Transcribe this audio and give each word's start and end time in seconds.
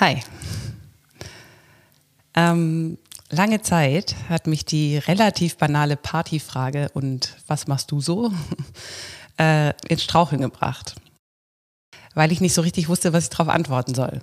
Hi. 0.00 0.22
Ähm, 2.34 2.98
lange 3.30 3.62
Zeit 3.62 4.14
hat 4.28 4.46
mich 4.46 4.64
die 4.64 4.96
relativ 4.96 5.56
banale 5.56 5.96
Partyfrage 5.96 6.88
und 6.94 7.34
was 7.48 7.66
machst 7.66 7.90
du 7.90 8.00
so 8.00 8.32
äh, 9.40 9.72
ins 9.88 10.04
Straucheln 10.04 10.42
gebracht, 10.42 10.94
weil 12.14 12.30
ich 12.30 12.40
nicht 12.40 12.54
so 12.54 12.62
richtig 12.62 12.88
wusste, 12.88 13.12
was 13.12 13.24
ich 13.24 13.30
darauf 13.30 13.48
antworten 13.48 13.96
soll. 13.96 14.20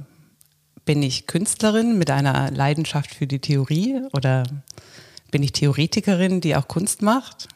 Bin 0.85 1.03
ich 1.03 1.27
Künstlerin 1.27 1.97
mit 1.97 2.09
einer 2.09 2.51
Leidenschaft 2.51 3.13
für 3.13 3.27
die 3.27 3.39
Theorie 3.39 4.01
oder 4.13 4.43
bin 5.29 5.43
ich 5.43 5.51
Theoretikerin, 5.51 6.39
die 6.39 6.55
auch 6.55 6.69
Kunst 6.69 7.01
macht? 7.01 7.49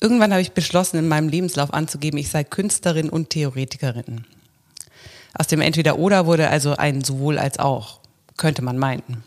Irgendwann 0.00 0.32
habe 0.32 0.40
ich 0.40 0.52
beschlossen, 0.52 0.96
in 0.96 1.08
meinem 1.08 1.28
Lebenslauf 1.28 1.74
anzugeben, 1.74 2.18
ich 2.18 2.30
sei 2.30 2.44
Künstlerin 2.44 3.10
und 3.10 3.28
Theoretikerin. 3.28 4.24
Aus 5.34 5.46
dem 5.46 5.60
Entweder-Oder 5.60 6.26
wurde 6.26 6.48
also 6.48 6.76
ein 6.76 7.02
sowohl 7.02 7.38
als 7.38 7.58
auch, 7.58 8.00
könnte 8.36 8.62
man 8.62 8.78
meinen. 8.78 9.24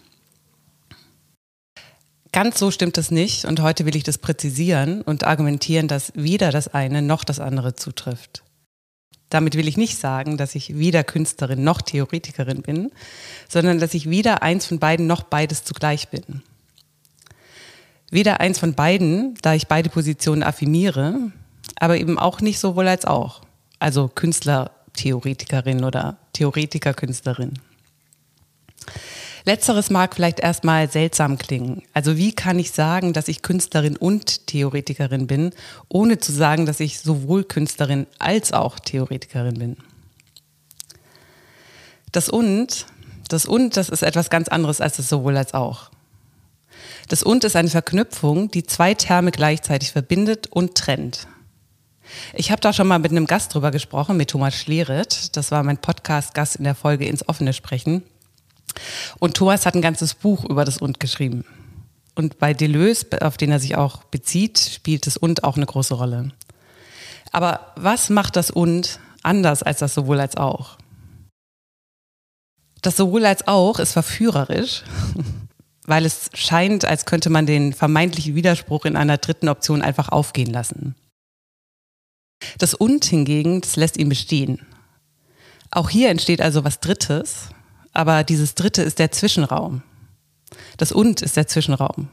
Ganz 2.31 2.59
so 2.59 2.70
stimmt 2.70 2.98
es 2.98 3.12
nicht 3.12 3.45
und 3.45 3.62
heute 3.62 3.86
will 3.86 3.95
ich 3.95 4.04
das 4.04 4.18
präzisieren 4.18 5.02
und 5.02 5.23
argumentieren, 5.23 5.88
dass 5.88 6.12
weder 6.16 6.52
das 6.52 6.68
eine 6.68 7.02
noch 7.02 7.23
das 7.23 7.40
andere 7.40 7.76
zutrifft. 7.76 8.44
Damit 9.30 9.55
will 9.55 9.68
ich 9.68 9.78
nicht 9.78 9.98
sagen, 9.98 10.38
dass 10.38 10.54
ich 10.54 10.78
weder 10.78 11.04
Künstlerin 11.04 11.64
noch 11.64 11.81
Theoretikerin 11.81 12.62
bin, 12.62 12.92
sondern 13.48 13.80
dass 13.80 13.94
ich 13.94 14.09
weder 14.09 14.44
eins 14.44 14.66
von 14.66 14.80
beiden 14.80 15.08
noch 15.08 15.23
beides 15.23 15.64
zugleich 15.64 16.09
bin. 16.09 16.44
Weder 18.12 18.40
eins 18.40 18.59
von 18.59 18.76
beiden, 18.76 19.36
da 19.42 19.53
ich 19.56 19.67
beide 19.67 19.89
Positionen 19.89 20.44
affirmiere, 20.44 21.31
aber 21.80 21.98
eben 21.98 22.20
auch 22.20 22.42
nicht 22.42 22.59
sowohl 22.59 22.88
als 22.88 23.06
auch. 23.06 23.42
Also 23.80 24.09
Künstler 24.09 24.72
Theoretikerin 24.96 25.84
oder 25.84 26.18
Theoretikerkünstlerin. 26.34 27.54
Letzteres 29.46 29.92
mag 29.92 30.16
vielleicht 30.16 30.40
erstmal 30.40 30.90
seltsam 30.90 31.38
klingen. 31.38 31.84
Also 31.94 32.18
wie 32.18 32.34
kann 32.34 32.58
ich 32.58 32.72
sagen, 32.72 33.14
dass 33.14 33.28
ich 33.28 33.44
Künstlerin 33.44 33.96
und 33.96 34.48
Theoretikerin 34.48 35.28
bin, 35.28 35.52
ohne 35.88 36.18
zu 36.18 36.32
sagen, 36.32 36.66
dass 36.66 36.80
ich 36.80 37.00
sowohl 37.00 37.44
Künstlerin 37.44 38.08
als 38.18 38.54
auch 38.54 38.80
Theoretikerin 38.80 39.60
bin? 39.60 39.78
Das 42.12 42.28
und, 42.28 42.88
das 43.28 43.46
und, 43.46 43.78
das 43.78 43.90
ist 43.90 44.02
etwas 44.02 44.32
ganz 44.32 44.48
anderes 44.48 44.82
als 44.82 44.98
das 44.98 45.10
sowohl 45.10 45.38
als 45.38 45.54
auch. 45.54 45.92
Das 47.10 47.22
und 47.22 47.44
ist 47.44 47.56
eine 47.56 47.70
Verknüpfung, 47.70 48.50
die 48.50 48.64
zwei 48.64 48.96
Terme 48.96 49.30
gleichzeitig 49.30 49.92
verbindet 49.92 50.48
und 50.48 50.76
trennt. 50.76 51.28
Ich 52.34 52.52
habe 52.52 52.61
da 52.61 52.73
schon 52.73 52.88
mal 52.88 53.00
mit 53.00 53.11
einem 53.11 53.28
Gast 53.28 53.53
drüber 53.53 53.72
gesprochen, 53.72 54.17
mit 54.17 54.30
Thomas 54.30 54.56
Schleret. 54.56 55.36
Das 55.36 55.52
war 55.52 55.64
mein 55.64 55.78
Podcast-Gast 55.78 56.56
in 56.58 56.64
der 56.64 56.75
Folge 56.75 57.06
ins 57.06 57.28
offene 57.28 57.53
Sprechen. 57.53 58.03
Und 59.20 59.38
Thomas 59.38 59.66
hat 59.66 59.75
ein 59.75 59.81
ganzes 59.81 60.14
Buch 60.14 60.44
über 60.45 60.66
das 60.66 60.78
Und 60.78 61.00
geschrieben. 61.00 61.45
Und 62.16 62.39
bei 62.39 62.53
Deleuze, 62.53 63.22
auf 63.22 63.38
den 63.38 63.52
er 63.52 63.59
sich 63.59 63.76
auch 63.76 64.03
bezieht, 64.06 64.59
spielt 64.59 65.06
das 65.06 65.17
Und 65.17 65.44
auch 65.44 65.58
eine 65.58 65.66
große 65.66 65.94
Rolle. 65.94 66.31
Aber 67.31 67.73
was 67.76 68.09
macht 68.09 68.36
das 68.36 68.52
Und 68.52 69.00
anders 69.23 69.64
als 69.64 69.80
das 69.80 69.94
sowohl 69.94 70.20
als 70.20 70.38
auch? 70.38 70.78
Das 72.81 72.95
sowohl 72.95 73.26
als 73.26 73.48
auch 73.48 73.80
ist 73.80 73.94
verführerisch, 73.94 74.83
weil 75.86 76.06
es 76.06 76.30
scheint, 76.33 76.86
als 76.86 77.06
könnte 77.06 77.30
man 77.30 77.45
den 77.45 77.73
vermeintlichen 77.73 78.36
Widerspruch 78.36 78.86
in 78.86 78.95
einer 78.95 79.17
dritten 79.17 79.50
Option 79.50 79.81
einfach 79.81 80.09
aufgehen 80.09 80.52
lassen. 80.52 80.95
Das 82.58 82.73
Und 82.73 83.05
hingegen, 83.05 83.61
das 83.61 83.76
lässt 83.76 83.98
ihn 83.98 84.10
bestehen. 84.10 84.61
Auch 85.71 85.89
hier 85.89 86.10
entsteht 86.10 86.42
also 86.42 86.64
was 86.64 86.80
Drittes, 86.80 87.49
aber 87.93 88.23
dieses 88.23 88.55
Dritte 88.55 88.82
ist 88.82 88.99
der 88.99 89.11
Zwischenraum. 89.11 89.82
Das 90.77 90.92
Und 90.92 91.21
ist 91.21 91.37
der 91.37 91.48
Zwischenraum. 91.48 92.10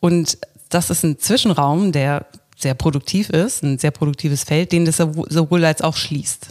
Und 0.00 0.38
das 0.68 0.90
ist 0.90 1.04
ein 1.04 1.18
Zwischenraum, 1.18 1.92
der 1.92 2.26
sehr 2.56 2.74
produktiv 2.74 3.30
ist, 3.30 3.62
ein 3.62 3.78
sehr 3.78 3.90
produktives 3.90 4.44
Feld, 4.44 4.72
den 4.72 4.84
das 4.84 4.96
sowohl 4.96 5.64
als 5.64 5.82
auch 5.82 5.96
schließt. 5.96 6.48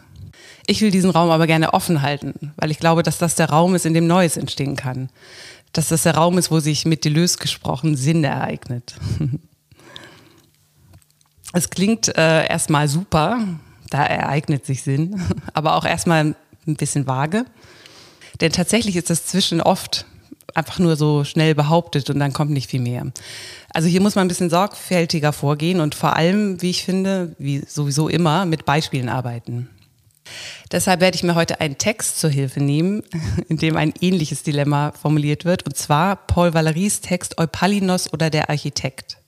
Ich 0.67 0.81
will 0.81 0.91
diesen 0.91 1.09
Raum 1.09 1.29
aber 1.29 1.47
gerne 1.47 1.73
offen 1.73 2.01
halten, 2.01 2.53
weil 2.57 2.71
ich 2.71 2.79
glaube, 2.79 3.03
dass 3.03 3.17
das 3.17 3.35
der 3.35 3.49
Raum 3.49 3.75
ist, 3.75 3.85
in 3.85 3.93
dem 3.93 4.07
Neues 4.07 4.37
entstehen 4.37 4.75
kann. 4.75 5.09
Dass 5.73 5.89
das 5.89 6.03
der 6.03 6.15
Raum 6.15 6.37
ist, 6.37 6.51
wo 6.51 6.59
sich 6.59 6.85
mit 6.85 7.05
Deleuze 7.05 7.37
gesprochen 7.37 7.95
Sinn 7.95 8.23
ereignet. 8.23 8.95
Es 11.53 11.69
klingt 11.69 12.15
äh, 12.17 12.47
erstmal 12.47 12.87
super, 12.87 13.47
da 13.89 14.03
ereignet 14.03 14.65
sich 14.65 14.83
Sinn, 14.83 15.21
aber 15.53 15.75
auch 15.75 15.85
erstmal 15.85 16.35
ein 16.67 16.75
bisschen 16.75 17.07
vage. 17.07 17.45
Denn 18.41 18.51
tatsächlich 18.51 18.95
ist 18.95 19.09
das 19.09 19.25
Zwischen 19.25 19.61
oft 19.61 20.05
einfach 20.55 20.79
nur 20.79 20.95
so 20.95 21.23
schnell 21.23 21.55
behauptet 21.55 22.09
und 22.09 22.19
dann 22.19 22.33
kommt 22.33 22.51
nicht 22.51 22.69
viel 22.69 22.79
mehr. 22.79 23.05
Also 23.73 23.87
hier 23.87 24.01
muss 24.01 24.15
man 24.15 24.25
ein 24.25 24.27
bisschen 24.29 24.49
sorgfältiger 24.49 25.33
vorgehen 25.33 25.79
und 25.79 25.95
vor 25.95 26.15
allem, 26.15 26.61
wie 26.61 26.71
ich 26.71 26.83
finde, 26.83 27.35
wie 27.37 27.63
sowieso 27.67 28.09
immer, 28.09 28.45
mit 28.45 28.65
Beispielen 28.65 29.09
arbeiten. 29.09 29.69
Deshalb 30.71 31.01
werde 31.01 31.15
ich 31.15 31.23
mir 31.23 31.35
heute 31.35 31.59
einen 31.59 31.77
Text 31.77 32.19
zur 32.19 32.29
Hilfe 32.29 32.61
nehmen, 32.61 33.03
in 33.49 33.57
dem 33.57 33.77
ein 33.77 33.93
ähnliches 34.01 34.43
Dilemma 34.43 34.91
formuliert 34.91 35.45
wird, 35.45 35.63
und 35.65 35.75
zwar 35.75 36.15
Paul 36.15 36.49
Valéry's 36.49 37.01
Text 37.01 37.37
Eupalinos 37.37 38.11
oder 38.13 38.29
der 38.29 38.49
Architekt. 38.49 39.18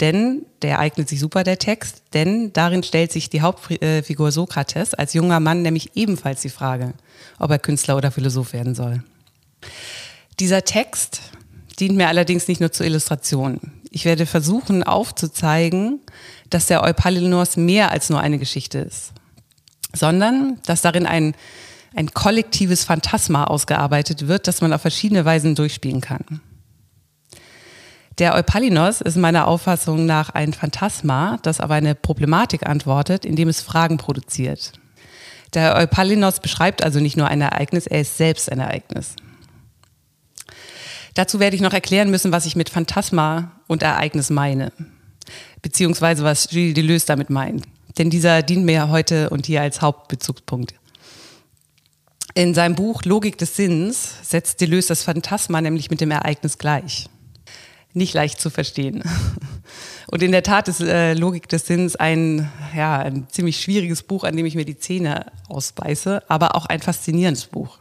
Denn, 0.00 0.46
der 0.62 0.78
eignet 0.78 1.08
sich 1.08 1.18
super, 1.18 1.42
der 1.42 1.58
Text, 1.58 2.02
denn 2.14 2.52
darin 2.52 2.84
stellt 2.84 3.10
sich 3.10 3.30
die 3.30 3.42
Hauptfigur 3.42 4.30
Sokrates 4.30 4.94
als 4.94 5.12
junger 5.12 5.40
Mann 5.40 5.62
nämlich 5.62 5.96
ebenfalls 5.96 6.42
die 6.42 6.50
Frage, 6.50 6.94
ob 7.38 7.50
er 7.50 7.58
Künstler 7.58 7.96
oder 7.96 8.12
Philosoph 8.12 8.52
werden 8.52 8.76
soll. 8.76 9.02
Dieser 10.38 10.64
Text 10.64 11.20
dient 11.80 11.96
mir 11.96 12.06
allerdings 12.08 12.46
nicht 12.46 12.60
nur 12.60 12.70
zur 12.70 12.86
Illustration. 12.86 13.60
Ich 13.90 14.04
werde 14.04 14.26
versuchen 14.26 14.84
aufzuzeigen, 14.84 16.00
dass 16.50 16.66
der 16.66 16.82
Eupalinos 16.82 17.56
mehr 17.56 17.90
als 17.90 18.10
nur 18.10 18.20
eine 18.20 18.38
Geschichte 18.38 18.78
ist, 18.78 19.12
sondern 19.92 20.60
dass 20.66 20.82
darin 20.82 21.06
ein, 21.06 21.34
ein 21.96 22.12
kollektives 22.12 22.84
Phantasma 22.84 23.44
ausgearbeitet 23.44 24.28
wird, 24.28 24.46
das 24.46 24.60
man 24.60 24.72
auf 24.72 24.82
verschiedene 24.82 25.24
Weisen 25.24 25.56
durchspielen 25.56 26.00
kann. 26.00 26.40
Der 28.18 28.34
Eupalinos 28.34 29.00
ist 29.00 29.16
meiner 29.16 29.46
Auffassung 29.46 30.04
nach 30.04 30.30
ein 30.30 30.52
Phantasma, 30.52 31.38
das 31.42 31.60
aber 31.60 31.74
eine 31.74 31.94
Problematik 31.94 32.66
antwortet, 32.66 33.24
indem 33.24 33.48
es 33.48 33.60
Fragen 33.60 33.96
produziert. 33.96 34.72
Der 35.54 35.76
Eupalinos 35.76 36.40
beschreibt 36.40 36.82
also 36.82 36.98
nicht 36.98 37.16
nur 37.16 37.28
ein 37.28 37.40
Ereignis, 37.40 37.86
er 37.86 38.00
ist 38.00 38.16
selbst 38.16 38.50
ein 38.50 38.58
Ereignis. 38.58 39.14
Dazu 41.14 41.38
werde 41.38 41.54
ich 41.54 41.62
noch 41.62 41.72
erklären 41.72 42.10
müssen, 42.10 42.32
was 42.32 42.44
ich 42.44 42.56
mit 42.56 42.70
Phantasma 42.70 43.52
und 43.68 43.84
Ereignis 43.84 44.30
meine, 44.30 44.72
beziehungsweise 45.62 46.24
was 46.24 46.48
Gilles 46.48 46.74
Deleuze 46.74 47.06
damit 47.06 47.30
meint. 47.30 47.66
Denn 47.98 48.10
dieser 48.10 48.42
dient 48.42 48.64
mir 48.64 48.88
heute 48.88 49.30
und 49.30 49.46
hier 49.46 49.62
als 49.62 49.80
Hauptbezugspunkt. 49.80 50.74
In 52.34 52.52
seinem 52.52 52.74
Buch 52.74 53.04
Logik 53.04 53.38
des 53.38 53.54
Sinns 53.56 54.16
setzt 54.22 54.60
Deleuze 54.60 54.88
das 54.88 55.04
Phantasma 55.04 55.60
nämlich 55.60 55.90
mit 55.90 56.00
dem 56.00 56.10
Ereignis 56.10 56.58
gleich 56.58 57.08
nicht 57.92 58.14
leicht 58.14 58.40
zu 58.40 58.50
verstehen. 58.50 59.02
Und 60.10 60.22
in 60.22 60.32
der 60.32 60.42
Tat 60.42 60.68
ist 60.68 60.80
äh, 60.80 61.12
Logik 61.14 61.48
des 61.48 61.66
Sinns 61.66 61.94
ein, 61.96 62.50
ja, 62.74 62.98
ein 62.98 63.26
ziemlich 63.28 63.60
schwieriges 63.60 64.02
Buch, 64.02 64.24
an 64.24 64.36
dem 64.36 64.46
ich 64.46 64.54
mir 64.54 64.64
die 64.64 64.78
Zähne 64.78 65.26
ausbeiße, 65.48 66.22
aber 66.28 66.54
auch 66.54 66.66
ein 66.66 66.80
faszinierendes 66.80 67.46
Buch. 67.46 67.78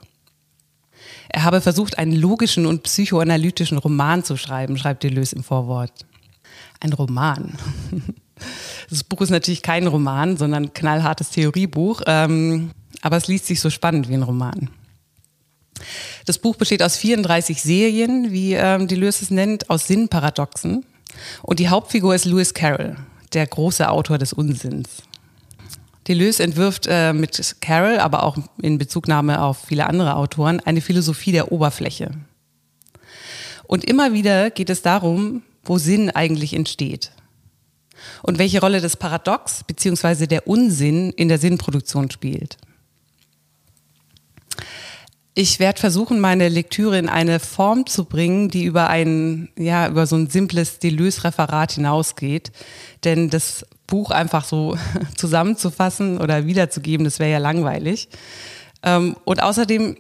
Er 1.29 1.44
habe 1.44 1.62
versucht, 1.62 1.97
einen 1.97 2.13
logischen 2.13 2.66
und 2.66 2.84
psychoanalytischen 2.84 3.77
Roman 3.77 4.24
zu 4.24 4.38
schreiben, 4.38 4.77
schreibt 4.77 5.04
Deleuze 5.04 5.38
im 5.38 5.44
Vorwort. 5.44 6.06
Ein 6.80 6.94
Roman. 6.94 7.53
Das 8.89 9.03
Buch 9.03 9.21
ist 9.21 9.31
natürlich 9.31 9.63
kein 9.63 9.88
Roman, 9.88 10.38
sondern 10.38 10.71
knallhartes 10.71 11.31
Theoriebuch, 11.31 12.01
ähm, 12.06 12.69
aber 13.01 13.18
es 13.18 13.27
liest 13.27 13.48
sich 13.48 13.60
so 13.60 13.71
spannend 13.71 14.10
wie 14.10 14.13
ein 14.13 14.21
Roman. 14.21 14.69
Das 16.25 16.39
Buch 16.39 16.56
besteht 16.56 16.83
aus 16.83 16.97
34 16.97 17.62
Serien, 17.62 18.31
wie 18.31 18.53
ähm, 18.53 18.88
Deleuze 18.88 19.24
es 19.24 19.31
nennt, 19.31 19.69
aus 19.69 19.88
Sinnparadoxen. 19.88 20.85
Und 21.44 21.59
die 21.59 21.69
Hauptfigur 21.69 22.15
ist 22.15 22.25
Lewis 22.25 22.53
Carroll, 22.53 22.95
der 23.33 23.47
große 23.47 23.89
Autor 23.89 24.18
des 24.18 24.33
Unsinns. 24.33 25.03
Deleuze 26.07 26.44
entwirft 26.44 26.88
äh, 26.88 27.13
mit 27.13 27.57
Carroll, 27.59 28.00
aber 28.00 28.24
auch 28.24 28.38
in 28.62 28.77
Bezugnahme 28.77 29.41
auf 29.41 29.65
viele 29.68 29.88
andere 29.88 30.15
Autoren, 30.15 30.59
eine 30.62 30.81
Philosophie 30.81 31.33
der 31.33 31.51
Oberfläche. 31.51 32.12
Und 33.65 33.83
immer 33.83 34.13
wieder 34.13 34.50
geht 34.50 34.69
es 34.69 34.81
darum, 34.81 35.44
wo 35.63 35.77
Sinn 35.77 36.09
eigentlich 36.09 36.53
entsteht. 36.53 37.12
Und 38.24 38.39
welche 38.39 38.62
Rolle 38.62 38.79
das 38.79 38.95
Paradox 38.95 39.63
bzw. 39.65 40.27
der 40.27 40.47
Unsinn 40.47 41.12
in 41.12 41.27
der 41.27 41.39
Sinnproduktion 41.39 42.09
spielt. 42.09 42.57
Ich 45.39 45.60
werde 45.60 45.80
versuchen, 45.80 46.19
meine 46.19 46.50
Lektüre 46.50 46.98
in 46.98 47.10
eine 47.10 47.39
Form 47.39 47.86
zu 47.86 48.06
bringen, 48.06 48.50
die 48.50 48.63
über 48.63 48.89
ein, 48.89 49.50
ja, 49.56 49.88
über 49.88 50.07
so 50.07 50.16
ein 50.16 50.31
simples 50.31 50.80
Deleuze-Referat 50.80 51.74
hinausgeht. 51.74 52.51
Denn 53.04 53.30
das 53.30 53.63
Buch 53.86 54.10
einfach 54.10 54.45
so 54.45 54.80
zusammenzufassen 55.16 56.18
oder 56.18 56.48
wiederzugeben, 56.48 57.04
das 57.04 57.19
wäre 57.19 57.30
ja 57.30 57.38
langweilig. 57.38 58.10
Ähm, 58.81 59.16
und 59.25 59.44
außerdem, 59.44 59.98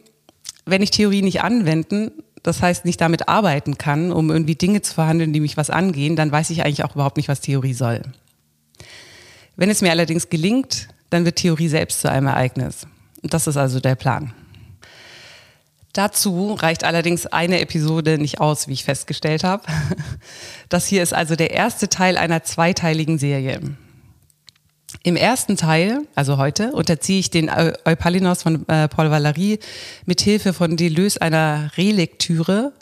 wenn 0.65 0.81
ich 0.81 0.89
Theorie 0.89 1.21
nicht 1.21 1.43
anwenden, 1.43 2.13
das 2.41 2.63
heißt 2.63 2.85
nicht 2.85 2.99
damit 2.99 3.29
arbeiten 3.29 3.77
kann, 3.77 4.11
um 4.11 4.31
irgendwie 4.31 4.55
Dinge 4.55 4.81
zu 4.81 4.95
verhandeln, 4.95 5.33
die 5.33 5.39
mich 5.39 5.55
was 5.55 5.69
angehen, 5.69 6.15
dann 6.15 6.31
weiß 6.31 6.49
ich 6.49 6.65
eigentlich 6.65 6.83
auch 6.83 6.95
überhaupt 6.95 7.17
nicht, 7.17 7.29
was 7.29 7.41
Theorie 7.41 7.75
soll. 7.75 8.01
Wenn 9.55 9.69
es 9.69 9.83
mir 9.83 9.91
allerdings 9.91 10.29
gelingt, 10.29 10.87
dann 11.11 11.25
wird 11.25 11.35
Theorie 11.35 11.67
selbst 11.67 12.01
zu 12.01 12.09
einem 12.09 12.25
Ereignis. 12.25 12.87
Und 13.21 13.35
das 13.35 13.45
ist 13.45 13.57
also 13.57 13.79
der 13.79 13.93
Plan. 13.93 14.33
Dazu 15.97 16.53
reicht 16.53 16.83
allerdings 16.83 17.25
eine 17.25 17.59
Episode 17.59 18.19
nicht 18.19 18.39
aus, 18.39 18.67
wie 18.67 18.73
ich 18.73 18.83
festgestellt 18.83 19.43
habe. 19.43 19.63
Das 20.69 20.85
hier 20.85 21.01
ist 21.01 21.13
also 21.13 21.35
der 21.37 21.51
erste 21.51 21.87
Teil 21.87 22.17
einer 22.17 22.43
zweiteiligen 22.43 23.17
Serie. 23.17 23.61
Im 25.01 25.15
ersten 25.15 25.55
Teil, 25.55 26.01
also 26.13 26.37
heute, 26.37 26.73
unterziehe 26.73 27.19
ich 27.19 27.31
den 27.31 27.49
Eupalinos 27.49 28.43
von 28.43 28.67
äh, 28.67 28.89
Paul 28.89 29.07
Valéry 29.07 29.59
mit 30.05 30.21
Hilfe 30.21 30.53
von 30.53 30.75
Deleuze 30.75 31.21
einer 31.21 31.71
Relektüre, 31.77 32.73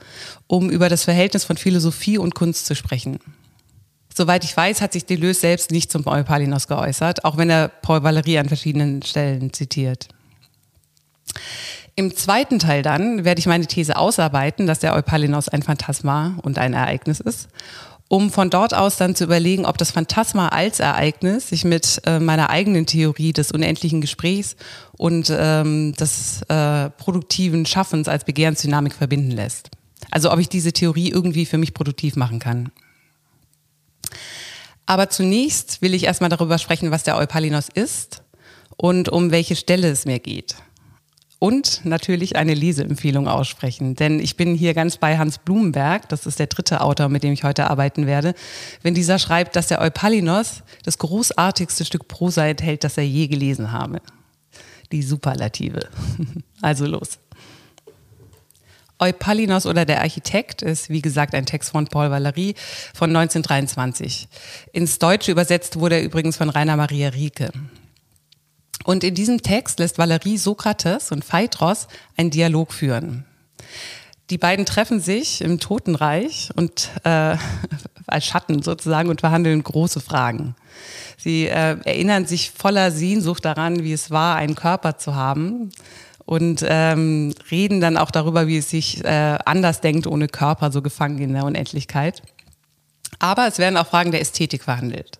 um 0.47 0.69
über 0.69 0.89
das 0.89 1.03
Verhältnis 1.03 1.45
von 1.45 1.55
Philosophie 1.55 2.17
und 2.17 2.35
Kunst 2.35 2.65
zu 2.65 2.75
sprechen. 2.75 3.19
Soweit 4.13 4.43
ich 4.43 4.57
weiß, 4.57 4.81
hat 4.81 4.93
sich 4.93 5.05
Deleuze 5.05 5.41
selbst 5.41 5.71
nicht 5.71 5.91
zum 5.91 6.05
Eupalinos 6.07 6.67
geäußert, 6.67 7.23
auch 7.23 7.37
wenn 7.37 7.49
er 7.49 7.69
Paul 7.69 7.99
Valéry 7.99 8.39
an 8.39 8.49
verschiedenen 8.49 9.03
Stellen 9.03 9.53
zitiert. 9.53 10.09
Im 11.97 12.13
zweiten 12.13 12.59
Teil 12.59 12.81
dann 12.81 13.23
werde 13.23 13.39
ich 13.39 13.45
meine 13.45 13.67
These 13.67 13.95
ausarbeiten, 13.95 14.67
dass 14.67 14.79
der 14.79 14.93
Eupalinos 14.93 15.47
ein 15.47 15.63
Phantasma 15.63 16.37
und 16.43 16.57
ein 16.57 16.73
Ereignis 16.73 17.21
ist, 17.21 17.47
um 18.09 18.31
von 18.31 18.49
dort 18.49 18.73
aus 18.73 18.97
dann 18.97 19.15
zu 19.15 19.23
überlegen, 19.23 19.65
ob 19.65 19.77
das 19.77 19.91
Phantasma 19.91 20.49
als 20.49 20.81
Ereignis 20.81 21.47
sich 21.49 21.63
mit 21.63 22.01
äh, 22.05 22.19
meiner 22.19 22.49
eigenen 22.49 22.85
Theorie 22.85 23.31
des 23.31 23.53
unendlichen 23.53 24.01
Gesprächs 24.01 24.57
und 24.97 25.31
ähm, 25.33 25.93
des 25.93 26.41
äh, 26.49 26.89
produktiven 26.89 27.65
Schaffens 27.65 28.09
als 28.09 28.25
Begehrensdynamik 28.25 28.93
verbinden 28.93 29.31
lässt. 29.31 29.69
Also 30.11 30.33
ob 30.33 30.39
ich 30.39 30.49
diese 30.49 30.73
Theorie 30.73 31.11
irgendwie 31.11 31.45
für 31.45 31.57
mich 31.57 31.73
produktiv 31.73 32.17
machen 32.17 32.39
kann. 32.39 32.73
Aber 34.85 35.09
zunächst 35.09 35.81
will 35.81 35.93
ich 35.93 36.03
erstmal 36.03 36.29
darüber 36.29 36.57
sprechen, 36.57 36.91
was 36.91 37.03
der 37.03 37.15
Eupalinos 37.15 37.69
ist 37.73 38.21
und 38.75 39.07
um 39.07 39.31
welche 39.31 39.55
Stelle 39.55 39.89
es 39.89 40.05
mir 40.05 40.19
geht 40.19 40.55
und 41.45 41.81
natürlich 41.85 42.37
eine 42.37 42.55
Leseempfehlung 42.55 43.27
aussprechen. 43.27 43.93
Denn 43.93 44.19
ich 44.19 44.35
bin 44.35 44.55
hier 44.55 44.73
ganz 44.73 44.97
bei 44.97 45.19
Hans 45.19 45.37
Blumenberg, 45.37 46.09
das 46.09 46.25
ist 46.25 46.39
der 46.39 46.47
dritte 46.47 46.81
Autor, 46.81 47.07
mit 47.07 47.21
dem 47.21 47.33
ich 47.33 47.43
heute 47.43 47.69
arbeiten 47.69 48.07
werde, 48.07 48.33
wenn 48.81 48.95
dieser 48.95 49.19
schreibt, 49.19 49.55
dass 49.55 49.67
der 49.67 49.79
Eupalinos 49.79 50.63
das 50.83 50.97
großartigste 50.97 51.85
Stück 51.85 52.07
Prosa 52.07 52.47
enthält, 52.47 52.83
das 52.83 52.97
er 52.97 53.05
je 53.05 53.27
gelesen 53.27 53.71
habe. 53.71 54.01
Die 54.91 55.03
Superlative. 55.03 55.81
Also 56.61 56.87
los. 56.87 57.19
Eupalinos 58.97 59.67
oder 59.67 59.85
der 59.85 60.01
Architekt 60.01 60.63
ist, 60.63 60.89
wie 60.89 61.01
gesagt, 61.03 61.35
ein 61.35 61.45
Text 61.45 61.69
von 61.69 61.85
Paul 61.85 62.07
Valéry 62.07 62.55
von 62.95 63.15
1923. 63.15 64.27
Ins 64.73 64.97
Deutsche 64.97 65.31
übersetzt 65.31 65.79
wurde 65.79 65.97
er 65.97 66.03
übrigens 66.03 66.37
von 66.37 66.49
Rainer 66.49 66.75
Maria 66.75 67.09
Rieke. 67.09 67.51
Und 68.83 69.03
in 69.03 69.15
diesem 69.15 69.41
Text 69.41 69.79
lässt 69.79 69.97
Valerie 69.97 70.37
Sokrates 70.37 71.11
und 71.11 71.23
Phaedros 71.23 71.87
einen 72.17 72.29
Dialog 72.29 72.73
führen. 72.73 73.25
Die 74.29 74.37
beiden 74.39 74.65
treffen 74.65 74.99
sich 74.99 75.41
im 75.41 75.59
Totenreich 75.59 76.49
und 76.55 76.89
äh, 77.03 77.37
als 78.07 78.25
Schatten 78.25 78.61
sozusagen 78.61 79.09
und 79.09 79.21
verhandeln 79.21 79.63
große 79.63 80.01
Fragen. 80.01 80.55
Sie 81.17 81.45
äh, 81.45 81.77
erinnern 81.83 82.25
sich 82.25 82.51
voller 82.51 82.91
Sehnsucht 82.91 83.45
daran, 83.45 83.83
wie 83.83 83.93
es 83.93 84.11
war, 84.11 84.35
einen 84.35 84.55
Körper 84.55 84.97
zu 84.97 85.15
haben 85.15 85.71
und 86.25 86.65
ähm, 86.67 87.33
reden 87.51 87.81
dann 87.81 87.97
auch 87.97 88.11
darüber, 88.11 88.47
wie 88.47 88.57
es 88.57 88.69
sich 88.69 89.03
äh, 89.03 89.37
anders 89.45 89.81
denkt 89.81 90.07
ohne 90.07 90.27
Körper, 90.27 90.71
so 90.71 90.81
gefangen 90.81 91.19
in 91.19 91.33
der 91.33 91.45
Unendlichkeit. 91.45 92.23
Aber 93.19 93.47
es 93.47 93.59
werden 93.59 93.77
auch 93.77 93.87
Fragen 93.87 94.11
der 94.11 94.21
Ästhetik 94.21 94.63
verhandelt 94.63 95.19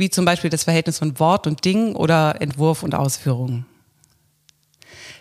wie 0.00 0.10
zum 0.10 0.24
Beispiel 0.24 0.48
das 0.48 0.64
Verhältnis 0.64 0.98
von 0.98 1.18
Wort 1.20 1.46
und 1.46 1.64
Ding 1.64 1.94
oder 1.94 2.40
Entwurf 2.40 2.82
und 2.82 2.94
Ausführung. 2.94 3.66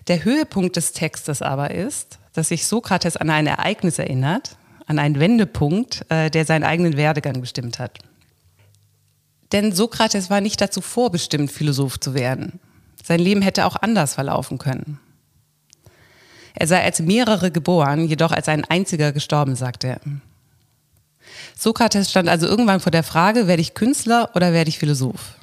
Der 0.08 0.24
Höhepunkt 0.24 0.78
des 0.78 0.94
Textes 0.94 1.42
aber 1.42 1.72
ist, 1.72 2.18
dass 2.34 2.48
sich 2.48 2.66
Sokrates 2.66 3.18
an 3.18 3.30
ein 3.30 3.46
Ereignis 3.46 4.00
erinnert, 4.00 4.58
an 4.88 4.98
einen 4.98 5.20
Wendepunkt, 5.20 6.06
äh, 6.10 6.32
der 6.32 6.46
seinen 6.46 6.64
eigenen 6.64 6.96
Werdegang 6.96 7.42
bestimmt 7.42 7.78
hat. 7.78 8.00
Denn 9.52 9.74
Sokrates 9.74 10.30
war 10.30 10.40
nicht 10.40 10.62
dazu 10.62 10.80
vorbestimmt, 10.80 11.52
Philosoph 11.52 12.00
zu 12.00 12.14
werden. 12.14 12.62
Sein 13.04 13.20
Leben 13.20 13.42
hätte 13.42 13.66
auch 13.66 13.76
anders 13.76 14.14
verlaufen 14.14 14.60
können. 14.60 15.00
Er 16.54 16.68
sei 16.68 16.82
als 16.82 17.02
mehrere 17.02 17.52
geboren, 17.52 18.06
jedoch 18.06 18.32
als 18.32 18.48
ein 18.48 18.64
einziger 18.64 19.12
gestorben, 19.12 19.58
sagt 19.58 19.84
er. 19.84 20.00
Sokrates 21.60 22.10
stand 22.10 22.30
also 22.30 22.48
irgendwann 22.48 22.80
vor 22.80 22.92
der 22.92 23.04
Frage, 23.04 23.48
werde 23.48 23.62
ich 23.62 23.74
Künstler 23.74 24.30
oder 24.34 24.54
werde 24.54 24.70
ich 24.70 24.80
Philosoph? 24.80 25.36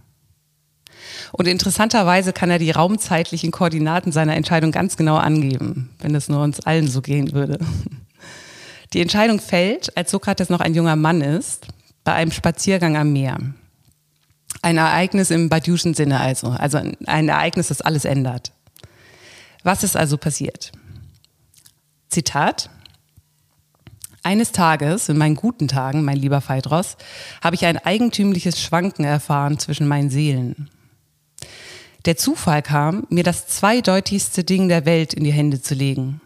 Und 1.33 1.47
interessanterweise 1.47 2.33
kann 2.33 2.51
er 2.51 2.59
die 2.59 2.71
raumzeitlichen 2.71 3.51
Koordinaten 3.51 4.13
seiner 4.13 4.35
Entscheidung 4.35 4.73
ganz 4.73 4.97
genau 4.97 5.17
angeben, 5.17 5.91
wenn 5.99 6.15
es 6.15 6.31
nur 6.31 6.43
uns 6.43 6.61
allen 6.61 6.89
so 6.89 7.03
gehen 7.03 7.33
würde. 7.33 7.59
Die 8.95 9.03
Entscheidung 9.03 9.41
fällt, 9.41 9.95
als 9.95 10.11
Sokrates 10.11 10.49
noch 10.49 10.61
ein 10.61 10.75
junger 10.75 10.97
Mann 10.97 11.21
ist, 11.21 11.67
bei 12.03 12.15
einem 12.15 12.31
Spaziergang 12.31 12.97
am 12.97 13.13
Meer. 13.13 13.37
Ein 14.63 14.79
Ereignis 14.79 15.31
im 15.31 15.51
Badiouschen 15.51 15.93
Sinne 15.93 16.21
also, 16.21 16.49
also 16.49 16.79
ein 16.79 17.29
Ereignis, 17.29 17.69
das 17.69 17.83
alles 17.83 18.07
ändert. 18.07 18.53
Was 19.65 19.85
ist 19.85 19.99
also 19.99 20.17
passiert? 20.17 20.73
Zitat. 22.09 22.71
Eines 24.27 24.51
Tages, 24.51 25.09
in 25.09 25.19
meinen 25.19 25.37
guten 25.37 25.69
Tagen, 25.69 26.03
mein 26.03 26.17
lieber 26.17 26.41
Phaedros, 26.41 26.97
habe 27.41 27.55
ich 27.55 27.65
ein 27.65 27.79
eigentümliches 27.79 28.61
Schwanken 28.61 29.05
erfahren 29.05 29.61
zwischen 29.61 29.87
meinen 29.87 30.11
Seelen. 30.11 30.69
Der 32.07 32.17
Zufall 32.17 32.61
kam, 32.61 33.07
mir 33.09 33.23
das 33.23 33.47
zweideutigste 33.47 34.43
Ding 34.43 34.67
der 34.67 34.85
Welt 34.85 35.15
in 35.15 35.23
die 35.23 35.33
Hände 35.33 35.63
zu 35.63 35.77
legen. 35.77 36.21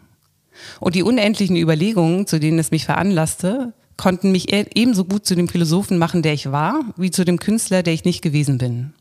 Und 0.80 0.94
die 0.94 1.02
unendlichen 1.02 1.56
Überlegungen, 1.56 2.26
zu 2.26 2.40
denen 2.40 2.58
es 2.58 2.70
mich 2.70 2.86
veranlasste, 2.86 3.74
konnten 3.98 4.32
mich 4.32 4.50
e-, 4.50 4.64
ebenso 4.74 5.04
gut 5.04 5.26
zu 5.26 5.34
dem 5.34 5.48
Philosophen 5.48 5.98
machen, 5.98 6.22
der 6.22 6.32
ich 6.32 6.50
war, 6.50 6.80
wie 6.96 7.10
zu 7.10 7.26
dem 7.26 7.38
Künstler, 7.38 7.82
der 7.82 7.92
ich 7.92 8.06
nicht 8.06 8.22
gewesen 8.22 8.56
bin. 8.56 8.94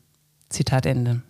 Zitat 0.50 0.84
Ende. 0.84 1.22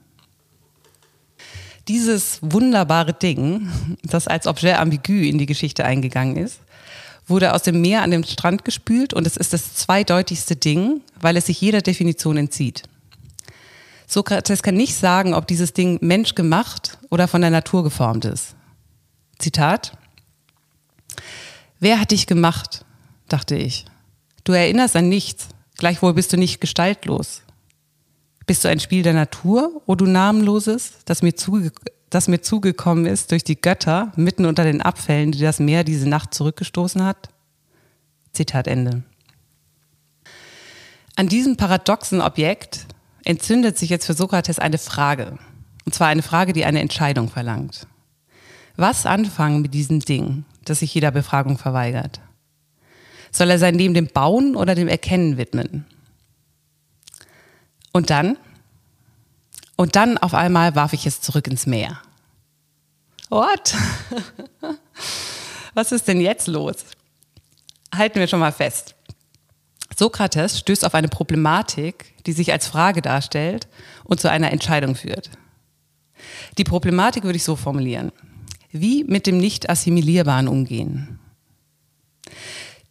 Dieses 1.86 2.40
wunderbare 2.42 3.12
Ding, 3.12 3.68
das 4.02 4.26
als 4.26 4.48
Objet 4.48 4.76
ambigu 4.76 5.12
in 5.12 5.38
die 5.38 5.46
Geschichte 5.46 5.84
eingegangen 5.84 6.36
ist, 6.36 6.58
wurde 7.30 7.54
aus 7.54 7.62
dem 7.62 7.80
Meer 7.80 8.02
an 8.02 8.10
den 8.10 8.24
Strand 8.24 8.64
gespült 8.64 9.14
und 9.14 9.26
es 9.26 9.36
ist 9.36 9.52
das 9.52 9.74
zweideutigste 9.74 10.56
Ding, 10.56 11.00
weil 11.20 11.36
es 11.36 11.46
sich 11.46 11.60
jeder 11.60 11.80
Definition 11.80 12.36
entzieht. 12.36 12.82
Sokrates 14.06 14.62
kann 14.62 14.74
nicht 14.74 14.96
sagen, 14.96 15.34
ob 15.34 15.46
dieses 15.46 15.72
Ding 15.72 15.98
menschgemacht 16.02 16.98
oder 17.10 17.28
von 17.28 17.40
der 17.40 17.50
Natur 17.50 17.84
geformt 17.84 18.24
ist. 18.24 18.56
Zitat. 19.38 19.96
Wer 21.78 22.00
hat 22.00 22.10
dich 22.10 22.26
gemacht? 22.26 22.84
dachte 23.28 23.54
ich. 23.54 23.84
Du 24.42 24.52
erinnerst 24.52 24.96
an 24.96 25.08
nichts, 25.08 25.48
gleichwohl 25.76 26.14
bist 26.14 26.32
du 26.32 26.36
nicht 26.36 26.60
gestaltlos. 26.60 27.42
Bist 28.46 28.64
du 28.64 28.68
ein 28.68 28.80
Spiel 28.80 29.04
der 29.04 29.14
Natur, 29.14 29.80
o 29.86 29.94
du 29.94 30.06
Namenloses, 30.06 30.94
das 31.04 31.22
mir, 31.22 31.36
zuge 31.36 31.70
das 32.10 32.28
mir 32.28 32.42
zugekommen 32.42 33.06
ist 33.06 33.30
durch 33.30 33.44
die 33.44 33.60
Götter 33.60 34.12
mitten 34.16 34.44
unter 34.44 34.64
den 34.64 34.82
Abfällen, 34.82 35.32
die 35.32 35.40
das 35.40 35.60
Meer 35.60 35.84
diese 35.84 36.08
Nacht 36.08 36.34
zurückgestoßen 36.34 37.04
hat? 37.04 37.28
Zitat 38.32 38.66
Ende. 38.66 39.02
An 41.16 41.28
diesem 41.28 41.56
paradoxen 41.56 42.20
Objekt 42.20 42.86
entzündet 43.24 43.78
sich 43.78 43.90
jetzt 43.90 44.06
für 44.06 44.14
Sokrates 44.14 44.58
eine 44.58 44.78
Frage. 44.78 45.38
Und 45.84 45.94
zwar 45.94 46.08
eine 46.08 46.22
Frage, 46.22 46.52
die 46.52 46.64
eine 46.64 46.80
Entscheidung 46.80 47.28
verlangt. 47.28 47.86
Was 48.76 49.06
anfangen 49.06 49.62
mit 49.62 49.74
diesem 49.74 50.00
Ding, 50.00 50.44
das 50.64 50.80
sich 50.80 50.94
jeder 50.94 51.10
Befragung 51.10 51.58
verweigert? 51.58 52.20
Soll 53.30 53.50
er 53.50 53.58
sein 53.58 53.76
Leben 53.76 53.94
dem 53.94 54.08
Bauen 54.08 54.56
oder 54.56 54.74
dem 54.74 54.88
Erkennen 54.88 55.36
widmen? 55.36 55.84
Und 57.92 58.10
dann? 58.10 58.36
Und 59.80 59.96
dann 59.96 60.18
auf 60.18 60.34
einmal 60.34 60.74
warf 60.74 60.92
ich 60.92 61.06
es 61.06 61.22
zurück 61.22 61.46
ins 61.46 61.64
Meer. 61.64 62.02
What? 63.30 63.74
Was 65.74 65.90
ist 65.90 66.06
denn 66.06 66.20
jetzt 66.20 66.48
los? 66.48 66.84
Halten 67.94 68.20
wir 68.20 68.28
schon 68.28 68.40
mal 68.40 68.52
fest. 68.52 68.94
Sokrates 69.96 70.58
stößt 70.58 70.84
auf 70.84 70.94
eine 70.94 71.08
Problematik, 71.08 72.12
die 72.26 72.32
sich 72.32 72.52
als 72.52 72.66
Frage 72.66 73.00
darstellt 73.00 73.68
und 74.04 74.20
zu 74.20 74.30
einer 74.30 74.52
Entscheidung 74.52 74.96
führt. 74.96 75.30
Die 76.58 76.64
Problematik 76.64 77.24
würde 77.24 77.38
ich 77.38 77.44
so 77.44 77.56
formulieren. 77.56 78.12
Wie 78.72 79.04
mit 79.04 79.26
dem 79.26 79.38
nicht 79.38 79.70
assimilierbaren 79.70 80.48
umgehen? 80.48 81.18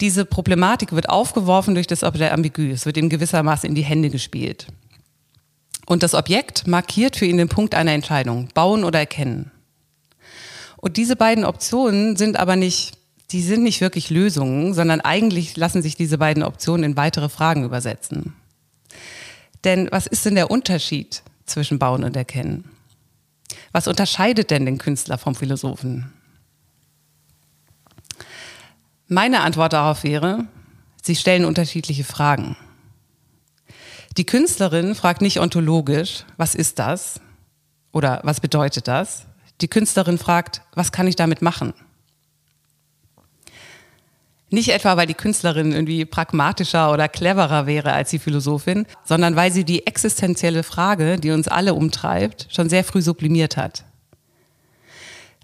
Diese 0.02 0.26
Problematik 0.26 0.94
wird 0.94 1.08
aufgeworfen 1.08 1.76
durch 1.76 1.86
das 1.86 2.04
Objekt 2.04 2.34
ambigu. 2.34 2.64
Es 2.64 2.88
wird 2.88 2.98
ihm 2.98 3.10
gewissermaßen 3.10 3.70
in 3.70 3.76
die 3.76 3.84
Hände 3.84 4.10
gespielt. 4.10 4.66
Und 5.90 6.04
das 6.04 6.14
Objekt 6.14 6.68
markiert 6.68 7.16
für 7.16 7.26
ihn 7.26 7.38
den 7.38 7.50
Punkt 7.50 7.74
einer 7.74 7.94
Entscheidung, 7.94 8.50
bauen 8.54 8.84
oder 8.84 9.00
erkennen. 9.00 9.50
Und 10.78 10.98
diese 10.98 11.16
beiden 11.16 11.44
Optionen 11.44 12.16
sind 12.16 12.38
aber 12.38 12.56
nicht, 12.56 12.94
die 13.32 13.42
sind 13.42 13.64
nicht 13.64 13.82
wirklich 13.82 14.12
Lösungen, 14.12 14.76
sondern 14.76 15.02
eigentlich 15.02 15.58
lassen 15.58 15.82
sich 15.82 15.96
diese 15.96 16.20
beiden 16.20 16.44
Optionen 16.44 16.84
in 16.84 16.96
weitere 16.96 17.28
Fragen 17.28 17.64
übersetzen. 17.64 18.36
Denn 19.64 19.88
was 19.90 20.06
ist 20.06 20.24
denn 20.26 20.36
der 20.36 20.52
Unterschied 20.52 21.24
zwischen 21.48 21.80
Bauen 21.80 22.04
und 22.04 22.16
Erkennen? 22.16 22.66
Was 23.72 23.88
unterscheidet 23.88 24.52
denn 24.52 24.68
den 24.68 24.78
Künstler 24.78 25.18
vom 25.18 25.34
Philosophen? 25.34 26.14
Meine 29.08 29.42
Antwort 29.42 29.74
darauf 29.74 30.04
wäre, 30.04 30.46
sie 31.02 31.16
stellen 31.16 31.46
unterschiedliche 31.46 32.04
Fragen. 32.04 32.56
Die 34.18 34.26
Künstlerin 34.26 34.96
fragt 34.96 35.22
nicht 35.22 35.40
ontologisch, 35.40 36.26
was 36.38 36.56
ist 36.56 36.80
das 36.80 37.22
oder 37.92 38.22
was 38.24 38.40
bedeutet 38.40 38.88
das? 38.88 39.26
Die 39.62 39.68
Künstlerin 39.68 40.18
fragt, 40.18 40.62
was 40.74 40.92
kann 40.92 41.08
ich 41.08 41.16
damit 41.16 41.42
machen? 41.42 41.74
Nicht 44.52 44.70
etwa, 44.70 44.98
weil 44.98 45.06
die 45.06 45.14
Künstlerin 45.14 45.72
irgendwie 45.72 46.06
pragmatischer 46.06 46.92
oder 46.92 47.08
cleverer 47.08 47.68
wäre 47.68 47.94
als 47.94 48.10
die 48.10 48.18
Philosophin, 48.18 48.88
sondern 49.06 49.36
weil 49.36 49.52
sie 49.52 49.64
die 49.64 49.86
existenzielle 49.86 50.64
Frage, 50.64 51.18
die 51.20 51.32
uns 51.32 51.48
alle 51.48 51.76
umtreibt, 51.76 52.48
schon 52.50 52.68
sehr 52.68 52.84
früh 52.84 53.02
sublimiert 53.02 53.58
hat. 53.58 53.84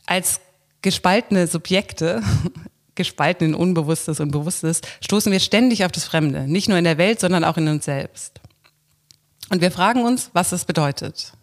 Als 0.08 0.42
gespaltene 0.82 1.46
Subjekte, 1.46 2.24
gespalten 2.96 3.50
in 3.50 3.56
Unbewusstes 3.56 4.20
und 4.20 4.32
Bewusstes, 4.32 4.82
stoßen 5.02 5.32
wir 5.32 5.40
ständig 5.40 5.86
auf 5.86 5.92
das 5.92 6.06
Fremde, 6.06 6.48
nicht 6.48 6.68
nur 6.68 6.78
in 6.80 6.84
der 6.84 6.98
Welt, 6.98 7.20
sondern 7.20 7.44
auch 7.44 7.58
in 7.58 7.68
uns 7.68 7.86
selbst. 7.86 8.40
Und 9.50 9.62
wir 9.62 9.72
fragen 9.72 10.04
uns, 10.04 10.32
was 10.34 10.50
das 10.50 10.66
bedeutet. 10.66 11.34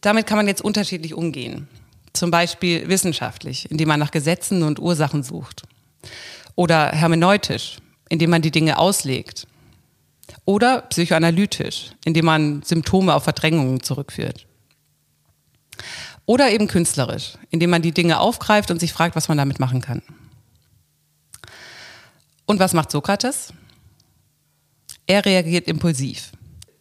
Damit 0.00 0.26
kann 0.26 0.36
man 0.36 0.48
jetzt 0.48 0.62
unterschiedlich 0.62 1.14
umgehen. 1.14 1.68
Zum 2.12 2.30
Beispiel 2.30 2.88
wissenschaftlich, 2.88 3.70
indem 3.70 3.88
man 3.88 4.00
nach 4.00 4.10
Gesetzen 4.10 4.62
und 4.62 4.78
Ursachen 4.78 5.22
sucht. 5.22 5.62
Oder 6.54 6.90
hermeneutisch, 6.90 7.78
indem 8.08 8.30
man 8.30 8.42
die 8.42 8.50
Dinge 8.50 8.78
auslegt. 8.78 9.46
Oder 10.44 10.82
psychoanalytisch, 10.82 11.92
indem 12.04 12.24
man 12.24 12.62
Symptome 12.62 13.14
auf 13.14 13.24
Verdrängungen 13.24 13.82
zurückführt. 13.82 14.46
Oder 16.26 16.50
eben 16.50 16.66
künstlerisch, 16.66 17.34
indem 17.50 17.70
man 17.70 17.82
die 17.82 17.92
Dinge 17.92 18.20
aufgreift 18.20 18.70
und 18.70 18.80
sich 18.80 18.92
fragt, 18.92 19.16
was 19.16 19.28
man 19.28 19.38
damit 19.38 19.60
machen 19.60 19.80
kann. 19.80 20.02
Und 22.44 22.60
was 22.60 22.72
macht 22.72 22.90
Sokrates? 22.90 23.52
Er 25.08 25.24
reagiert 25.24 25.66
impulsiv. 25.66 26.32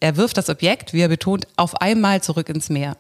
Er 0.01 0.17
wirft 0.17 0.38
das 0.38 0.50
Objekt, 0.50 0.93
wie 0.93 1.00
er 1.00 1.07
betont, 1.07 1.48
auf 1.55 1.81
einmal 1.81 2.22
zurück 2.22 2.50
ins 2.50 2.69
Meer. 2.69 2.98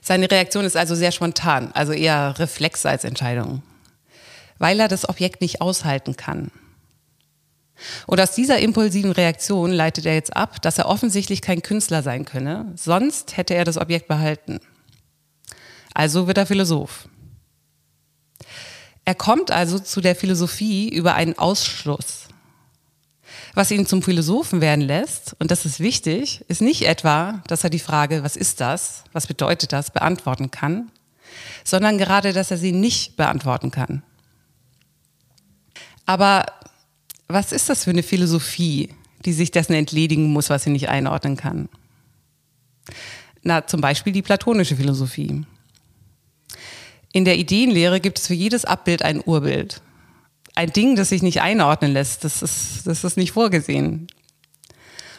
Seine 0.00 0.30
Reaktion 0.30 0.64
ist 0.64 0.76
also 0.76 0.94
sehr 0.94 1.10
spontan, 1.12 1.72
also 1.72 1.92
eher 1.92 2.38
Reflex 2.38 2.86
als 2.86 3.02
Entscheidung, 3.04 3.62
weil 4.58 4.78
er 4.78 4.88
das 4.88 5.08
Objekt 5.08 5.40
nicht 5.40 5.60
aushalten 5.60 6.16
kann. 6.16 6.52
Und 8.06 8.20
aus 8.20 8.32
dieser 8.32 8.60
impulsiven 8.60 9.12
Reaktion 9.12 9.72
leitet 9.72 10.06
er 10.06 10.14
jetzt 10.14 10.36
ab, 10.36 10.62
dass 10.62 10.78
er 10.78 10.86
offensichtlich 10.88 11.42
kein 11.42 11.62
Künstler 11.62 12.04
sein 12.04 12.24
könne, 12.24 12.72
sonst 12.76 13.36
hätte 13.36 13.54
er 13.54 13.64
das 13.64 13.76
Objekt 13.76 14.06
behalten. 14.06 14.60
Also 15.94 16.28
wird 16.28 16.38
er 16.38 16.46
Philosoph. 16.46 17.08
Er 19.04 19.16
kommt 19.16 19.50
also 19.50 19.80
zu 19.80 20.00
der 20.00 20.14
Philosophie 20.14 20.88
über 20.88 21.14
einen 21.14 21.38
Ausschluss. 21.38 22.28
Was 23.58 23.72
ihn 23.72 23.86
zum 23.86 24.02
Philosophen 24.02 24.60
werden 24.60 24.82
lässt, 24.82 25.34
und 25.40 25.50
das 25.50 25.64
ist 25.64 25.80
wichtig, 25.80 26.44
ist 26.46 26.60
nicht 26.60 26.86
etwa, 26.86 27.42
dass 27.48 27.64
er 27.64 27.70
die 27.70 27.80
Frage, 27.80 28.22
was 28.22 28.36
ist 28.36 28.60
das, 28.60 29.02
was 29.12 29.26
bedeutet 29.26 29.72
das, 29.72 29.90
beantworten 29.90 30.52
kann, 30.52 30.92
sondern 31.64 31.98
gerade, 31.98 32.32
dass 32.32 32.52
er 32.52 32.56
sie 32.56 32.70
nicht 32.70 33.16
beantworten 33.16 33.72
kann. 33.72 34.04
Aber 36.06 36.46
was 37.26 37.50
ist 37.50 37.68
das 37.68 37.82
für 37.82 37.90
eine 37.90 38.04
Philosophie, 38.04 38.94
die 39.24 39.32
sich 39.32 39.50
dessen 39.50 39.72
entledigen 39.72 40.30
muss, 40.32 40.50
was 40.50 40.62
sie 40.62 40.70
nicht 40.70 40.88
einordnen 40.88 41.36
kann? 41.36 41.68
Na, 43.42 43.66
zum 43.66 43.80
Beispiel 43.80 44.12
die 44.12 44.22
platonische 44.22 44.76
Philosophie. 44.76 45.44
In 47.12 47.24
der 47.24 47.36
Ideenlehre 47.36 47.98
gibt 47.98 48.20
es 48.20 48.28
für 48.28 48.34
jedes 48.34 48.64
Abbild 48.64 49.02
ein 49.02 49.20
Urbild 49.20 49.82
ein 50.58 50.72
Ding, 50.72 50.96
das 50.96 51.10
sich 51.10 51.22
nicht 51.22 51.40
einordnen 51.40 51.92
lässt. 51.92 52.24
Das 52.24 52.42
ist, 52.42 52.84
das 52.84 53.04
ist 53.04 53.16
nicht 53.16 53.30
vorgesehen. 53.30 54.08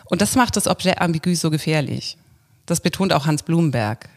Und 0.10 0.22
das 0.22 0.36
macht 0.36 0.58
das 0.58 0.68
Objet 0.68 1.00
ambigu 1.00 1.34
so 1.34 1.50
gefährlich. 1.50 2.18
Das 2.66 2.82
betont 2.82 3.14
auch 3.14 3.26
Hans 3.26 3.44
Blumenberg. 3.44 4.10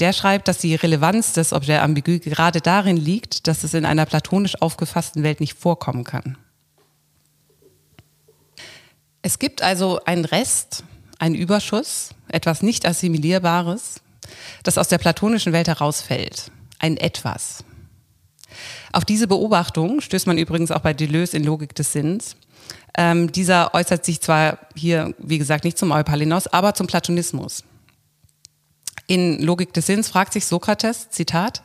Der 0.00 0.12
schreibt, 0.12 0.48
dass 0.48 0.58
die 0.58 0.74
Relevanz 0.74 1.32
des 1.32 1.54
Objet 1.54 1.80
ambigu 1.80 2.18
gerade 2.18 2.60
darin 2.60 2.98
liegt, 2.98 3.46
dass 3.46 3.64
es 3.64 3.72
in 3.72 3.86
einer 3.86 4.04
platonisch 4.04 4.60
aufgefassten 4.60 5.22
Welt 5.22 5.40
nicht 5.40 5.54
vorkommen 5.54 6.04
kann. 6.04 6.36
Es 9.22 9.38
gibt 9.38 9.62
also 9.62 10.00
einen 10.04 10.26
Rest, 10.26 10.84
einen 11.18 11.34
Überschuss, 11.34 12.10
etwas 12.28 12.62
nicht 12.62 12.86
Assimilierbares, 12.86 14.02
das 14.62 14.76
aus 14.76 14.88
der 14.88 14.98
platonischen 14.98 15.54
Welt 15.54 15.68
herausfällt. 15.68 16.50
Ein 16.78 16.98
Etwas. 16.98 17.64
Auf 18.92 19.04
diese 19.04 19.26
Beobachtung 19.26 20.00
stößt 20.00 20.26
man 20.26 20.38
übrigens 20.38 20.70
auch 20.70 20.80
bei 20.80 20.94
Deleuze 20.94 21.36
in 21.36 21.44
Logik 21.44 21.74
des 21.74 21.92
Sinns. 21.92 22.36
Ähm, 22.96 23.30
dieser 23.30 23.74
äußert 23.74 24.04
sich 24.04 24.20
zwar 24.20 24.58
hier, 24.74 25.14
wie 25.18 25.38
gesagt, 25.38 25.64
nicht 25.64 25.78
zum 25.78 25.90
Eupalinos, 25.90 26.46
aber 26.46 26.74
zum 26.74 26.86
Platonismus. 26.86 27.64
In 29.06 29.40
Logik 29.40 29.72
des 29.72 29.86
Sinns 29.86 30.08
fragt 30.08 30.32
sich 30.32 30.46
Sokrates, 30.46 31.10
Zitat, 31.10 31.62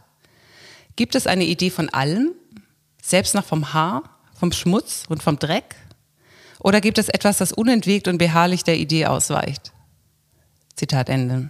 gibt 0.96 1.16
es 1.16 1.28
eine 1.28 1.46
Idee 1.46 1.70
von 1.70 1.90
allem, 1.90 2.34
selbst 3.02 3.34
noch 3.34 3.46
vom 3.46 3.74
Haar, 3.74 4.04
vom 4.38 4.52
Schmutz 4.52 5.06
und 5.08 5.24
vom 5.24 5.40
Dreck? 5.40 5.76
Oder 6.60 6.82
gibt 6.82 6.98
es 6.98 7.10
etwas, 7.10 7.38
das 7.38 7.52
unentwegt 7.52 8.08
und 8.08 8.18
beharrlich 8.20 8.64
der 8.64 8.78
Idee 8.78 9.08
ausweicht? 9.08 9.72
Zitat 10.76 11.10
Ende. 11.10 11.50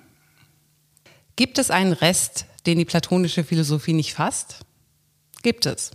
Gibt 1.35 1.57
es 1.57 1.71
einen 1.71 1.93
Rest, 1.93 2.45
den 2.65 2.77
die 2.77 2.85
platonische 2.85 3.43
Philosophie 3.43 3.93
nicht 3.93 4.13
fasst? 4.13 4.59
Gibt 5.41 5.65
es. 5.65 5.91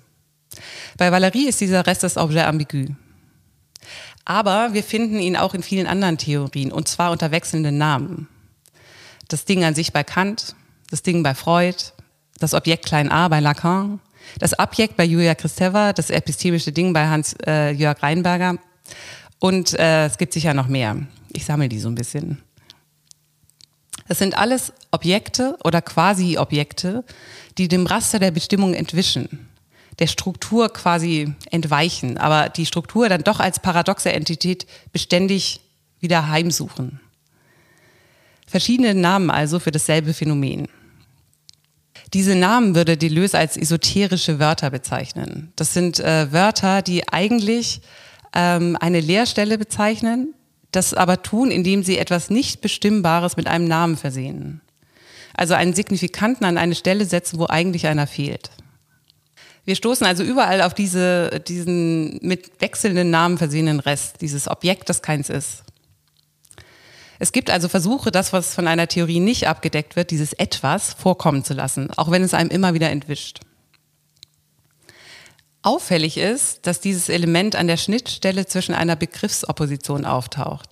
Bei 0.96 1.12
Valerie 1.12 1.48
ist 1.48 1.60
dieser 1.60 1.86
Rest 1.86 2.02
des 2.02 2.16
Objets 2.16 2.46
ambigu. 2.46 2.94
Aber 4.24 4.72
wir 4.72 4.82
finden 4.82 5.20
ihn 5.20 5.36
auch 5.36 5.54
in 5.54 5.62
vielen 5.62 5.86
anderen 5.86 6.18
Theorien, 6.18 6.72
und 6.72 6.88
zwar 6.88 7.12
unter 7.12 7.30
wechselnden 7.30 7.78
Namen. 7.78 8.28
Das 9.28 9.44
Ding 9.44 9.64
an 9.64 9.74
sich 9.74 9.92
bei 9.92 10.02
Kant, 10.02 10.56
das 10.90 11.02
Ding 11.02 11.22
bei 11.22 11.34
Freud, 11.34 11.76
das 12.38 12.54
Objekt 12.54 12.86
klein 12.86 13.10
a 13.10 13.28
bei 13.28 13.40
Lacan, 13.40 14.00
das 14.38 14.58
Objekt 14.58 14.96
bei 14.96 15.04
Julia 15.04 15.34
Kristeva, 15.34 15.92
das 15.92 16.10
epistemische 16.10 16.72
Ding 16.72 16.92
bei 16.92 17.06
Hans-Jörg 17.06 17.98
äh, 17.98 18.06
Reinberger 18.06 18.58
und 19.38 19.78
äh, 19.78 20.06
es 20.06 20.18
gibt 20.18 20.32
sicher 20.32 20.54
noch 20.54 20.68
mehr. 20.68 20.96
Ich 21.32 21.44
sammle 21.44 21.68
die 21.68 21.78
so 21.78 21.88
ein 21.88 21.94
bisschen. 21.94 22.42
Das 24.08 24.18
sind 24.18 24.38
alles 24.38 24.72
Objekte 24.90 25.56
oder 25.64 25.82
Quasi-Objekte, 25.82 27.04
die 27.58 27.68
dem 27.68 27.86
Raster 27.86 28.18
der 28.18 28.30
Bestimmung 28.30 28.75
entwischen, 28.75 29.48
der 29.98 30.06
Struktur 30.06 30.68
quasi 30.72 31.34
entweichen, 31.50 32.18
aber 32.18 32.48
die 32.48 32.66
Struktur 32.66 33.08
dann 33.08 33.25
doch 33.25 33.40
als 33.40 33.60
paradoxe 33.60 34.12
Entität 34.12 34.66
beständig 34.92 35.60
wieder 36.00 36.28
heimsuchen. 36.28 37.00
Verschiedene 38.46 38.94
Namen 38.94 39.30
also 39.30 39.58
für 39.58 39.70
dasselbe 39.72 40.14
Phänomen. 40.14 40.68
Diese 42.12 42.36
Namen 42.36 42.75
würde 42.75 42.96
Deleuze 42.96 43.38
als 43.38 43.56
esoterische 43.56 44.38
Wörter 44.38 44.70
bezeichnen. 44.70 45.52
Das 45.56 45.72
sind 45.72 45.98
äh, 45.98 46.30
Wörter, 46.32 46.82
die 46.82 47.08
eigentlich 47.08 47.80
ähm, 48.34 48.76
eine 48.80 49.00
Leerstelle 49.00 49.58
bezeichnen, 49.58 50.34
das 50.70 50.94
aber 50.94 51.22
tun, 51.22 51.50
indem 51.50 51.82
sie 51.82 51.98
etwas 51.98 52.30
nicht 52.30 52.60
Bestimmbares 52.60 53.36
mit 53.36 53.48
einem 53.48 53.66
Namen 53.66 53.96
versehen. 53.96 54.60
Also 55.37 55.55
einen 55.55 55.75
Signifikanten 55.75 56.47
an 56.47 56.57
eine 56.57 56.75
Stelle 56.75 57.05
setzen, 57.05 57.38
wo 57.38 57.47
eigentlich 57.47 57.87
einer 57.87 58.07
fehlt. 58.07 58.50
Wir 59.66 59.76
stoßen 59.76 60.07
also 60.07 60.23
überall 60.23 60.62
auf 60.62 60.75
diese, 60.75 61.40
diesen 61.40 62.19
mit 62.23 62.61
wechselnden 62.61 63.11
Namen 63.11 63.37
versehenen 63.37 63.81
Rest, 63.81 64.21
dieses 64.23 64.49
Objekt, 64.49 64.88
das 64.88 65.02
keins 65.02 65.28
ist. 65.28 65.64
Es 67.19 67.33
gibt 67.33 67.50
also 67.50 67.69
Versuche, 67.69 68.11
das, 68.11 68.33
was 68.33 68.55
von 68.55 68.69
einer 68.69 68.88
Theorie 68.88 69.21
nicht 69.21 69.49
abgedeckt 69.49 69.97
wird, 69.97 70.11
dieses 70.11 70.33
Etwas 70.35 70.95
vorkommen 70.95 71.45
zu 71.45 71.55
lassen, 71.55 71.90
auch 71.97 72.11
wenn 72.11 72.23
es 72.23 72.35
einem 72.35 72.50
immer 72.50 72.75
wieder 72.75 72.90
entwischt. 72.90 73.40
Auffällig 75.62 76.16
ist, 76.16 76.66
dass 76.66 76.81
dieses 76.81 77.09
Element 77.09 77.57
an 77.57 77.66
der 77.66 77.76
Schnittstelle 77.76 78.47
zwischen 78.47 78.75
einer 78.75 78.95
Begriffsopposition 78.95 80.05
auftaucht. 80.05 80.69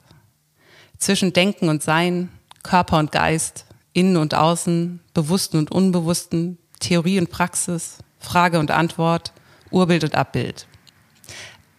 Zwischen 0.98 1.32
Denken 1.32 1.68
und 1.68 1.82
Sein, 1.82 2.28
Körper 2.62 2.98
und 2.98 3.10
Geist, 3.10 3.64
Innen 3.94 4.18
und 4.18 4.34
Außen, 4.34 5.00
Bewussten 5.14 5.56
und 5.56 5.72
Unbewussten, 5.72 6.58
Theorie 6.80 7.18
und 7.18 7.30
Praxis, 7.30 7.98
Frage 8.18 8.58
und 8.58 8.70
Antwort, 8.70 9.32
Urbild 9.70 10.04
und 10.04 10.14
Abbild. 10.14 10.66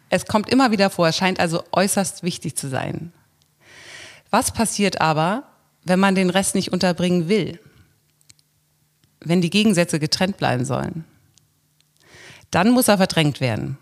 Es 0.10 0.26
kommt 0.26 0.50
immer 0.50 0.72
wieder 0.72 0.90
vor, 0.90 1.12
scheint 1.12 1.40
also 1.40 1.64
äußerst 1.72 2.24
wichtig 2.24 2.56
zu 2.56 2.68
sein. 2.68 3.14
Was 4.32 4.52
passiert 4.52 5.00
aber, 5.00 5.44
wenn 5.84 6.00
man 6.00 6.16
den 6.16 6.32
Rest 6.32 6.56
nicht 6.56 6.74
unterbringen 6.74 7.30
will? 7.30 7.60
wenn 9.26 9.42
die 9.42 9.50
Gegensätze 9.50 10.00
getrennt 10.00 10.38
bleiben 10.38 10.64
sollen. 10.64 11.04
Dann 12.52 12.72
muss 12.72 12.88
er 12.88 12.98
verdrängt 12.98 13.42
werden. 13.42 13.78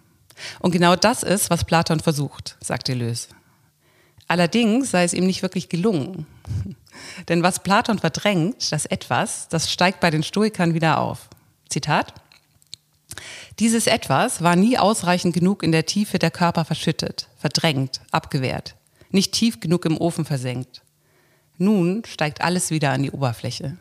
Und 0.60 0.72
genau 0.72 0.96
das 0.96 1.22
ist, 1.22 1.50
was 1.50 1.66
Platon 1.66 2.00
versucht, 2.00 2.58
sagt 2.60 2.88
Deleuze. 2.88 3.30
Allerdings 4.28 4.90
sei 4.90 5.04
es 5.04 5.14
ihm 5.14 5.28
nicht 5.28 5.44
wirklich 5.44 5.70
gelungen. 5.70 6.26
Denn 7.30 7.44
was 7.44 7.64
Platon 7.64 8.00
verdrängt, 8.00 8.72
das 8.72 8.86
Etwas, 8.86 9.48
das 9.50 9.72
steigt 9.72 10.00
bei 10.00 10.10
den 10.10 10.24
Stoikern 10.24 10.74
wieder 10.74 11.00
auf. 11.00 11.30
Zitat. 11.70 12.14
Dieses 13.60 13.88
Etwas 13.88 14.42
war 14.42 14.56
nie 14.56 14.78
ausreichend 14.78 15.34
genug 15.34 15.64
in 15.64 15.72
der 15.72 15.86
Tiefe 15.86 16.20
der 16.20 16.32
Körper 16.32 16.66
verschüttet, 16.66 17.28
verdrängt, 17.38 18.02
abgewehrt, 18.12 18.76
nicht 19.12 19.34
tief 19.34 19.60
genug 19.60 19.86
im 19.86 19.98
Ofen 19.98 20.26
versenkt. 20.26 20.82
Nun 21.58 22.04
steigt 22.06 22.42
alles 22.42 22.72
wieder 22.72 22.92
an 22.92 23.04
die 23.04 23.12
Oberfläche. 23.12 23.78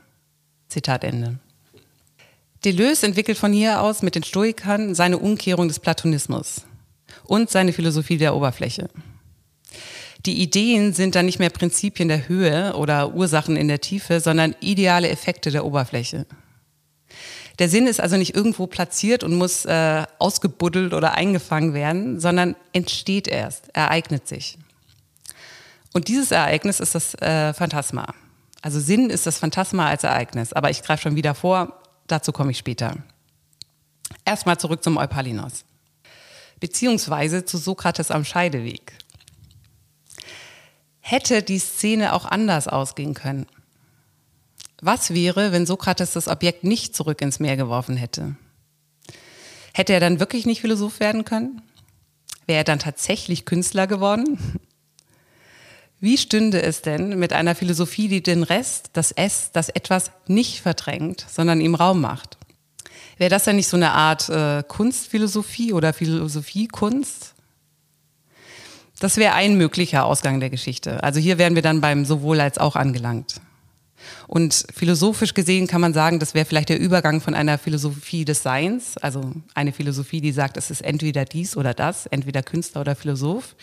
Zitat 0.68 1.04
Ende. 1.04 1.38
Deleuze 2.64 3.06
entwickelt 3.06 3.38
von 3.38 3.52
hier 3.52 3.80
aus 3.80 4.02
mit 4.02 4.14
den 4.14 4.22
Stoikern 4.22 4.94
seine 4.94 5.18
Umkehrung 5.18 5.68
des 5.68 5.80
Platonismus 5.80 6.62
und 7.24 7.50
seine 7.50 7.72
Philosophie 7.72 8.18
der 8.18 8.36
Oberfläche. 8.36 8.88
Die 10.26 10.40
Ideen 10.40 10.92
sind 10.92 11.14
dann 11.14 11.26
nicht 11.26 11.40
mehr 11.40 11.50
Prinzipien 11.50 12.08
der 12.08 12.28
Höhe 12.28 12.74
oder 12.76 13.14
Ursachen 13.14 13.56
in 13.56 13.68
der 13.68 13.80
Tiefe, 13.80 14.20
sondern 14.20 14.54
ideale 14.60 15.08
Effekte 15.08 15.50
der 15.50 15.64
Oberfläche. 15.64 16.26
Der 17.58 17.68
Sinn 17.68 17.86
ist 17.86 18.00
also 18.00 18.16
nicht 18.16 18.34
irgendwo 18.34 18.66
platziert 18.66 19.24
und 19.24 19.34
muss 19.34 19.64
äh, 19.64 20.04
ausgebuddelt 20.18 20.94
oder 20.94 21.14
eingefangen 21.14 21.74
werden, 21.74 22.20
sondern 22.20 22.56
entsteht 22.72 23.28
erst, 23.28 23.68
ereignet 23.74 24.26
sich. 24.26 24.58
Und 25.92 26.08
dieses 26.08 26.30
Ereignis 26.30 26.80
ist 26.80 26.94
das 26.94 27.14
äh, 27.14 27.52
Phantasma. 27.52 28.14
Also 28.62 28.80
Sinn 28.80 29.10
ist 29.10 29.26
das 29.26 29.38
Phantasma 29.38 29.88
als 29.88 30.04
Ereignis. 30.04 30.52
Aber 30.52 30.70
ich 30.70 30.82
greife 30.82 31.02
schon 31.02 31.16
wieder 31.16 31.34
vor, 31.34 31.80
dazu 32.06 32.32
komme 32.32 32.52
ich 32.52 32.58
später. 32.58 32.96
Erstmal 34.24 34.58
zurück 34.58 34.82
zum 34.82 34.96
Eupalinos. 34.96 35.64
Beziehungsweise 36.60 37.44
zu 37.44 37.58
Sokrates 37.58 38.10
am 38.10 38.24
Scheideweg. 38.24 38.92
Hätte 41.02 41.42
die 41.42 41.58
Szene 41.58 42.14
auch 42.14 42.24
anders 42.24 42.68
ausgehen 42.68 43.12
können? 43.12 43.46
Was 44.80 45.12
wäre, 45.12 45.52
wenn 45.52 45.66
Sokrates 45.66 46.12
das 46.12 46.28
Objekt 46.28 46.64
nicht 46.64 46.96
zurück 46.96 47.20
ins 47.20 47.40
Meer 47.40 47.56
geworfen 47.56 47.96
hätte? 47.96 48.36
Hätte 49.74 49.92
er 49.92 50.00
dann 50.00 50.20
wirklich 50.20 50.46
nicht 50.46 50.60
Philosoph 50.60 51.00
werden 51.00 51.24
können? 51.24 51.60
Wäre 52.46 52.58
er 52.58 52.64
dann 52.64 52.78
tatsächlich 52.78 53.44
Künstler 53.44 53.86
geworden? 53.86 54.60
Wie 56.00 56.18
stünde 56.18 56.62
es 56.62 56.82
denn 56.82 57.18
mit 57.18 57.32
einer 57.32 57.54
Philosophie, 57.54 58.08
die 58.08 58.22
den 58.22 58.42
Rest, 58.42 58.90
das 58.94 59.12
Es, 59.12 59.52
das 59.52 59.68
Etwas 59.68 60.10
nicht 60.26 60.60
verdrängt, 60.60 61.26
sondern 61.28 61.60
ihm 61.60 61.74
Raum 61.74 62.00
macht? 62.00 62.38
Wäre 63.18 63.30
das 63.30 63.44
dann 63.44 63.56
nicht 63.56 63.68
so 63.68 63.76
eine 63.76 63.92
Art 63.92 64.28
äh, 64.28 64.64
Kunstphilosophie 64.66 65.72
oder 65.72 65.92
Philosophiekunst? 65.92 67.31
Das 69.02 69.16
wäre 69.16 69.34
ein 69.34 69.56
möglicher 69.56 70.04
Ausgang 70.04 70.38
der 70.38 70.48
Geschichte. 70.48 71.02
Also 71.02 71.18
hier 71.18 71.36
wären 71.36 71.56
wir 71.56 71.62
dann 71.62 71.80
beim 71.80 72.04
sowohl 72.04 72.40
als 72.40 72.58
auch 72.58 72.76
angelangt. 72.76 73.40
Und 74.28 74.64
philosophisch 74.72 75.34
gesehen 75.34 75.66
kann 75.66 75.80
man 75.80 75.92
sagen, 75.92 76.20
das 76.20 76.34
wäre 76.34 76.44
vielleicht 76.46 76.68
der 76.68 76.78
Übergang 76.78 77.20
von 77.20 77.34
einer 77.34 77.58
Philosophie 77.58 78.24
des 78.24 78.44
Seins, 78.44 78.96
also 78.98 79.32
eine 79.54 79.72
Philosophie, 79.72 80.20
die 80.20 80.30
sagt, 80.30 80.56
es 80.56 80.70
ist 80.70 80.82
entweder 80.82 81.24
dies 81.24 81.56
oder 81.56 81.74
das, 81.74 82.06
entweder 82.06 82.44
Künstler 82.44 82.82
oder 82.82 82.94
Philosoph, 82.94 83.56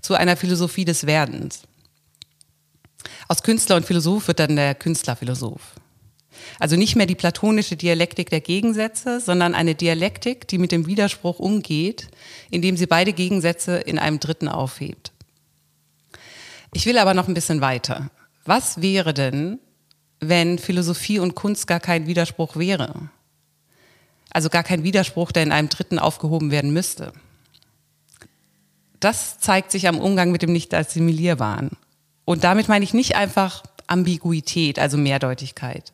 zu 0.00 0.14
einer 0.14 0.34
Philosophie 0.34 0.86
des 0.86 1.04
Werdens. 1.04 1.64
Aus 3.28 3.42
Künstler 3.42 3.76
und 3.76 3.84
Philosoph 3.84 4.28
wird 4.28 4.38
dann 4.38 4.56
der 4.56 4.74
Künstlerphilosoph. 4.74 5.74
Also 6.58 6.76
nicht 6.76 6.96
mehr 6.96 7.06
die 7.06 7.14
platonische 7.14 7.76
Dialektik 7.76 8.30
der 8.30 8.40
Gegensätze, 8.40 9.20
sondern 9.20 9.54
eine 9.54 9.74
Dialektik, 9.74 10.48
die 10.48 10.58
mit 10.58 10.72
dem 10.72 10.86
Widerspruch 10.86 11.38
umgeht, 11.38 12.08
indem 12.50 12.76
sie 12.76 12.86
beide 12.86 13.12
Gegensätze 13.12 13.76
in 13.76 13.98
einem 13.98 14.20
dritten 14.20 14.48
aufhebt. 14.48 15.12
Ich 16.72 16.86
will 16.86 16.98
aber 16.98 17.14
noch 17.14 17.28
ein 17.28 17.34
bisschen 17.34 17.60
weiter. 17.60 18.10
Was 18.44 18.80
wäre 18.82 19.14
denn, 19.14 19.58
wenn 20.20 20.58
Philosophie 20.58 21.18
und 21.18 21.34
Kunst 21.34 21.66
gar 21.66 21.80
kein 21.80 22.06
Widerspruch 22.06 22.56
wäre? 22.56 23.10
Also 24.30 24.50
gar 24.50 24.62
kein 24.62 24.82
Widerspruch, 24.82 25.32
der 25.32 25.42
in 25.42 25.52
einem 25.52 25.68
dritten 25.68 25.98
aufgehoben 25.98 26.50
werden 26.50 26.72
müsste. 26.72 27.12
Das 29.00 29.38
zeigt 29.38 29.70
sich 29.70 29.88
am 29.88 29.98
Umgang 29.98 30.30
mit 30.30 30.42
dem 30.42 30.52
Nicht-Assimilierbaren. 30.52 31.70
Und 32.24 32.44
damit 32.44 32.68
meine 32.68 32.84
ich 32.84 32.94
nicht 32.94 33.16
einfach 33.16 33.62
Ambiguität, 33.86 34.78
also 34.78 34.96
Mehrdeutigkeit. 34.96 35.92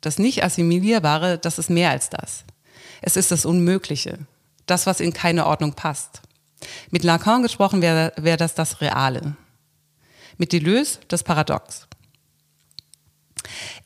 Das 0.00 0.18
Nicht-Assimilierbare, 0.18 1.38
das 1.38 1.58
ist 1.58 1.70
mehr 1.70 1.90
als 1.90 2.10
das. 2.10 2.44
Es 3.02 3.16
ist 3.16 3.30
das 3.30 3.44
Unmögliche, 3.44 4.18
das, 4.66 4.86
was 4.86 5.00
in 5.00 5.12
keine 5.12 5.46
Ordnung 5.46 5.74
passt. 5.74 6.22
Mit 6.90 7.04
Lacan 7.04 7.42
gesprochen 7.42 7.82
wäre 7.82 8.12
wär 8.16 8.36
das 8.36 8.54
das 8.54 8.80
Reale. 8.80 9.36
Mit 10.36 10.52
Deleuze 10.52 11.00
das 11.08 11.22
Paradox. 11.22 11.86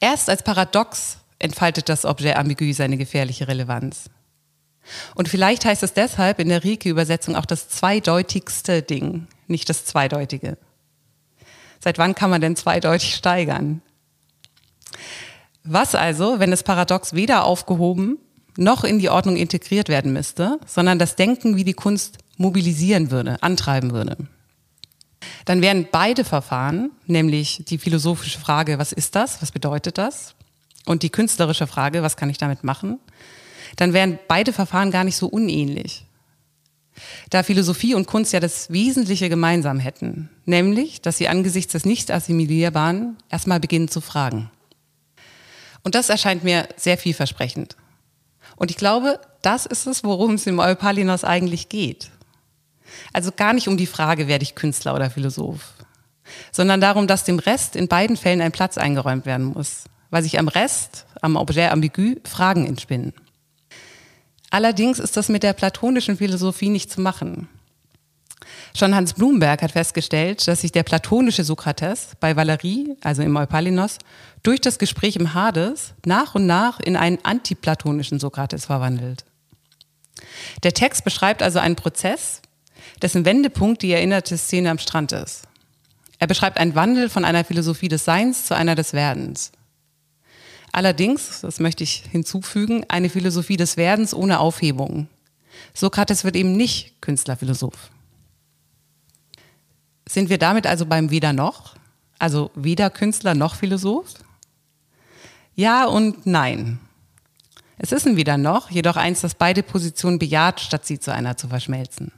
Erst 0.00 0.28
als 0.28 0.42
Paradox 0.42 1.18
entfaltet 1.38 1.88
das 1.88 2.04
Objet 2.04 2.36
ambigu 2.36 2.72
seine 2.72 2.96
gefährliche 2.96 3.48
Relevanz. 3.48 4.10
Und 5.14 5.28
vielleicht 5.28 5.64
heißt 5.64 5.82
es 5.82 5.94
deshalb 5.94 6.38
in 6.38 6.48
der 6.48 6.62
Rieke-Übersetzung 6.62 7.36
auch 7.36 7.46
das 7.46 7.68
zweideutigste 7.68 8.82
Ding, 8.82 9.26
nicht 9.46 9.68
das 9.68 9.84
Zweideutige. 9.84 10.58
Seit 11.80 11.98
wann 11.98 12.14
kann 12.14 12.30
man 12.30 12.40
denn 12.40 12.56
zweideutig 12.56 13.14
steigern? 13.14 13.82
Was 15.64 15.94
also, 15.94 16.38
wenn 16.38 16.50
das 16.50 16.62
Paradox 16.62 17.14
weder 17.14 17.44
aufgehoben 17.44 18.18
noch 18.56 18.84
in 18.84 18.98
die 18.98 19.08
Ordnung 19.08 19.36
integriert 19.36 19.88
werden 19.88 20.12
müsste, 20.12 20.60
sondern 20.66 20.98
das 20.98 21.16
Denken 21.16 21.56
wie 21.56 21.64
die 21.64 21.72
Kunst 21.72 22.18
mobilisieren 22.36 23.10
würde, 23.10 23.42
antreiben 23.42 23.92
würde? 23.92 24.16
Dann 25.46 25.62
wären 25.62 25.88
beide 25.90 26.22
Verfahren, 26.24 26.90
nämlich 27.06 27.64
die 27.66 27.78
philosophische 27.78 28.38
Frage, 28.38 28.78
was 28.78 28.92
ist 28.92 29.16
das, 29.16 29.40
was 29.42 29.52
bedeutet 29.52 29.98
das, 29.98 30.34
und 30.86 31.02
die 31.02 31.10
künstlerische 31.10 31.66
Frage, 31.66 32.02
was 32.02 32.16
kann 32.16 32.30
ich 32.30 32.38
damit 32.38 32.62
machen, 32.62 32.98
dann 33.76 33.92
wären 33.92 34.18
beide 34.28 34.52
Verfahren 34.52 34.90
gar 34.90 35.04
nicht 35.04 35.16
so 35.16 35.26
unähnlich. 35.26 36.04
Da 37.30 37.42
Philosophie 37.42 37.94
und 37.94 38.06
Kunst 38.06 38.32
ja 38.32 38.40
das 38.40 38.70
Wesentliche 38.70 39.28
gemeinsam 39.28 39.80
hätten, 39.80 40.28
nämlich, 40.44 41.00
dass 41.00 41.16
sie 41.16 41.28
angesichts 41.28 41.72
des 41.72 41.84
Nicht-Assimilierbaren 41.84 43.16
erstmal 43.30 43.60
beginnen 43.60 43.88
zu 43.88 44.00
fragen. 44.00 44.50
Und 45.84 45.94
das 45.94 46.08
erscheint 46.08 46.42
mir 46.42 46.68
sehr 46.76 46.98
vielversprechend. 46.98 47.76
Und 48.56 48.70
ich 48.70 48.76
glaube, 48.76 49.20
das 49.42 49.66
ist 49.66 49.86
es, 49.86 50.02
worum 50.02 50.34
es 50.34 50.46
im 50.46 50.58
Eupalinos 50.58 51.22
eigentlich 51.22 51.68
geht. 51.68 52.10
Also 53.12 53.30
gar 53.30 53.52
nicht 53.52 53.68
um 53.68 53.76
die 53.76 53.86
Frage, 53.86 54.26
werde 54.26 54.42
ich 54.42 54.54
Künstler 54.54 54.94
oder 54.94 55.10
Philosoph, 55.10 55.74
sondern 56.52 56.80
darum, 56.80 57.06
dass 57.06 57.24
dem 57.24 57.38
Rest 57.38 57.76
in 57.76 57.88
beiden 57.88 58.16
Fällen 58.16 58.40
ein 58.40 58.52
Platz 58.52 58.78
eingeräumt 58.78 59.26
werden 59.26 59.46
muss, 59.46 59.84
weil 60.10 60.22
sich 60.22 60.38
am 60.38 60.48
Rest, 60.48 61.06
am 61.20 61.36
Objet 61.36 61.70
ambigu, 61.70 62.16
Fragen 62.24 62.66
entspinnen. 62.66 63.12
Allerdings 64.50 64.98
ist 64.98 65.16
das 65.16 65.28
mit 65.28 65.42
der 65.42 65.52
platonischen 65.52 66.16
Philosophie 66.16 66.70
nicht 66.70 66.90
zu 66.90 67.00
machen. 67.00 67.48
Schon 68.76 68.92
Hans 68.92 69.14
Blumberg 69.14 69.62
hat 69.62 69.70
festgestellt, 69.70 70.48
dass 70.48 70.62
sich 70.62 70.72
der 70.72 70.82
platonische 70.82 71.44
Sokrates 71.44 72.08
bei 72.18 72.34
Valerie, 72.34 72.96
also 73.02 73.22
im 73.22 73.36
Eupalinos, 73.36 73.98
durch 74.42 74.60
das 74.60 74.80
Gespräch 74.80 75.14
im 75.14 75.32
Hades 75.32 75.94
nach 76.04 76.34
und 76.34 76.46
nach 76.46 76.80
in 76.80 76.96
einen 76.96 77.18
antiplatonischen 77.22 78.18
Sokrates 78.18 78.66
verwandelt. 78.66 79.24
Der 80.64 80.72
Text 80.72 81.04
beschreibt 81.04 81.40
also 81.40 81.60
einen 81.60 81.76
Prozess, 81.76 82.42
dessen 83.00 83.24
Wendepunkt 83.24 83.80
die 83.82 83.92
erinnerte 83.92 84.36
Szene 84.36 84.70
am 84.70 84.78
Strand 84.78 85.12
ist. 85.12 85.42
Er 86.18 86.26
beschreibt 86.26 86.58
einen 86.58 86.74
Wandel 86.74 87.08
von 87.08 87.24
einer 87.24 87.44
Philosophie 87.44 87.88
des 87.88 88.04
Seins 88.04 88.46
zu 88.46 88.56
einer 88.56 88.74
des 88.74 88.92
Werdens. 88.92 89.52
Allerdings, 90.72 91.42
das 91.42 91.60
möchte 91.60 91.84
ich 91.84 92.04
hinzufügen, 92.10 92.84
eine 92.88 93.08
Philosophie 93.08 93.56
des 93.56 93.76
Werdens 93.76 94.12
ohne 94.14 94.40
Aufhebung. 94.40 95.06
Sokrates 95.74 96.24
wird 96.24 96.34
eben 96.34 96.56
nicht 96.56 97.00
Künstlerphilosoph. 97.00 97.93
Sind 100.14 100.30
wir 100.30 100.38
damit 100.38 100.66
also 100.66 100.86
beim 100.86 101.10
Weder 101.10 101.32
noch? 101.32 101.74
Also 102.18 102.50
weder 102.54 102.88
Künstler 102.88 103.34
noch 103.34 103.56
Philosoph? 103.56 104.14
Ja 105.54 105.84
und 105.84 106.24
nein. 106.24 106.78
Es 107.76 107.92
ist 107.92 108.06
ein 108.06 108.16
Weder 108.16 108.38
noch, 108.38 108.70
jedoch 108.70 108.96
eins, 108.96 109.20
das 109.20 109.34
beide 109.34 109.62
Positionen 109.62 110.18
bejaht, 110.18 110.60
statt 110.60 110.86
sie 110.86 111.00
zu 111.00 111.12
einer 111.12 111.36
zu 111.36 111.48
verschmelzen. 111.48 112.12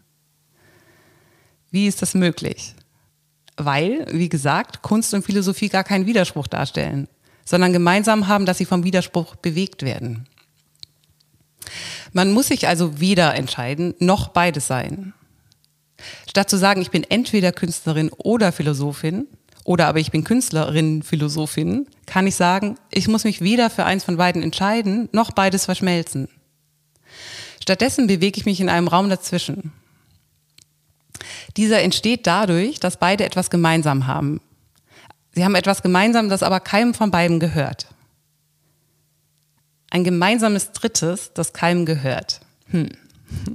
Wie 1.70 1.86
ist 1.86 2.02
das 2.02 2.14
möglich? 2.14 2.74
Weil, 3.56 4.06
wie 4.12 4.28
gesagt, 4.28 4.82
Kunst 4.82 5.14
und 5.14 5.24
Philosophie 5.24 5.70
gar 5.70 5.82
keinen 5.82 6.06
Widerspruch 6.06 6.46
darstellen 6.46 7.08
sondern 7.46 7.72
gemeinsam 7.72 8.26
haben, 8.26 8.44
dass 8.44 8.58
sie 8.58 8.66
vom 8.66 8.84
Widerspruch 8.84 9.36
bewegt 9.36 9.82
werden. 9.82 10.26
Man 12.12 12.32
muss 12.32 12.48
sich 12.48 12.68
also 12.68 13.00
weder 13.00 13.34
entscheiden, 13.34 13.94
noch 13.98 14.28
beides 14.28 14.66
sein. 14.66 15.14
Statt 16.28 16.50
zu 16.50 16.58
sagen, 16.58 16.82
ich 16.82 16.90
bin 16.90 17.04
entweder 17.04 17.52
Künstlerin 17.52 18.10
oder 18.10 18.52
Philosophin 18.52 19.26
oder 19.64 19.88
aber 19.88 19.98
ich 19.98 20.10
bin 20.10 20.24
Künstlerin, 20.24 21.02
Philosophin, 21.02 21.86
kann 22.06 22.26
ich 22.26 22.36
sagen, 22.36 22.76
ich 22.90 23.08
muss 23.08 23.24
mich 23.24 23.40
weder 23.40 23.70
für 23.70 23.84
eins 23.84 24.04
von 24.04 24.16
beiden 24.16 24.42
entscheiden, 24.42 25.08
noch 25.12 25.32
beides 25.32 25.64
verschmelzen. 25.64 26.28
Stattdessen 27.60 28.06
bewege 28.06 28.38
ich 28.38 28.46
mich 28.46 28.60
in 28.60 28.68
einem 28.68 28.86
Raum 28.86 29.08
dazwischen. 29.08 29.72
Dieser 31.56 31.80
entsteht 31.80 32.26
dadurch, 32.26 32.78
dass 32.78 32.98
beide 32.98 33.24
etwas 33.24 33.50
gemeinsam 33.50 34.06
haben. 34.06 34.40
Sie 35.32 35.44
haben 35.44 35.54
etwas 35.54 35.82
gemeinsam, 35.82 36.28
das 36.28 36.42
aber 36.42 36.60
keinem 36.60 36.94
von 36.94 37.10
beiden 37.10 37.40
gehört. 37.40 37.88
Ein 39.90 40.04
gemeinsames 40.04 40.72
Drittes, 40.72 41.32
das 41.34 41.52
keinem 41.52 41.86
gehört. 41.86 42.40
Hm. 42.70 42.90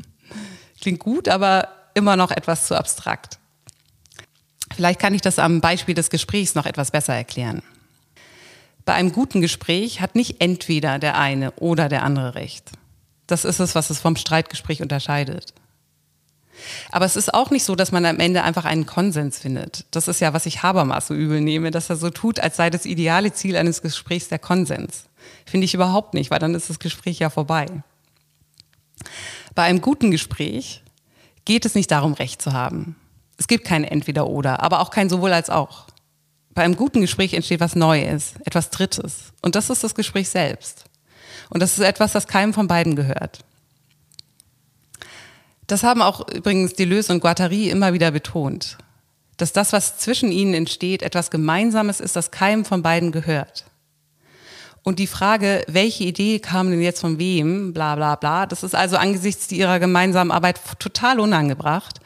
Klingt 0.81 0.99
gut, 0.99 1.29
aber 1.29 1.69
immer 1.93 2.15
noch 2.15 2.31
etwas 2.31 2.67
zu 2.67 2.77
abstrakt. 2.77 3.39
Vielleicht 4.75 4.99
kann 4.99 5.13
ich 5.13 5.21
das 5.21 5.39
am 5.39 5.61
Beispiel 5.61 5.95
des 5.95 6.09
Gesprächs 6.09 6.55
noch 6.55 6.65
etwas 6.65 6.91
besser 6.91 7.13
erklären. 7.13 7.61
Bei 8.85 8.93
einem 8.93 9.11
guten 9.11 9.41
Gespräch 9.41 10.01
hat 10.01 10.15
nicht 10.15 10.41
entweder 10.41 10.97
der 10.97 11.17
eine 11.17 11.51
oder 11.53 11.89
der 11.89 12.03
andere 12.03 12.35
recht. 12.35 12.71
Das 13.27 13.45
ist 13.45 13.59
es, 13.59 13.75
was 13.75 13.89
es 13.89 13.99
vom 13.99 14.15
Streitgespräch 14.15 14.81
unterscheidet. 14.81 15.53
Aber 16.91 17.05
es 17.05 17.15
ist 17.15 17.33
auch 17.33 17.49
nicht 17.49 17.63
so, 17.63 17.75
dass 17.75 17.91
man 17.91 18.05
am 18.05 18.19
Ende 18.19 18.43
einfach 18.43 18.65
einen 18.65 18.85
Konsens 18.85 19.39
findet. 19.39 19.85
Das 19.91 20.07
ist 20.07 20.19
ja, 20.19 20.33
was 20.33 20.45
ich 20.45 20.63
Habermas 20.63 21.07
so 21.07 21.13
übel 21.13 21.41
nehme, 21.41 21.71
dass 21.71 21.89
er 21.89 21.95
so 21.95 22.09
tut, 22.09 22.39
als 22.39 22.57
sei 22.57 22.69
das 22.69 22.85
ideale 22.85 23.33
Ziel 23.33 23.55
eines 23.55 23.81
Gesprächs 23.81 24.27
der 24.27 24.39
Konsens. 24.39 25.05
Finde 25.45 25.65
ich 25.65 25.73
überhaupt 25.73 26.13
nicht, 26.13 26.31
weil 26.31 26.39
dann 26.39 26.55
ist 26.55 26.69
das 26.69 26.79
Gespräch 26.79 27.19
ja 27.19 27.29
vorbei. 27.29 27.67
Bei 29.55 29.63
einem 29.63 29.81
guten 29.81 30.11
Gespräch 30.11 30.83
geht 31.45 31.65
es 31.65 31.75
nicht 31.75 31.91
darum, 31.91 32.13
Recht 32.13 32.41
zu 32.41 32.53
haben. 32.53 32.95
Es 33.37 33.47
gibt 33.47 33.65
kein 33.65 33.83
Entweder-Oder, 33.83 34.61
aber 34.61 34.81
auch 34.81 34.91
kein 34.91 35.09
sowohl 35.09 35.33
als 35.33 35.49
auch. 35.49 35.87
Bei 36.53 36.63
einem 36.63 36.75
guten 36.75 37.01
Gespräch 37.01 37.33
entsteht 37.33 37.59
was 37.59 37.75
Neues, 37.75 38.33
etwas 38.45 38.69
Drittes. 38.69 39.33
Und 39.41 39.55
das 39.55 39.69
ist 39.69 39.83
das 39.83 39.95
Gespräch 39.95 40.29
selbst. 40.29 40.85
Und 41.49 41.61
das 41.61 41.73
ist 41.73 41.83
etwas, 41.83 42.11
das 42.11 42.27
keinem 42.27 42.53
von 42.53 42.67
beiden 42.67 42.95
gehört. 42.95 43.39
Das 45.67 45.83
haben 45.83 46.01
auch 46.01 46.27
übrigens 46.27 46.73
Deleuze 46.73 47.13
und 47.13 47.21
Guattari 47.21 47.69
immer 47.69 47.93
wieder 47.93 48.11
betont. 48.11 48.77
Dass 49.37 49.53
das, 49.53 49.71
was 49.73 49.97
zwischen 49.97 50.31
ihnen 50.31 50.53
entsteht, 50.53 51.01
etwas 51.01 51.31
Gemeinsames 51.31 51.99
ist, 51.99 52.15
das 52.15 52.31
keinem 52.31 52.65
von 52.65 52.83
beiden 52.83 53.11
gehört. 53.11 53.65
Und 54.83 54.99
die 54.99 55.07
Frage, 55.07 55.63
welche 55.67 56.05
Idee 56.05 56.39
kam 56.39 56.71
denn 56.71 56.81
jetzt 56.81 57.01
von 57.01 57.19
wem, 57.19 57.71
bla 57.73 57.95
bla 57.95 58.15
bla, 58.15 58.45
das 58.45 58.63
ist 58.63 58.75
also 58.75 58.97
angesichts 58.97 59.51
ihrer 59.51 59.79
gemeinsamen 59.79 60.31
Arbeit 60.31 60.59
total 60.79 61.19
unangebracht 61.19 61.99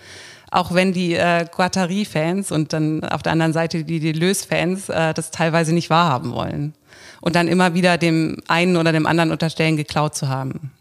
auch 0.56 0.74
wenn 0.74 0.94
die 0.94 1.16
äh, 1.16 1.46
Guattari-Fans 1.52 2.52
und 2.52 2.72
dann 2.72 3.04
auf 3.04 3.22
der 3.22 3.34
anderen 3.34 3.52
Seite 3.52 3.84
die 3.84 4.00
Deleuze-Fans 4.00 4.88
äh, 4.88 5.14
das 5.14 5.30
teilweise 5.30 5.74
nicht 5.74 5.90
wahrhaben 5.90 6.32
wollen. 6.32 6.74
Und 7.20 7.36
dann 7.36 7.50
immer 7.50 7.74
wieder 7.74 7.98
dem 7.98 8.38
einen 8.48 8.78
oder 8.78 8.94
dem 8.94 9.06
anderen 9.06 9.32
unterstellen, 9.32 9.76
geklaut 9.76 10.16
zu 10.16 10.30
haben. 10.30 10.72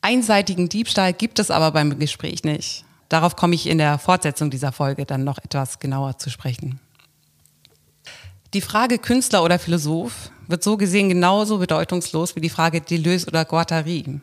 Einseitigen 0.00 0.70
Diebstahl 0.70 1.12
gibt 1.12 1.38
es 1.38 1.50
aber 1.50 1.72
beim 1.72 1.98
Gespräch 1.98 2.42
nicht. 2.42 2.84
Darauf 3.10 3.36
komme 3.36 3.54
ich 3.54 3.66
in 3.66 3.78
der 3.78 3.98
Fortsetzung 3.98 4.50
dieser 4.50 4.72
Folge 4.72 5.04
dann 5.04 5.24
noch 5.24 5.38
etwas 5.38 5.78
genauer 5.78 6.18
zu 6.18 6.30
sprechen. 6.30 6.80
Die 8.54 8.60
Frage 8.60 8.98
Künstler 8.98 9.42
oder 9.42 9.58
Philosoph 9.58 10.30
wird 10.46 10.62
so 10.62 10.76
gesehen 10.76 11.08
genauso 11.08 11.58
bedeutungslos 11.58 12.36
wie 12.36 12.40
die 12.40 12.48
Frage 12.48 12.80
Deleuze 12.80 13.26
oder 13.26 13.44
Guattari. 13.44 14.20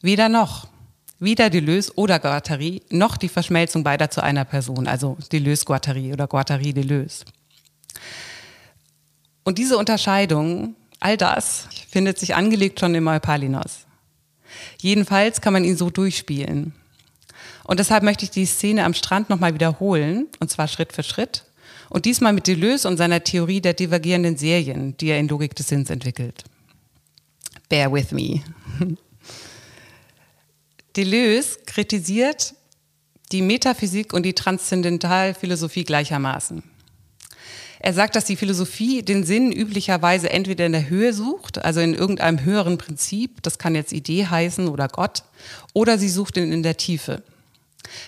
Weder 0.00 0.30
noch. 0.30 0.66
Weder 1.18 1.50
Deleuze 1.50 1.92
oder 1.96 2.20
Guattari 2.20 2.80
noch 2.88 3.18
die 3.18 3.28
Verschmelzung 3.28 3.84
beider 3.84 4.08
zu 4.08 4.22
einer 4.22 4.46
Person, 4.46 4.86
also 4.86 5.18
Deleuze-Guattari 5.30 6.12
oder 6.12 6.26
Guattari-Deleuze. 6.26 7.26
Und 9.44 9.58
diese 9.58 9.76
Unterscheidung, 9.76 10.74
all 10.98 11.18
das, 11.18 11.66
findet 11.90 12.18
sich 12.18 12.34
angelegt 12.34 12.80
schon 12.80 12.94
im 12.94 13.08
Eupalinos. 13.08 13.80
Jedenfalls 14.80 15.42
kann 15.42 15.52
man 15.52 15.64
ihn 15.64 15.76
so 15.76 15.90
durchspielen. 15.90 16.72
Und 17.64 17.78
deshalb 17.78 18.04
möchte 18.04 18.24
ich 18.24 18.30
die 18.30 18.46
Szene 18.46 18.84
am 18.84 18.94
Strand 18.94 19.28
nochmal 19.28 19.52
wiederholen, 19.52 20.28
und 20.40 20.50
zwar 20.50 20.66
Schritt 20.68 20.94
für 20.94 21.02
Schritt. 21.02 21.44
Und 21.90 22.04
diesmal 22.04 22.32
mit 22.32 22.46
Deleuze 22.46 22.88
und 22.88 22.96
seiner 22.96 23.24
Theorie 23.24 23.60
der 23.60 23.74
divergierenden 23.74 24.36
Serien, 24.36 24.96
die 24.96 25.08
er 25.08 25.18
in 25.18 25.28
Logik 25.28 25.54
des 25.54 25.68
Sinns 25.68 25.90
entwickelt. 25.90 26.44
Bear 27.68 27.92
with 27.92 28.12
me. 28.12 28.42
Deleuze 30.96 31.58
kritisiert 31.66 32.54
die 33.32 33.42
Metaphysik 33.42 34.12
und 34.12 34.24
die 34.24 34.34
Transzendentalphilosophie 34.34 35.84
gleichermaßen. 35.84 36.62
Er 37.80 37.94
sagt, 37.94 38.16
dass 38.16 38.24
die 38.24 38.36
Philosophie 38.36 39.02
den 39.02 39.24
Sinn 39.24 39.52
üblicherweise 39.52 40.30
entweder 40.30 40.66
in 40.66 40.72
der 40.72 40.88
Höhe 40.88 41.12
sucht, 41.12 41.64
also 41.64 41.80
in 41.80 41.94
irgendeinem 41.94 42.44
höheren 42.44 42.76
Prinzip, 42.76 43.42
das 43.42 43.58
kann 43.58 43.74
jetzt 43.74 43.92
Idee 43.92 44.26
heißen 44.26 44.66
oder 44.66 44.88
Gott, 44.88 45.22
oder 45.74 45.98
sie 45.98 46.08
sucht 46.08 46.36
ihn 46.36 46.52
in 46.52 46.64
der 46.64 46.76
Tiefe. 46.76 47.22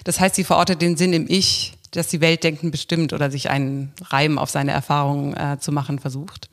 Das 0.05 0.19
heißt, 0.19 0.35
sie 0.35 0.45
verortet 0.45 0.83
den 0.83 0.97
Sinn 0.97 1.13
im 1.13 1.27
Ich, 1.29 1.75
das 1.91 2.09
die 2.09 2.21
Weltdenken 2.21 2.71
bestimmt 2.71 3.13
oder 3.13 3.31
sich 3.31 3.51
einen 3.51 3.93
Reim 4.03 4.39
auf 4.39 4.51
seine 4.51 4.73
Erfahrungen 4.73 5.35
äh, 5.35 5.59
zu 5.59 5.73
machen 5.73 5.99
versucht. 5.99 6.49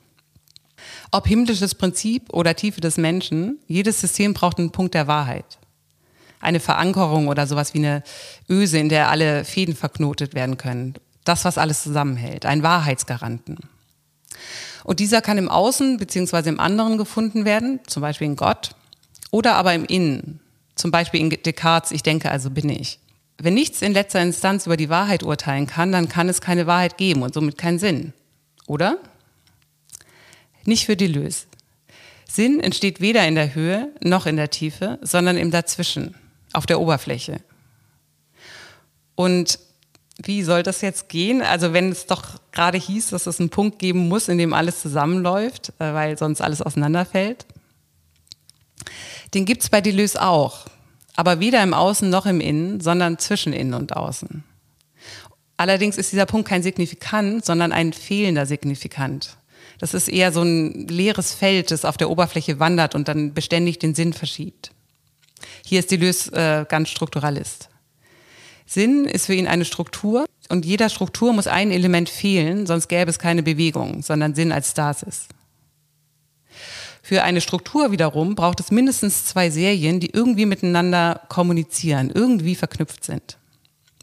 Ob 1.11 1.27
himmlisches 1.27 1.75
Prinzip 1.75 2.33
oder 2.33 2.55
Tiefe 2.55 2.81
des 2.81 2.97
Menschen, 2.97 3.59
jedes 3.67 4.01
System 4.01 4.33
braucht 4.33 4.59
einen 4.59 4.71
Punkt 4.71 4.93
der 4.93 5.07
Wahrheit 5.07 5.57
eine 6.39 6.59
Verankerung 6.59 7.27
oder 7.27 7.47
sowas 7.47 7.73
wie 7.73 7.79
eine 7.79 8.03
Öse, 8.49 8.77
in 8.77 8.89
der 8.89 9.09
alle 9.09 9.43
Fäden 9.43 9.75
verknotet 9.75 10.33
werden 10.33 10.57
können. 10.57 10.95
Das, 11.23 11.45
was 11.45 11.57
alles 11.57 11.83
zusammenhält, 11.83 12.45
ein 12.45 12.63
Wahrheitsgaranten. 12.63 13.57
Und 14.83 14.99
dieser 14.99 15.21
kann 15.21 15.37
im 15.37 15.49
Außen 15.49 15.97
beziehungsweise 15.97 16.49
im 16.49 16.59
anderen 16.59 16.97
gefunden 16.97 17.43
werden, 17.43 17.79
zum 17.87 18.01
Beispiel 18.01 18.27
in 18.27 18.35
Gott, 18.35 18.71
oder 19.31 19.55
aber 19.55 19.73
im 19.73 19.83
Innen, 19.85 20.39
zum 20.75 20.91
Beispiel 20.91 21.19
in 21.19 21.29
Descartes, 21.29 21.91
ich 21.91 22.03
denke, 22.03 22.31
also 22.31 22.49
bin 22.49 22.69
ich. 22.69 22.99
Wenn 23.39 23.53
nichts 23.53 23.81
in 23.81 23.93
letzter 23.93 24.21
Instanz 24.21 24.65
über 24.65 24.77
die 24.77 24.89
Wahrheit 24.89 25.23
urteilen 25.23 25.67
kann, 25.67 25.91
dann 25.91 26.09
kann 26.09 26.29
es 26.29 26.41
keine 26.41 26.65
Wahrheit 26.65 26.97
geben 26.97 27.21
und 27.21 27.33
somit 27.33 27.57
keinen 27.57 27.77
Sinn. 27.77 28.13
Oder? 28.65 28.97
Nicht 30.65 30.85
für 30.85 30.97
Deleuze. 30.97 31.45
Sinn 32.29 32.59
entsteht 32.59 32.99
weder 32.99 33.25
in 33.27 33.35
der 33.35 33.55
Höhe 33.55 33.89
noch 34.01 34.25
in 34.25 34.35
der 34.35 34.49
Tiefe, 34.49 34.99
sondern 35.01 35.37
im 35.37 35.51
Dazwischen 35.51 36.15
auf 36.53 36.65
der 36.65 36.79
Oberfläche. 36.79 37.41
Und 39.15 39.59
wie 40.17 40.43
soll 40.43 40.63
das 40.63 40.81
jetzt 40.81 41.09
gehen? 41.09 41.41
Also 41.41 41.73
wenn 41.73 41.91
es 41.91 42.07
doch 42.07 42.39
gerade 42.51 42.77
hieß, 42.77 43.09
dass 43.09 43.27
es 43.27 43.39
einen 43.39 43.49
Punkt 43.49 43.79
geben 43.79 44.07
muss, 44.07 44.27
in 44.27 44.37
dem 44.37 44.53
alles 44.53 44.81
zusammenläuft, 44.81 45.69
äh, 45.79 45.93
weil 45.93 46.17
sonst 46.17 46.41
alles 46.41 46.61
auseinanderfällt. 46.61 47.45
Den 49.33 49.45
gibt 49.45 49.63
es 49.63 49.69
bei 49.69 49.81
Deleuze 49.81 50.21
auch, 50.21 50.65
aber 51.17 51.39
weder 51.41 51.61
im 51.63 51.73
Außen 51.73 52.09
noch 52.09 52.25
im 52.25 52.39
Innen, 52.39 52.79
sondern 52.79 53.17
zwischen 53.17 53.51
Innen 53.51 53.73
und 53.73 53.97
Außen. 53.97 54.43
Allerdings 55.57 55.97
ist 55.97 56.11
dieser 56.11 56.27
Punkt 56.27 56.47
kein 56.47 56.61
Signifikant, 56.63 57.43
sondern 57.43 57.71
ein 57.71 57.91
fehlender 57.91 58.45
Signifikant. 58.45 59.37
Das 59.79 59.95
ist 59.95 60.07
eher 60.07 60.31
so 60.31 60.43
ein 60.43 60.87
leeres 60.87 61.33
Feld, 61.33 61.71
das 61.71 61.85
auf 61.85 61.97
der 61.97 62.11
Oberfläche 62.11 62.59
wandert 62.59 62.93
und 62.93 63.07
dann 63.07 63.33
beständig 63.33 63.79
den 63.79 63.95
Sinn 63.95 64.13
verschiebt. 64.13 64.71
Hier 65.65 65.79
ist 65.79 65.89
Deleuze 65.91 66.31
äh, 66.33 66.65
ganz 66.69 66.89
Strukturalist. 66.89 67.69
Sinn 68.67 69.05
ist 69.05 69.25
für 69.25 69.33
ihn 69.33 69.47
eine 69.47 69.65
Struktur 69.65 70.25
und 70.49 70.65
jeder 70.65 70.89
Struktur 70.89 71.33
muss 71.33 71.47
ein 71.47 71.71
Element 71.71 72.09
fehlen, 72.09 72.67
sonst 72.67 72.89
gäbe 72.89 73.09
es 73.09 73.17
keine 73.17 73.41
Bewegung, 73.41 74.03
sondern 74.03 74.35
Sinn 74.35 74.51
als 74.51 74.71
Stasis. 74.71 75.27
Für 77.07 77.23
eine 77.23 77.39
Struktur 77.39 77.91
wiederum 77.91 78.35
braucht 78.35 78.59
es 78.59 78.69
mindestens 78.69 79.23
zwei 79.23 79.49
Serien, 79.49 80.01
die 80.01 80.09
irgendwie 80.09 80.45
miteinander 80.45 81.21
kommunizieren, 81.29 82.11
irgendwie 82.13 82.53
verknüpft 82.53 83.05
sind. 83.05 83.37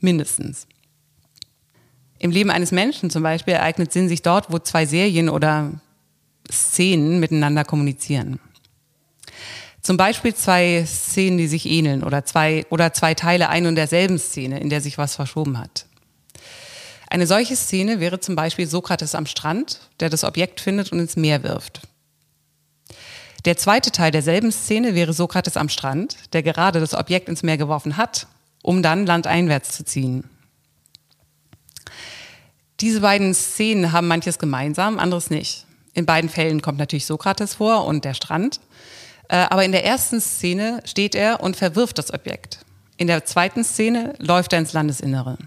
Mindestens. 0.00 0.66
Im 2.18 2.30
Leben 2.30 2.50
eines 2.50 2.72
Menschen 2.72 3.10
zum 3.10 3.22
Beispiel 3.22 3.52
ereignet 3.52 3.92
Sinn 3.92 4.08
sich 4.08 4.22
dort, 4.22 4.50
wo 4.50 4.58
zwei 4.58 4.86
Serien 4.86 5.28
oder 5.28 5.72
Szenen 6.50 7.20
miteinander 7.20 7.66
kommunizieren. 7.66 8.40
Zum 9.82 9.98
Beispiel 9.98 10.34
zwei 10.34 10.82
Szenen, 10.86 11.36
die 11.36 11.48
sich 11.48 11.66
ähneln 11.66 12.04
oder 12.04 12.24
zwei, 12.24 12.64
oder 12.70 12.94
zwei 12.94 13.12
Teile 13.12 13.50
ein 13.50 13.66
und 13.66 13.74
derselben 13.74 14.18
Szene, 14.18 14.60
in 14.60 14.70
der 14.70 14.80
sich 14.80 14.96
was 14.96 15.14
verschoben 15.14 15.58
hat. 15.58 15.84
Eine 17.10 17.26
solche 17.26 17.54
Szene 17.54 18.00
wäre 18.00 18.20
zum 18.20 18.34
Beispiel 18.34 18.66
Sokrates 18.66 19.14
am 19.14 19.26
Strand, 19.26 19.90
der 20.00 20.08
das 20.08 20.24
Objekt 20.24 20.62
findet 20.62 20.90
und 20.90 21.00
ins 21.00 21.16
Meer 21.16 21.42
wirft. 21.42 21.82
Der 23.44 23.58
zweite 23.58 23.90
Teil 23.90 24.10
derselben 24.10 24.50
Szene 24.52 24.94
wäre 24.94 25.12
Sokrates 25.12 25.56
am 25.56 25.68
Strand, 25.68 26.16
der 26.32 26.42
gerade 26.42 26.80
das 26.80 26.94
Objekt 26.94 27.28
ins 27.28 27.42
Meer 27.42 27.58
geworfen 27.58 27.96
hat, 27.98 28.26
um 28.62 28.82
dann 28.82 29.04
landeinwärts 29.04 29.76
zu 29.76 29.84
ziehen. 29.84 30.30
Diese 32.80 33.00
beiden 33.00 33.34
Szenen 33.34 33.92
haben 33.92 34.08
manches 34.08 34.38
gemeinsam, 34.38 34.98
anderes 34.98 35.30
nicht. 35.30 35.66
In 35.92 36.06
beiden 36.06 36.30
Fällen 36.30 36.62
kommt 36.62 36.78
natürlich 36.78 37.06
Sokrates 37.06 37.54
vor 37.54 37.84
und 37.84 38.04
der 38.04 38.14
Strand. 38.14 38.60
Äh, 39.28 39.36
aber 39.36 39.64
in 39.64 39.72
der 39.72 39.84
ersten 39.84 40.20
Szene 40.20 40.80
steht 40.84 41.14
er 41.14 41.40
und 41.40 41.56
verwirft 41.56 41.98
das 41.98 42.12
Objekt. 42.12 42.64
In 42.96 43.06
der 43.06 43.24
zweiten 43.24 43.62
Szene 43.62 44.14
läuft 44.18 44.52
er 44.52 44.58
ins 44.58 44.72
Landesinnere. 44.72 45.38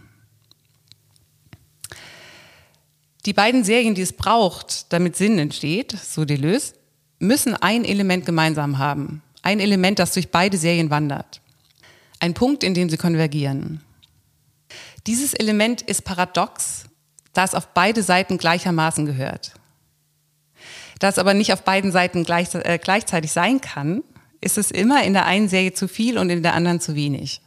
Die 3.26 3.34
beiden 3.34 3.64
Serien, 3.64 3.94
die 3.94 4.04
es 4.04 4.14
braucht, 4.14 4.92
damit 4.94 5.18
Sinn 5.18 5.38
entsteht, 5.38 5.92
so 5.92 6.24
Deleuze, 6.24 6.77
müssen 7.20 7.56
ein 7.56 7.86
Element 7.86 8.26
gemeinsam 8.26 8.78
haben. 8.78 9.22
Ein 9.42 9.60
Element, 9.60 10.00
das 10.00 10.14
durch 10.14 10.30
beide 10.30 10.58
Serien 10.58 10.90
wandert. 10.90 11.42
Ein 12.20 12.34
Punkt, 12.34 12.64
in 12.64 12.74
dem 12.74 12.90
sie 12.90 12.98
konvergieren. 12.98 13.82
Dieses 15.06 15.34
Element 15.34 15.82
ist 15.82 16.04
paradox, 16.04 16.86
da 17.34 17.44
es 17.44 17.56
auf 17.56 17.68
beide 17.68 18.04
Seiten 18.04 18.38
gleichermaßen 18.38 19.06
gehört. 19.06 19.54
Da 21.00 21.10
es 21.10 21.20
aber 21.20 21.34
nicht 21.34 21.54
auf 21.54 21.64
beiden 21.64 21.92
Seiten 21.92 22.24
gleich, 22.24 22.54
äh, 22.56 22.80
gleichzeitig 22.82 23.32
sein 23.32 23.62
kann, 23.62 24.04
ist 24.42 24.58
es 24.58 24.72
immer 24.72 25.04
in 25.04 25.14
der 25.14 25.26
einen 25.26 25.48
Serie 25.48 25.74
zu 25.74 25.88
viel 25.88 26.18
und 26.18 26.30
in 26.30 26.44
der 26.44 26.54
anderen 26.54 26.80
zu 26.80 26.96
wenig. 26.96 27.42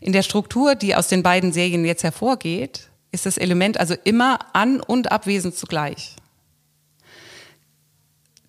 In 0.00 0.12
der 0.12 0.22
Struktur, 0.22 0.74
die 0.74 0.94
aus 0.94 1.08
den 1.08 1.22
beiden 1.22 1.52
Serien 1.52 1.84
jetzt 1.84 2.02
hervorgeht, 2.02 2.90
ist 3.12 3.26
das 3.26 3.38
Element 3.38 3.78
also 3.78 3.94
immer 4.04 4.38
an- 4.54 4.80
und 4.80 5.12
abwesend 5.12 5.54
zugleich. 5.54 6.15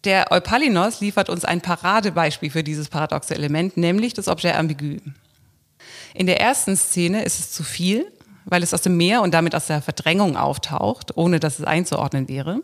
Der 0.03 0.31
Eupalinos 0.31 1.01
liefert 1.01 1.29
uns 1.29 1.43
ein 1.43 1.61
Paradebeispiel 1.61 2.51
für 2.51 2.63
dieses 2.63 2.89
paradoxe 2.89 3.33
Element, 3.33 3.77
nämlich 3.77 4.13
das 4.13 4.27
Objet 4.27 4.55
ambigu. 4.55 4.97
In 6.13 6.27
der 6.27 6.39
ersten 6.39 6.77
Szene 6.77 7.23
ist 7.23 7.39
es 7.39 7.51
zu 7.51 7.63
viel, 7.63 8.11
weil 8.45 8.63
es 8.63 8.73
aus 8.73 8.81
dem 8.81 8.97
Meer 8.97 9.21
und 9.21 9.33
damit 9.33 9.55
aus 9.55 9.67
der 9.67 9.81
Verdrängung 9.81 10.37
auftaucht, 10.37 11.17
ohne 11.17 11.39
dass 11.39 11.59
es 11.59 11.65
einzuordnen 11.65 12.27
wäre. 12.29 12.61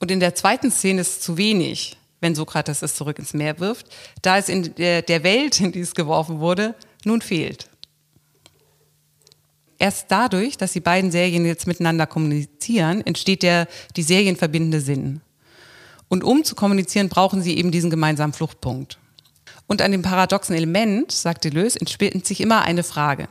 Und 0.00 0.10
in 0.10 0.20
der 0.20 0.34
zweiten 0.34 0.70
Szene 0.70 1.00
ist 1.00 1.08
es 1.08 1.20
zu 1.20 1.36
wenig, 1.36 1.96
wenn 2.20 2.34
Sokrates 2.34 2.82
es 2.82 2.94
zurück 2.94 3.18
ins 3.18 3.34
Meer 3.34 3.58
wirft, 3.58 3.86
da 4.22 4.38
es 4.38 4.48
in 4.48 4.74
der 4.74 5.22
Welt, 5.22 5.60
in 5.60 5.72
die 5.72 5.80
es 5.80 5.94
geworfen 5.94 6.40
wurde, 6.40 6.74
nun 7.04 7.20
fehlt. 7.20 7.68
Erst 9.78 10.06
dadurch, 10.08 10.56
dass 10.56 10.72
die 10.72 10.80
beiden 10.80 11.10
Serien 11.10 11.44
jetzt 11.44 11.66
miteinander 11.66 12.06
kommunizieren, 12.06 13.04
entsteht 13.04 13.42
der 13.42 13.66
die 13.96 14.02
Serien 14.02 14.36
verbindende 14.36 14.80
Sinn. 14.80 15.20
Und 16.14 16.22
um 16.22 16.44
zu 16.44 16.54
kommunizieren, 16.54 17.08
brauchen 17.08 17.42
sie 17.42 17.58
eben 17.58 17.72
diesen 17.72 17.90
gemeinsamen 17.90 18.32
Fluchtpunkt. 18.32 19.00
Und 19.66 19.82
an 19.82 19.90
dem 19.90 20.02
paradoxen 20.02 20.54
Element, 20.54 21.10
sagt 21.10 21.42
Deleuze, 21.42 21.80
entspinnt 21.80 22.24
sich 22.24 22.40
immer 22.40 22.62
eine 22.62 22.84
Frage. 22.84 23.26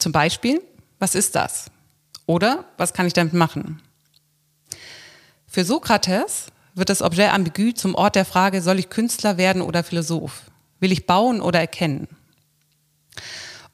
Zum 0.00 0.10
Beispiel, 0.10 0.60
was 0.98 1.14
ist 1.14 1.36
das? 1.36 1.66
Oder 2.26 2.64
was 2.78 2.92
kann 2.92 3.06
ich 3.06 3.12
damit 3.12 3.32
machen? 3.32 3.80
Für 5.46 5.64
Sokrates 5.64 6.46
wird 6.74 6.88
das 6.88 7.00
Objet 7.00 7.32
ambigu 7.32 7.70
zum 7.70 7.94
Ort 7.94 8.16
der 8.16 8.24
Frage, 8.24 8.60
soll 8.60 8.80
ich 8.80 8.90
Künstler 8.90 9.36
werden 9.36 9.62
oder 9.62 9.84
Philosoph? 9.84 10.50
Will 10.80 10.90
ich 10.90 11.06
bauen 11.06 11.40
oder 11.40 11.60
erkennen? 11.60 12.08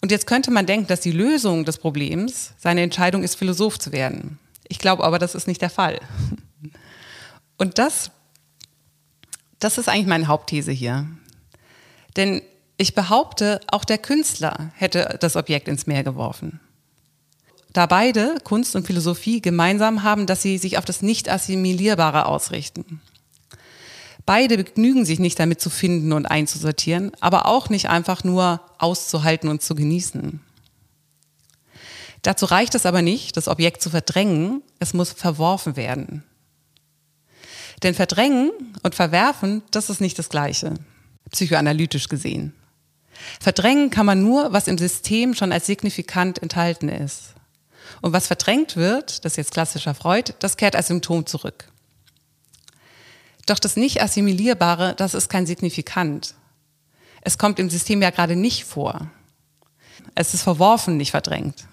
Und 0.03 0.11
jetzt 0.11 0.27
könnte 0.27 0.51
man 0.51 0.67
denken, 0.67 0.89
dass 0.89 1.01
die 1.01 1.11
Lösung 1.11 1.65
des 1.65 1.79
Problems 1.79 2.53
seine 2.59 2.83
Entscheidung 2.83 3.23
ist, 3.23 3.35
Philosoph 3.35 3.79
zu 3.79 3.93
werden. 3.93 4.39
Ich 4.69 4.79
glaube 4.79 5.05
aber, 5.05 5.19
das 5.19 5.35
ist 5.35 5.47
nicht 5.47 5.63
der 5.63 5.71
Fall. 5.71 5.99
Und 7.57 7.79
das, 7.79 8.11
das 9.65 9.79
ist 9.79 9.89
eigentlich 9.89 10.07
meine 10.07 10.27
Hauptthese 10.27 10.73
hier. 10.73 11.07
Denn 12.17 12.43
ich 12.77 12.95
behaupte, 12.95 13.61
auch 13.69 13.85
der 13.85 13.99
Künstler 13.99 14.73
hätte 14.75 15.17
das 15.21 15.37
Objekt 15.37 15.69
ins 15.69 15.87
Meer 15.87 16.03
geworfen. 16.03 16.61
Da 17.73 17.87
beide, 17.87 18.37
Kunst 18.45 18.77
und 18.77 18.87
Philosophie, 18.87 19.41
gemeinsam 19.41 20.03
haben, 20.03 20.27
dass 20.27 20.43
sie 20.43 20.59
sich 20.59 20.79
auf 20.79 20.85
das 20.85 21.01
Nicht-Assimilierbare 21.01 22.27
ausrichten. 22.27 23.01
Beide 24.27 24.57
begnügen 24.57 25.05
sich 25.05 25.19
nicht 25.19 25.39
damit 25.39 25.61
zu 25.61 25.71
finden 25.71 26.13
und 26.13 26.27
einzusortieren, 26.27 27.13
aber 27.21 27.47
auch 27.47 27.71
nicht 27.71 27.89
einfach 27.89 28.25
nur 28.25 28.61
auszuhalten 28.79 29.49
und 29.49 29.63
zu 29.63 29.75
genießen. 29.75 30.41
Dazu 32.23 32.47
reicht 32.47 32.75
es 32.75 32.87
aber 32.87 33.03
nicht, 33.03 33.37
das 33.37 33.49
Objekt 33.49 33.83
zu 33.83 33.91
verdrängen, 33.91 34.63
es 34.79 34.95
muss 34.95 35.13
verworfen 35.13 35.77
werden. 35.77 36.25
Denn 37.83 37.95
verdrängen 37.95 38.51
und 38.83 38.95
verwerfen, 38.95 39.63
das 39.71 39.91
ist 39.91 40.01
nicht 40.01 40.19
das 40.19 40.29
Gleiche, 40.29 40.75
psychoanalytisch 41.31 42.09
gesehen. 42.09 42.55
Verdrängen 43.41 43.91
kann 43.91 44.07
man 44.07 44.23
nur, 44.23 44.53
was 44.53 44.69
im 44.69 44.79
System 44.79 45.35
schon 45.35 45.53
als 45.53 45.67
signifikant 45.67 46.43
enthalten 46.43 46.89
ist. 46.89 47.35
Und 48.01 48.13
was 48.13 48.27
verdrängt 48.27 48.77
wird, 48.77 49.25
das 49.25 49.33
ist 49.33 49.37
jetzt 49.37 49.53
klassischer 49.53 49.95
Freud, 49.95 50.33
das 50.39 50.57
kehrt 50.57 50.77
als 50.77 50.89
Symptom 50.89 51.27
zurück. 51.27 51.69
Doch 53.47 53.59
das 53.59 53.77
nicht 53.77 54.03
assimilierbare, 54.03 54.95
das 54.97 55.15
ist 55.15 55.29
kein 55.29 55.47
Signifikant. 55.47 56.35
Es 57.23 57.39
kommt 57.39 57.59
im 57.59 57.71
System 57.71 58.03
ja 58.03 58.11
gerade 58.11 58.37
nicht 58.37 58.65
vor. 58.65 59.11
Es 60.15 60.35
ist 60.35 60.43
verworfen, 60.43 60.97
nicht 60.97 61.11
verdrängt. 61.11 61.67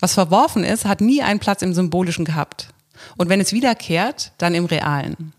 Was 0.00 0.14
verworfen 0.14 0.64
ist, 0.64 0.84
hat 0.84 1.00
nie 1.00 1.22
einen 1.22 1.40
Platz 1.40 1.62
im 1.62 1.74
Symbolischen 1.74 2.24
gehabt. 2.24 2.68
Und 3.16 3.28
wenn 3.28 3.40
es 3.40 3.52
wiederkehrt, 3.52 4.32
dann 4.38 4.54
im 4.54 4.66
Realen. 4.66 5.32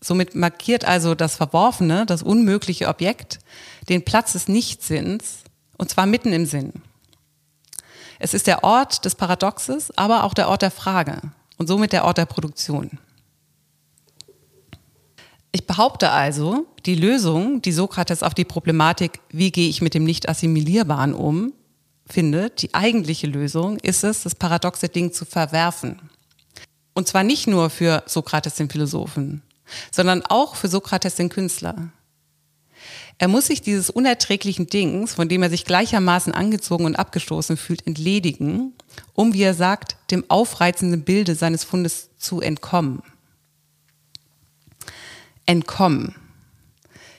Somit 0.00 0.34
markiert 0.34 0.84
also 0.84 1.14
das 1.14 1.36
Verworfene, 1.36 2.04
das 2.06 2.22
unmögliche 2.22 2.88
Objekt, 2.88 3.38
den 3.88 4.04
Platz 4.04 4.32
des 4.32 4.48
Nichtsinns, 4.48 5.38
und 5.78 5.90
zwar 5.90 6.06
mitten 6.06 6.32
im 6.32 6.46
Sinn. 6.46 6.72
Es 8.18 8.34
ist 8.34 8.46
der 8.46 8.64
Ort 8.64 9.04
des 9.04 9.14
Paradoxes, 9.14 9.96
aber 9.96 10.24
auch 10.24 10.34
der 10.34 10.48
Ort 10.48 10.62
der 10.62 10.70
Frage 10.70 11.20
und 11.56 11.66
somit 11.66 11.92
der 11.92 12.04
Ort 12.04 12.18
der 12.18 12.26
Produktion. 12.26 12.98
Ich 15.52 15.66
behaupte 15.66 16.10
also, 16.10 16.66
die 16.84 16.96
Lösung, 16.96 17.62
die 17.62 17.72
Sokrates 17.72 18.22
auf 18.22 18.34
die 18.34 18.44
Problematik, 18.44 19.20
wie 19.30 19.52
gehe 19.52 19.68
ich 19.68 19.82
mit 19.82 19.94
dem 19.94 20.04
Nicht-Assimilierbaren 20.04 21.14
um, 21.14 21.52
findet, 22.06 22.62
die 22.62 22.74
eigentliche 22.74 23.26
Lösung 23.26 23.78
ist 23.78 24.04
es, 24.04 24.24
das 24.24 24.34
paradoxe 24.34 24.88
Ding 24.88 25.12
zu 25.12 25.24
verwerfen. 25.24 26.10
Und 26.94 27.08
zwar 27.08 27.24
nicht 27.24 27.46
nur 27.46 27.70
für 27.70 28.02
Sokrates 28.06 28.54
den 28.54 28.70
Philosophen, 28.70 29.42
sondern 29.90 30.22
auch 30.22 30.54
für 30.54 30.68
Sokrates 30.68 31.16
den 31.16 31.28
Künstler. 31.28 31.90
Er 33.18 33.28
muss 33.28 33.46
sich 33.46 33.62
dieses 33.62 33.90
unerträglichen 33.90 34.66
Dings, 34.66 35.14
von 35.14 35.28
dem 35.28 35.42
er 35.42 35.50
sich 35.50 35.64
gleichermaßen 35.64 36.32
angezogen 36.32 36.84
und 36.84 36.96
abgestoßen 36.96 37.56
fühlt, 37.56 37.86
entledigen, 37.86 38.72
um, 39.12 39.32
wie 39.32 39.42
er 39.42 39.54
sagt, 39.54 39.96
dem 40.10 40.24
aufreizenden 40.28 41.02
Bilde 41.02 41.34
seines 41.34 41.64
Fundes 41.64 42.10
zu 42.18 42.40
entkommen 42.40 43.02
entkommen. 45.46 46.14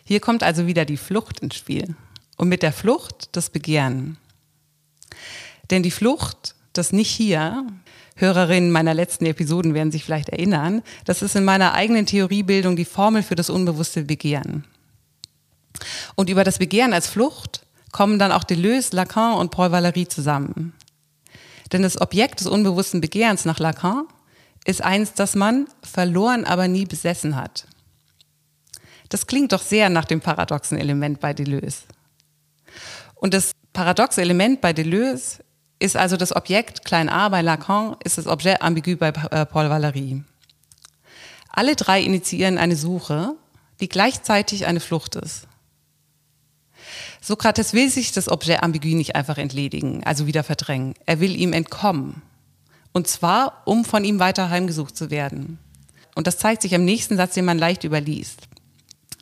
Hier 0.03 0.19
kommt 0.19 0.43
also 0.43 0.67
wieder 0.67 0.85
die 0.85 0.97
Flucht 0.97 1.39
ins 1.39 1.55
Spiel. 1.55 1.95
Und 2.37 2.49
mit 2.49 2.63
der 2.63 2.73
Flucht 2.73 3.29
das 3.31 3.49
Begehren. 3.49 4.17
Denn 5.69 5.83
die 5.83 5.91
Flucht, 5.91 6.55
das 6.73 6.91
nicht 6.91 7.09
hier, 7.09 7.65
Hörerinnen 8.17 8.71
meiner 8.71 8.93
letzten 8.93 9.25
Episoden 9.25 9.73
werden 9.73 9.91
sich 9.91 10.05
vielleicht 10.05 10.29
erinnern, 10.29 10.83
das 11.03 11.21
ist 11.21 11.35
in 11.35 11.43
meiner 11.43 11.73
eigenen 11.73 12.05
Theoriebildung 12.05 12.75
die 12.75 12.85
Formel 12.85 13.23
für 13.23 13.35
das 13.35 13.49
unbewusste 13.49 14.03
Begehren. 14.03 14.63
Und 16.15 16.29
über 16.29 16.45
das 16.45 16.59
Begehren 16.59 16.93
als 16.93 17.07
Flucht 17.07 17.65
kommen 17.91 18.17
dann 18.17 18.31
auch 18.31 18.45
Deleuze, 18.45 18.95
Lacan 18.95 19.37
und 19.37 19.51
Paul 19.51 19.67
Valéry 19.67 20.07
zusammen. 20.07 20.73
Denn 21.73 21.81
das 21.81 21.99
Objekt 21.99 22.39
des 22.39 22.47
unbewussten 22.47 23.01
Begehrens 23.01 23.43
nach 23.43 23.59
Lacan 23.59 24.07
ist 24.65 24.81
eins, 24.81 25.13
das 25.13 25.35
man 25.35 25.67
verloren, 25.81 26.45
aber 26.45 26.67
nie 26.67 26.85
besessen 26.85 27.35
hat. 27.35 27.67
Das 29.09 29.27
klingt 29.27 29.51
doch 29.51 29.61
sehr 29.61 29.89
nach 29.89 30.05
dem 30.05 30.21
paradoxen 30.21 30.77
Element 30.77 31.19
bei 31.19 31.33
Deleuze. 31.33 31.83
Und 33.15 33.33
das 33.33 33.51
paradoxe 33.73 34.21
Element 34.21 34.61
bei 34.61 34.73
Deleuze 34.73 35.44
ist 35.79 35.97
also 35.97 36.17
das 36.17 36.35
Objekt, 36.35 36.85
klein 36.85 37.09
a 37.09 37.29
bei 37.29 37.41
Lacan, 37.41 37.95
ist 38.03 38.17
das 38.17 38.27
Objet 38.27 38.61
ambigu 38.61 38.95
bei 38.95 39.09
äh, 39.09 39.45
Paul 39.45 39.65
Valéry. 39.65 40.23
Alle 41.49 41.75
drei 41.75 42.01
initiieren 42.01 42.57
eine 42.57 42.75
Suche, 42.75 43.35
die 43.79 43.89
gleichzeitig 43.89 44.65
eine 44.65 44.79
Flucht 44.79 45.15
ist. 45.15 45.47
Sokrates 47.21 47.73
will 47.73 47.89
sich 47.89 48.11
das 48.11 48.29
Objet 48.29 48.61
ambigu 48.61 48.95
nicht 48.95 49.15
einfach 49.15 49.37
entledigen, 49.37 50.03
also 50.03 50.27
wieder 50.27 50.43
verdrängen. 50.43 50.93
Er 51.05 51.19
will 51.19 51.35
ihm 51.35 51.53
entkommen. 51.53 52.21
Und 52.93 53.07
zwar, 53.07 53.63
um 53.65 53.83
von 53.83 54.05
ihm 54.05 54.19
weiter 54.19 54.49
heimgesucht 54.49 54.95
zu 54.95 55.09
werden. 55.09 55.59
Und 56.13 56.27
das 56.27 56.37
zeigt 56.37 56.61
sich 56.61 56.73
am 56.75 56.85
nächsten 56.85 57.17
Satz, 57.17 57.33
den 57.33 57.45
man 57.45 57.57
leicht 57.57 57.83
überliest. 57.83 58.47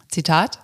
Zitat, 0.10 0.60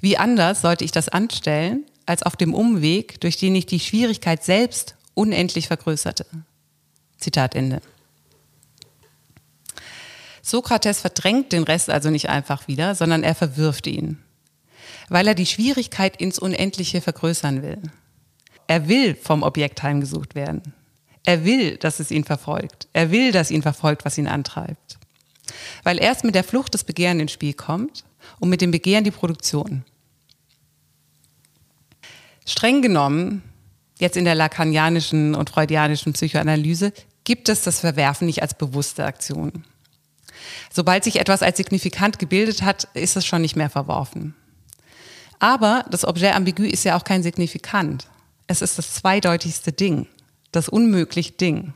wie 0.00 0.16
anders 0.16 0.62
sollte 0.62 0.84
ich 0.84 0.90
das 0.90 1.08
anstellen, 1.08 1.84
als 2.06 2.24
auf 2.24 2.34
dem 2.34 2.54
Umweg, 2.54 3.20
durch 3.20 3.36
den 3.36 3.54
ich 3.54 3.66
die 3.66 3.78
Schwierigkeit 3.78 4.42
selbst 4.42 4.96
unendlich 5.20 5.68
vergrößerte. 5.68 6.24
Zitat 7.18 7.54
Ende. 7.54 7.82
Sokrates 10.40 11.00
verdrängt 11.00 11.52
den 11.52 11.64
Rest 11.64 11.90
also 11.90 12.08
nicht 12.08 12.30
einfach 12.30 12.66
wieder, 12.66 12.94
sondern 12.94 13.22
er 13.22 13.34
verwirft 13.34 13.86
ihn, 13.86 14.18
weil 15.10 15.28
er 15.28 15.34
die 15.34 15.44
Schwierigkeit 15.44 16.16
ins 16.16 16.38
Unendliche 16.38 17.02
vergrößern 17.02 17.62
will. 17.62 17.82
Er 18.66 18.88
will 18.88 19.14
vom 19.14 19.42
Objekt 19.42 19.82
heimgesucht 19.82 20.34
werden. 20.34 20.72
Er 21.24 21.44
will, 21.44 21.76
dass 21.76 22.00
es 22.00 22.10
ihn 22.10 22.24
verfolgt. 22.24 22.88
Er 22.94 23.10
will, 23.10 23.30
dass 23.30 23.50
ihn 23.50 23.62
verfolgt, 23.62 24.06
was 24.06 24.16
ihn 24.16 24.26
antreibt. 24.26 24.98
Weil 25.82 26.00
erst 26.00 26.24
mit 26.24 26.34
der 26.34 26.44
Flucht 26.44 26.72
des 26.72 26.84
Begehren 26.84 27.20
ins 27.20 27.32
Spiel 27.32 27.52
kommt 27.52 28.04
und 28.38 28.48
mit 28.48 28.62
dem 28.62 28.70
Begehren 28.70 29.04
die 29.04 29.10
Produktion. 29.10 29.84
Streng 32.46 32.80
genommen, 32.80 33.42
jetzt 34.00 34.16
in 34.16 34.24
der 34.24 34.34
lacanianischen 34.34 35.34
und 35.34 35.50
freudianischen 35.50 36.12
Psychoanalyse, 36.12 36.92
gibt 37.24 37.48
es 37.48 37.62
das 37.62 37.80
Verwerfen 37.80 38.26
nicht 38.26 38.42
als 38.42 38.54
bewusste 38.54 39.04
Aktion. 39.04 39.64
Sobald 40.72 41.04
sich 41.04 41.20
etwas 41.20 41.42
als 41.42 41.56
signifikant 41.56 42.18
gebildet 42.18 42.62
hat, 42.62 42.88
ist 42.94 43.16
es 43.16 43.26
schon 43.26 43.42
nicht 43.42 43.56
mehr 43.56 43.70
verworfen. 43.70 44.34
Aber 45.38 45.84
das 45.90 46.04
Objet 46.04 46.34
ambigu 46.34 46.62
ist 46.62 46.84
ja 46.84 46.96
auch 46.96 47.04
kein 47.04 47.22
Signifikant. 47.22 48.06
Es 48.46 48.62
ist 48.62 48.78
das 48.78 48.94
zweideutigste 48.94 49.72
Ding, 49.72 50.06
das 50.52 50.68
unmögliche 50.68 51.32
Ding. 51.32 51.72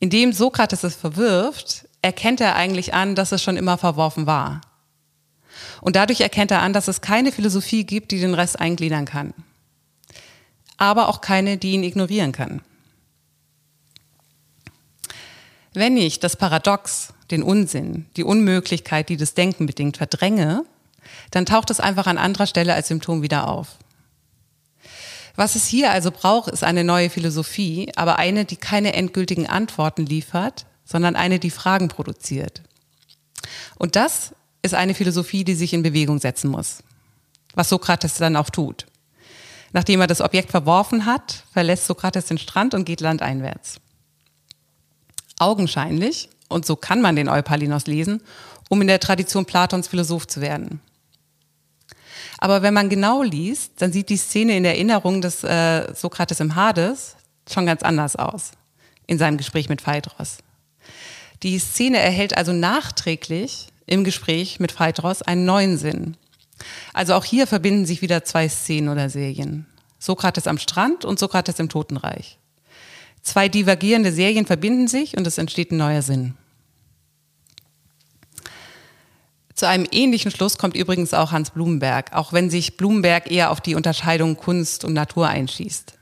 Indem 0.00 0.32
Sokrates 0.32 0.82
es 0.84 0.96
verwirft, 0.96 1.88
erkennt 2.02 2.40
er 2.40 2.56
eigentlich 2.56 2.92
an, 2.92 3.14
dass 3.14 3.32
es 3.32 3.42
schon 3.42 3.56
immer 3.56 3.78
verworfen 3.78 4.26
war. 4.26 4.60
Und 5.80 5.96
dadurch 5.96 6.20
erkennt 6.20 6.50
er 6.50 6.62
an, 6.62 6.72
dass 6.72 6.88
es 6.88 7.00
keine 7.00 7.30
Philosophie 7.30 7.84
gibt, 7.84 8.10
die 8.10 8.20
den 8.20 8.34
Rest 8.34 8.58
eingliedern 8.58 9.04
kann. 9.04 9.32
Aber 10.76 11.08
auch 11.08 11.20
keine, 11.20 11.56
die 11.56 11.72
ihn 11.72 11.84
ignorieren 11.84 12.32
kann. 12.32 12.62
Wenn 15.72 15.96
ich 15.96 16.20
das 16.20 16.36
Paradox, 16.36 17.12
den 17.30 17.42
Unsinn, 17.42 18.06
die 18.16 18.24
Unmöglichkeit, 18.24 19.08
die 19.08 19.16
das 19.16 19.34
Denken 19.34 19.66
bedingt, 19.66 19.96
verdränge, 19.96 20.64
dann 21.30 21.46
taucht 21.46 21.70
es 21.70 21.80
einfach 21.80 22.06
an 22.06 22.18
anderer 22.18 22.46
Stelle 22.46 22.74
als 22.74 22.88
Symptom 22.88 23.22
wieder 23.22 23.48
auf. 23.48 23.76
Was 25.36 25.56
es 25.56 25.66
hier 25.66 25.90
also 25.90 26.12
braucht, 26.12 26.48
ist 26.48 26.62
eine 26.62 26.84
neue 26.84 27.10
Philosophie, 27.10 27.90
aber 27.96 28.18
eine, 28.18 28.44
die 28.44 28.56
keine 28.56 28.92
endgültigen 28.92 29.48
Antworten 29.48 30.06
liefert, 30.06 30.64
sondern 30.84 31.16
eine, 31.16 31.40
die 31.40 31.50
Fragen 31.50 31.88
produziert. 31.88 32.62
Und 33.76 33.96
das 33.96 34.34
ist 34.62 34.74
eine 34.74 34.94
Philosophie, 34.94 35.42
die 35.42 35.54
sich 35.54 35.72
in 35.72 35.82
Bewegung 35.82 36.20
setzen 36.20 36.50
muss. 36.50 36.84
Was 37.54 37.68
Sokrates 37.68 38.14
dann 38.14 38.36
auch 38.36 38.50
tut. 38.50 38.86
Nachdem 39.74 40.00
er 40.00 40.06
das 40.06 40.20
Objekt 40.20 40.52
verworfen 40.52 41.04
hat, 41.04 41.42
verlässt 41.52 41.86
Sokrates 41.86 42.26
den 42.26 42.38
Strand 42.38 42.74
und 42.74 42.84
geht 42.84 43.00
landeinwärts. 43.00 43.80
Augenscheinlich, 45.40 46.28
und 46.48 46.64
so 46.64 46.76
kann 46.76 47.02
man 47.02 47.16
den 47.16 47.28
Eupalinos 47.28 47.88
lesen, 47.88 48.22
um 48.68 48.80
in 48.80 48.86
der 48.86 49.00
Tradition 49.00 49.46
Platons 49.46 49.88
Philosoph 49.88 50.28
zu 50.28 50.40
werden. 50.40 50.80
Aber 52.38 52.62
wenn 52.62 52.72
man 52.72 52.88
genau 52.88 53.24
liest, 53.24 53.72
dann 53.82 53.92
sieht 53.92 54.10
die 54.10 54.16
Szene 54.16 54.56
in 54.56 54.62
der 54.62 54.74
Erinnerung 54.74 55.20
des 55.20 55.42
äh, 55.42 55.92
Sokrates 55.92 56.38
im 56.38 56.54
Hades 56.54 57.16
schon 57.52 57.66
ganz 57.66 57.82
anders 57.82 58.14
aus 58.14 58.52
in 59.08 59.18
seinem 59.18 59.38
Gespräch 59.38 59.68
mit 59.68 59.80
Phaedros. 59.80 60.38
Die 61.42 61.58
Szene 61.58 61.98
erhält 61.98 62.36
also 62.36 62.52
nachträglich 62.52 63.66
im 63.86 64.04
Gespräch 64.04 64.60
mit 64.60 64.70
Phaedros 64.70 65.22
einen 65.22 65.44
neuen 65.44 65.78
Sinn. 65.78 66.16
Also 66.92 67.14
auch 67.14 67.24
hier 67.24 67.46
verbinden 67.46 67.86
sich 67.86 68.02
wieder 68.02 68.24
zwei 68.24 68.48
Szenen 68.48 68.88
oder 68.88 69.10
Serien. 69.10 69.66
Sokrates 69.98 70.46
am 70.46 70.58
Strand 70.58 71.04
und 71.04 71.18
Sokrates 71.18 71.58
im 71.58 71.68
Totenreich. 71.68 72.38
Zwei 73.22 73.48
divergierende 73.48 74.12
Serien 74.12 74.46
verbinden 74.46 74.86
sich 74.86 75.16
und 75.16 75.26
es 75.26 75.38
entsteht 75.38 75.72
ein 75.72 75.78
neuer 75.78 76.02
Sinn. 76.02 76.34
Zu 79.54 79.68
einem 79.68 79.86
ähnlichen 79.90 80.30
Schluss 80.30 80.58
kommt 80.58 80.76
übrigens 80.76 81.14
auch 81.14 81.30
Hans 81.30 81.50
Blumenberg, 81.50 82.12
auch 82.12 82.32
wenn 82.32 82.50
sich 82.50 82.76
Blumenberg 82.76 83.30
eher 83.30 83.50
auf 83.50 83.60
die 83.60 83.76
Unterscheidung 83.76 84.36
Kunst 84.36 84.84
und 84.84 84.92
Natur 84.92 85.28
einschießt, 85.28 85.94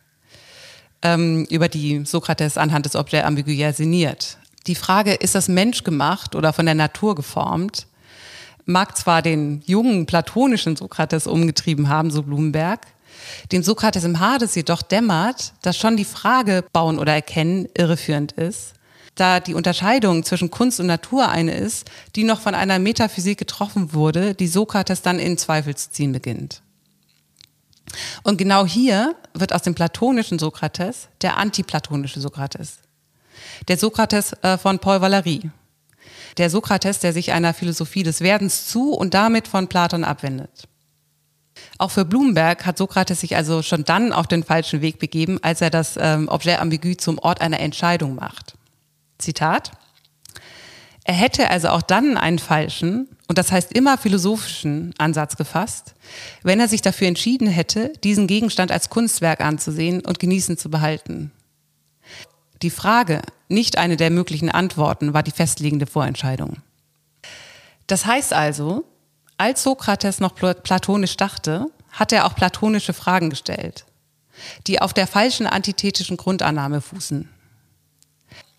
ähm, 1.03 1.47
über 1.51 1.69
die 1.69 2.05
Sokrates 2.07 2.57
anhand 2.57 2.87
des 2.87 2.97
Objets 2.97 3.27
ambiguier 3.27 3.73
sinniert. 3.73 4.39
Die 4.67 4.75
Frage, 4.75 5.15
ist 5.15 5.35
das 5.35 5.49
menschgemacht 5.49 6.35
oder 6.35 6.53
von 6.53 6.67
der 6.67 6.75
Natur 6.75 7.15
geformt, 7.15 7.87
mag 8.65 8.97
zwar 8.97 9.23
den 9.23 9.63
jungen 9.67 10.07
platonischen 10.07 10.77
Sokrates 10.77 11.27
umgetrieben 11.27 11.89
haben, 11.89 12.11
so 12.11 12.23
Blumenberg, 12.23 12.87
dem 13.53 13.63
Sokrates 13.63 14.05
im 14.05 14.21
Hades 14.21 14.55
jedoch 14.55 14.83
dämmert, 14.83 15.53
dass 15.63 15.77
schon 15.77 15.97
die 15.97 16.05
Frage 16.05 16.65
bauen 16.73 16.99
oder 16.99 17.13
erkennen 17.13 17.69
irreführend 17.77 18.33
ist 18.33 18.75
da 19.15 19.41
die 19.41 19.55
Unterscheidung 19.55 20.25
zwischen 20.25 20.51
Kunst 20.51 20.81
und 20.81 20.87
Natur 20.87 21.29
eine 21.29 21.55
ist, 21.55 21.91
die 22.17 22.25
noch 22.25 22.41
von 22.41 22.55
einer 22.55 22.79
Metaphysik 22.79 23.39
getroffen 23.39 23.93
wurde, 23.93 24.35
die 24.35 24.47
Sokrates 24.47 25.03
dann 25.03 25.19
in 25.19 25.37
Zweifel 25.37 25.75
zu 25.75 25.91
ziehen 25.91 26.13
beginnt. 26.13 26.63
Und 28.23 28.39
genau 28.39 28.65
hier 28.65 29.15
wird 29.35 29.53
aus 29.53 29.63
dem 29.63 29.75
platonischen 29.75 30.39
Sokrates 30.39 31.09
der 31.21 31.37
antiplatonische 31.37 32.21
Sokrates. 32.21 32.79
Der 33.69 33.77
Sokrates 33.77 34.33
äh, 34.43 34.57
von 34.57 34.79
Paul 34.79 34.99
Valéry. 34.99 35.51
Der 36.39 36.51
Sokrates, 36.51 36.99
der 36.99 37.13
sich 37.13 37.33
einer 37.33 37.55
Philosophie 37.55 38.03
des 38.03 38.21
Werdens 38.21 38.67
zu 38.67 38.93
und 38.93 39.15
damit 39.15 39.49
von 39.49 39.69
Platon 39.69 40.05
abwendet. 40.05 40.69
Auch 41.79 41.91
für 41.91 42.05
Blumenberg 42.05 42.65
hat 42.65 42.79
Sokrates 42.79 43.21
sich 43.21 43.37
also 43.37 43.63
schon 43.63 43.85
dann 43.85 44.13
auf 44.13 44.27
den 44.27 44.43
falschen 44.43 44.81
Weg 44.81 44.99
begeben, 44.99 45.39
als 45.43 45.61
er 45.61 45.71
das 45.71 45.99
ähm, 46.01 46.29
Objet 46.29 46.61
ambigu 46.61 46.95
zum 46.95 47.19
Ort 47.19 47.41
einer 47.41 47.61
Entscheidung 47.61 48.15
macht. 48.15 48.55
Zitat, 49.19 49.73
er 51.05 51.15
hätte 51.15 51.51
also 51.51 51.69
auch 51.69 51.83
dann 51.83 52.17
einen 52.17 52.39
falschen, 52.39 53.09
und 53.27 53.39
das 53.39 53.51
heißt 53.51 53.73
immer 53.73 53.99
philosophischen 53.99 54.95
Ansatz 54.99 55.37
gefasst, 55.37 55.95
wenn 56.43 56.61
er 56.61 56.69
sich 56.69 56.83
dafür 56.83 57.09
entschieden 57.09 57.49
hätte, 57.49 57.93
diesen 58.05 58.27
Gegenstand 58.27 58.71
als 58.71 58.89
Kunstwerk 58.89 59.41
anzusehen 59.41 60.01
und 60.03 60.19
genießen 60.19 60.57
zu 60.59 60.71
behalten. 60.71 61.33
Die 62.63 62.71
Frage, 62.71 63.23
nicht 63.49 63.77
eine 63.77 63.97
der 63.97 64.11
möglichen 64.11 64.49
Antworten, 64.49 65.15
war 65.15 65.25
die 65.25 65.33
festliegende 65.33 65.87
Vorentscheidung. 65.87 66.59
Das 67.89 68.07
heißt 68.07 68.33
also, 68.33 68.85
als 69.37 69.65
Sokrates 69.65 70.21
noch 70.21 70.35
platonisch 70.35 71.17
dachte, 71.17 71.67
hat 71.91 72.13
er 72.13 72.25
auch 72.25 72.37
platonische 72.37 72.93
Fragen 72.93 73.31
gestellt, 73.31 73.85
die 74.69 74.81
auf 74.81 74.95
der 74.95 75.09
falschen 75.09 75.47
antithetischen 75.47 76.17
Grundannahme 76.17 76.81
fußen. 76.81 77.29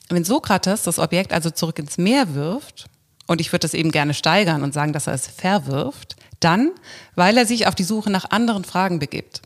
Wenn 0.09 0.25
Sokrates 0.25 0.83
das 0.83 0.99
Objekt 0.99 1.31
also 1.31 1.49
zurück 1.49 1.79
ins 1.79 1.97
Meer 1.97 2.35
wirft, 2.35 2.89
und 3.25 3.39
ich 3.39 3.53
würde 3.53 3.61
das 3.61 3.73
eben 3.73 3.91
gerne 3.91 4.13
steigern 4.13 4.63
und 4.63 4.73
sagen, 4.73 4.91
dass 4.91 5.07
er 5.07 5.13
es 5.13 5.27
verwirft, 5.27 6.17
dann, 6.41 6.71
weil 7.15 7.37
er 7.37 7.45
sich 7.45 7.67
auf 7.67 7.75
die 7.75 7.85
Suche 7.85 8.11
nach 8.11 8.29
anderen 8.31 8.65
Fragen 8.65 8.99
begibt. 8.99 9.41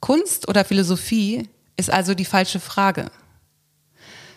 Kunst 0.00 0.48
oder 0.48 0.64
Philosophie 0.64 1.48
ist 1.80 1.90
also 1.90 2.14
die 2.14 2.24
falsche 2.24 2.60
Frage. 2.60 3.10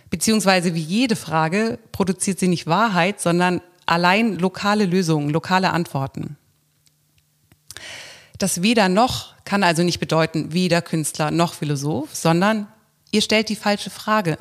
Beziehungsweise 0.10 0.74
wie 0.74 0.82
jede 0.82 1.16
Frage 1.16 1.78
produziert 1.92 2.40
sie 2.40 2.48
nicht 2.48 2.66
Wahrheit, 2.66 3.22
sondern 3.22 3.62
allein 3.86 4.40
lokale 4.40 4.86
Lösungen, 4.86 5.30
lokale 5.30 5.72
Antworten. 5.72 6.38
Das 8.40 8.62
weder 8.64 8.90
noch 8.90 9.36
kann 9.46 9.64
also 9.64 9.84
nicht 9.84 10.00
bedeuten 10.00 10.54
weder 10.54 10.82
Künstler 10.82 11.30
noch 11.30 11.54
Philosoph, 11.54 12.16
sondern 12.16 12.68
ihr 13.12 13.22
stellt 13.22 13.50
die 13.50 13.56
falsche 13.56 13.90
Frage 13.90 14.38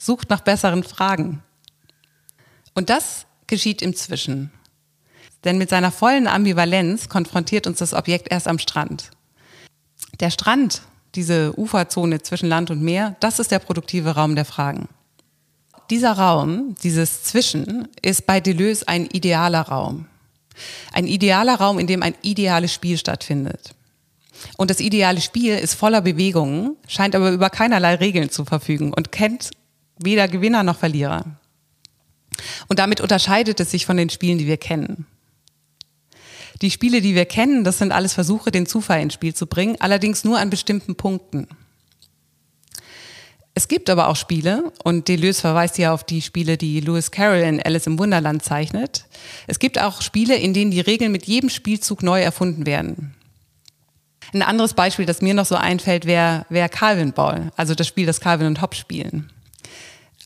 sucht 0.00 0.30
nach 0.30 0.40
besseren 0.40 0.82
Fragen. 0.82 1.42
Und 2.74 2.90
das 2.90 3.26
geschieht 3.46 3.82
im 3.82 3.94
Zwischen. 3.94 4.50
Denn 5.44 5.58
mit 5.58 5.68
seiner 5.68 5.92
vollen 5.92 6.26
Ambivalenz 6.26 7.08
konfrontiert 7.08 7.66
uns 7.66 7.78
das 7.78 7.94
Objekt 7.94 8.30
erst 8.30 8.48
am 8.48 8.58
Strand. 8.58 9.10
Der 10.18 10.30
Strand, 10.30 10.82
diese 11.14 11.58
Uferzone 11.58 12.22
zwischen 12.22 12.48
Land 12.48 12.70
und 12.70 12.82
Meer, 12.82 13.16
das 13.20 13.38
ist 13.38 13.50
der 13.50 13.58
produktive 13.58 14.10
Raum 14.10 14.34
der 14.36 14.44
Fragen. 14.44 14.88
Dieser 15.90 16.12
Raum, 16.12 16.76
dieses 16.82 17.24
Zwischen, 17.24 17.88
ist 18.00 18.26
bei 18.26 18.40
Deleuze 18.40 18.86
ein 18.86 19.06
idealer 19.06 19.62
Raum. 19.62 20.06
Ein 20.92 21.06
idealer 21.06 21.56
Raum, 21.56 21.78
in 21.78 21.86
dem 21.86 22.02
ein 22.02 22.14
ideales 22.22 22.72
Spiel 22.72 22.96
stattfindet. 22.96 23.74
Und 24.56 24.70
das 24.70 24.80
ideale 24.80 25.20
Spiel 25.20 25.56
ist 25.56 25.74
voller 25.74 26.00
Bewegungen, 26.00 26.76
scheint 26.86 27.14
aber 27.14 27.30
über 27.30 27.50
keinerlei 27.50 27.96
Regeln 27.96 28.30
zu 28.30 28.44
verfügen 28.44 28.92
und 28.92 29.12
kennt 29.12 29.50
weder 29.98 30.28
Gewinner 30.28 30.62
noch 30.62 30.78
Verlierer. 30.78 31.24
Und 32.68 32.78
damit 32.78 33.00
unterscheidet 33.00 33.60
es 33.60 33.70
sich 33.70 33.84
von 33.84 33.96
den 33.96 34.10
Spielen, 34.10 34.38
die 34.38 34.46
wir 34.46 34.56
kennen. 34.56 35.06
Die 36.62 36.70
Spiele, 36.70 37.00
die 37.00 37.14
wir 37.14 37.24
kennen, 37.24 37.64
das 37.64 37.78
sind 37.78 37.92
alles 37.92 38.12
Versuche, 38.12 38.50
den 38.50 38.66
Zufall 38.66 39.00
ins 39.00 39.14
Spiel 39.14 39.34
zu 39.34 39.46
bringen, 39.46 39.76
allerdings 39.80 40.24
nur 40.24 40.38
an 40.38 40.50
bestimmten 40.50 40.94
Punkten. 40.94 41.48
Es 43.54 43.66
gibt 43.66 43.90
aber 43.90 44.08
auch 44.08 44.16
Spiele, 44.16 44.72
und 44.84 45.08
Deleuze 45.08 45.40
verweist 45.40 45.78
ja 45.78 45.92
auf 45.92 46.04
die 46.04 46.22
Spiele, 46.22 46.56
die 46.56 46.80
Lewis 46.80 47.10
Carroll 47.10 47.40
in 47.40 47.62
Alice 47.62 47.86
im 47.86 47.98
Wunderland 47.98 48.44
zeichnet. 48.44 49.06
Es 49.46 49.58
gibt 49.58 49.80
auch 49.80 50.02
Spiele, 50.02 50.36
in 50.36 50.54
denen 50.54 50.70
die 50.70 50.80
Regeln 50.80 51.12
mit 51.12 51.26
jedem 51.26 51.50
Spielzug 51.50 52.02
neu 52.02 52.22
erfunden 52.22 52.64
werden. 52.64 53.14
Ein 54.32 54.42
anderes 54.42 54.74
Beispiel, 54.74 55.06
das 55.06 55.22
mir 55.22 55.34
noch 55.34 55.46
so 55.46 55.56
einfällt, 55.56 56.06
wäre 56.06 56.46
wär 56.50 56.68
Calvin 56.68 57.12
Ball, 57.12 57.50
also 57.56 57.74
das 57.74 57.88
Spiel, 57.88 58.06
das 58.06 58.20
Calvin 58.20 58.46
und 58.46 58.62
Hobbes 58.62 58.78
spielen. 58.78 59.30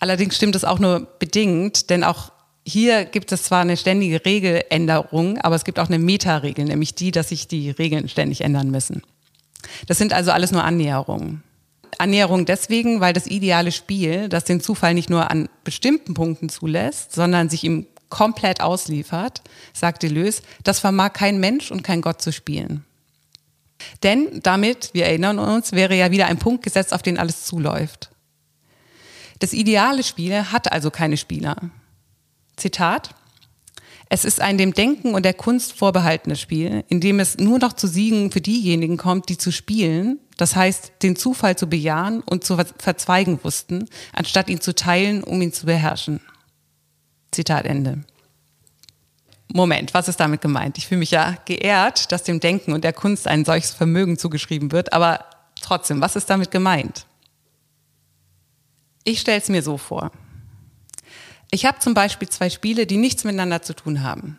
Allerdings 0.00 0.36
stimmt 0.36 0.54
es 0.54 0.64
auch 0.64 0.78
nur 0.78 1.00
bedingt, 1.18 1.88
denn 1.88 2.04
auch 2.04 2.30
hier 2.66 3.04
gibt 3.04 3.30
es 3.32 3.44
zwar 3.44 3.60
eine 3.60 3.76
ständige 3.76 4.24
Regeländerung, 4.24 5.38
aber 5.38 5.54
es 5.54 5.64
gibt 5.64 5.78
auch 5.78 5.88
eine 5.88 5.98
Meta-Regel, 5.98 6.64
nämlich 6.64 6.94
die, 6.94 7.10
dass 7.10 7.28
sich 7.28 7.46
die 7.46 7.70
Regeln 7.70 8.08
ständig 8.08 8.40
ändern 8.40 8.70
müssen. 8.70 9.02
Das 9.86 9.98
sind 9.98 10.12
also 10.12 10.30
alles 10.30 10.50
nur 10.50 10.64
Annäherungen. 10.64 11.42
Annäherung 11.98 12.44
deswegen, 12.44 13.00
weil 13.00 13.12
das 13.12 13.26
ideale 13.26 13.70
Spiel, 13.70 14.28
das 14.28 14.44
den 14.44 14.60
Zufall 14.60 14.94
nicht 14.94 15.10
nur 15.10 15.30
an 15.30 15.48
bestimmten 15.62 16.14
Punkten 16.14 16.48
zulässt, 16.48 17.12
sondern 17.12 17.48
sich 17.48 17.64
ihm 17.64 17.86
komplett 18.08 18.60
ausliefert, 18.60 19.42
sagt 19.72 20.02
Deleuze, 20.02 20.42
das 20.62 20.80
vermag 20.80 21.12
kein 21.12 21.38
Mensch 21.38 21.70
und 21.70 21.82
kein 21.82 22.00
Gott 22.00 22.22
zu 22.22 22.32
spielen. 22.32 22.84
Denn 24.02 24.40
damit, 24.42 24.90
wir 24.92 25.06
erinnern 25.06 25.38
uns, 25.38 25.72
wäre 25.72 25.94
ja 25.94 26.10
wieder 26.10 26.26
ein 26.26 26.38
Punkt 26.38 26.62
gesetzt, 26.62 26.94
auf 26.94 27.02
den 27.02 27.18
alles 27.18 27.44
zuläuft. 27.44 28.10
Das 29.40 29.52
ideale 29.52 30.02
Spiel 30.02 30.52
hat 30.52 30.72
also 30.72 30.90
keine 30.90 31.16
Spieler. 31.16 31.56
Zitat. 32.56 33.14
Es 34.08 34.24
ist 34.24 34.40
ein 34.40 34.58
dem 34.58 34.74
Denken 34.74 35.14
und 35.14 35.24
der 35.24 35.34
Kunst 35.34 35.72
vorbehaltenes 35.72 36.40
Spiel, 36.40 36.84
in 36.88 37.00
dem 37.00 37.20
es 37.20 37.38
nur 37.38 37.58
noch 37.58 37.72
zu 37.72 37.86
Siegen 37.86 38.30
für 38.30 38.40
diejenigen 38.40 38.96
kommt, 38.96 39.28
die 39.28 39.38
zu 39.38 39.50
spielen, 39.50 40.20
das 40.36 40.56
heißt, 40.56 40.92
den 41.02 41.16
Zufall 41.16 41.56
zu 41.56 41.68
bejahen 41.68 42.20
und 42.20 42.44
zu 42.44 42.56
verzweigen 42.56 43.42
wussten, 43.42 43.88
anstatt 44.12 44.48
ihn 44.48 44.60
zu 44.60 44.74
teilen, 44.74 45.24
um 45.24 45.40
ihn 45.40 45.52
zu 45.52 45.66
beherrschen. 45.66 46.20
Zitat 47.32 47.64
Ende. 47.64 48.04
Moment, 49.52 49.94
was 49.94 50.08
ist 50.08 50.20
damit 50.20 50.40
gemeint? 50.40 50.78
Ich 50.78 50.86
fühle 50.86 51.00
mich 51.00 51.10
ja 51.10 51.36
geehrt, 51.44 52.10
dass 52.12 52.24
dem 52.24 52.40
Denken 52.40 52.72
und 52.72 52.84
der 52.84 52.92
Kunst 52.92 53.28
ein 53.28 53.44
solches 53.44 53.72
Vermögen 53.72 54.18
zugeschrieben 54.18 54.72
wird, 54.72 54.92
aber 54.92 55.24
trotzdem, 55.60 56.00
was 56.00 56.16
ist 56.16 56.30
damit 56.30 56.50
gemeint? 56.50 57.06
Ich 59.04 59.20
stelle 59.20 59.38
es 59.38 59.48
mir 59.48 59.62
so 59.62 59.76
vor. 59.76 60.10
Ich 61.50 61.66
habe 61.66 61.78
zum 61.78 61.94
Beispiel 61.94 62.28
zwei 62.28 62.50
Spiele, 62.50 62.86
die 62.86 62.96
nichts 62.96 63.24
miteinander 63.24 63.62
zu 63.62 63.74
tun 63.74 64.02
haben. 64.02 64.38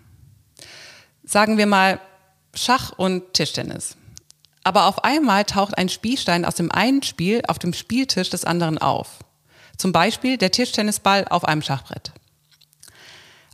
Sagen 1.24 1.58
wir 1.58 1.66
mal 1.66 2.00
Schach 2.54 2.92
und 2.98 3.34
Tischtennis. 3.34 3.96
Aber 4.64 4.88
auf 4.88 5.04
einmal 5.04 5.46
taucht 5.46 5.78
ein 5.78 5.90
Spielstein 5.90 6.46
aus 6.46 6.56
dem 6.56 6.72
einen 6.72 7.04
Spiel 7.04 7.42
auf 7.48 7.60
dem 7.60 7.74
Spieltisch 7.74 8.30
des 8.30 8.46
anderen 8.46 8.78
auf. 8.78 9.20
Zum 9.78 9.92
Beispiel 9.92 10.38
der 10.38 10.52
Tischtennisball 10.52 11.28
auf 11.30 11.46
einem 11.46 11.62
Schachbrett. 11.62 12.14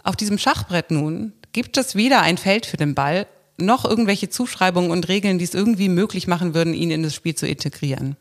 Auf 0.03 0.15
diesem 0.15 0.37
Schachbrett 0.37 0.91
nun 0.91 1.33
gibt 1.51 1.77
es 1.77 1.95
weder 1.95 2.21
ein 2.21 2.37
Feld 2.37 2.65
für 2.65 2.77
den 2.77 2.95
Ball, 2.95 3.27
noch 3.57 3.85
irgendwelche 3.85 4.29
Zuschreibungen 4.29 4.91
und 4.91 5.07
Regeln, 5.07 5.37
die 5.37 5.45
es 5.45 5.53
irgendwie 5.53 5.89
möglich 5.89 6.27
machen 6.27 6.53
würden, 6.53 6.73
ihn 6.73 6.91
in 6.91 7.03
das 7.03 7.13
Spiel 7.13 7.35
zu 7.35 7.47
integrieren. 7.47 8.15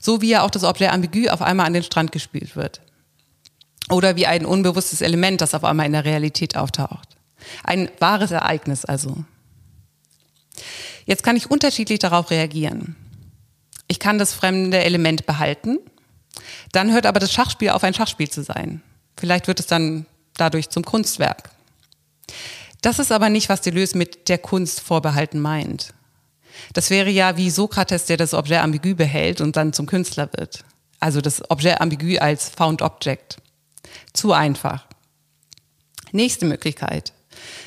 So 0.00 0.20
wie 0.20 0.30
ja 0.30 0.42
auch 0.42 0.50
das 0.50 0.64
Objet 0.64 0.92
ambigu 0.92 1.28
auf 1.28 1.42
einmal 1.42 1.66
an 1.66 1.74
den 1.74 1.82
Strand 1.82 2.12
gespielt 2.12 2.56
wird. 2.56 2.80
Oder 3.90 4.16
wie 4.16 4.26
ein 4.26 4.44
unbewusstes 4.44 5.00
Element, 5.00 5.40
das 5.40 5.54
auf 5.54 5.64
einmal 5.64 5.86
in 5.86 5.92
der 5.92 6.04
Realität 6.04 6.56
auftaucht. 6.56 7.16
Ein 7.64 7.90
wahres 7.98 8.30
Ereignis 8.30 8.84
also. 8.84 9.24
Jetzt 11.06 11.22
kann 11.22 11.36
ich 11.36 11.50
unterschiedlich 11.50 11.98
darauf 11.98 12.30
reagieren. 12.30 12.96
Ich 13.86 13.98
kann 13.98 14.18
das 14.18 14.34
fremde 14.34 14.78
Element 14.84 15.24
behalten, 15.24 15.78
dann 16.72 16.92
hört 16.92 17.06
aber 17.06 17.20
das 17.20 17.32
Schachspiel 17.32 17.70
auf 17.70 17.82
ein 17.82 17.94
Schachspiel 17.94 18.28
zu 18.28 18.42
sein. 18.42 18.82
Vielleicht 19.16 19.48
wird 19.48 19.60
es 19.60 19.66
dann 19.66 20.06
dadurch 20.36 20.68
zum 20.68 20.84
Kunstwerk. 20.84 21.50
Das 22.82 22.98
ist 22.98 23.10
aber 23.10 23.30
nicht, 23.30 23.48
was 23.48 23.62
Deleuze 23.62 23.98
mit 23.98 24.28
der 24.28 24.38
Kunst 24.38 24.80
vorbehalten 24.80 25.40
meint. 25.40 25.94
Das 26.74 26.90
wäre 26.90 27.10
ja 27.10 27.36
wie 27.36 27.50
Sokrates, 27.50 28.04
der 28.04 28.16
das 28.16 28.34
Objet 28.34 28.60
ambigu 28.60 28.94
behält 28.94 29.40
und 29.40 29.56
dann 29.56 29.72
zum 29.72 29.86
Künstler 29.86 30.28
wird. 30.36 30.64
Also 31.00 31.20
das 31.20 31.50
Objet 31.50 31.80
ambigu 31.80 32.18
als 32.18 32.50
Found 32.50 32.82
Object. 32.82 33.38
Zu 34.12 34.32
einfach. 34.32 34.86
Nächste 36.12 36.46
Möglichkeit. 36.46 37.12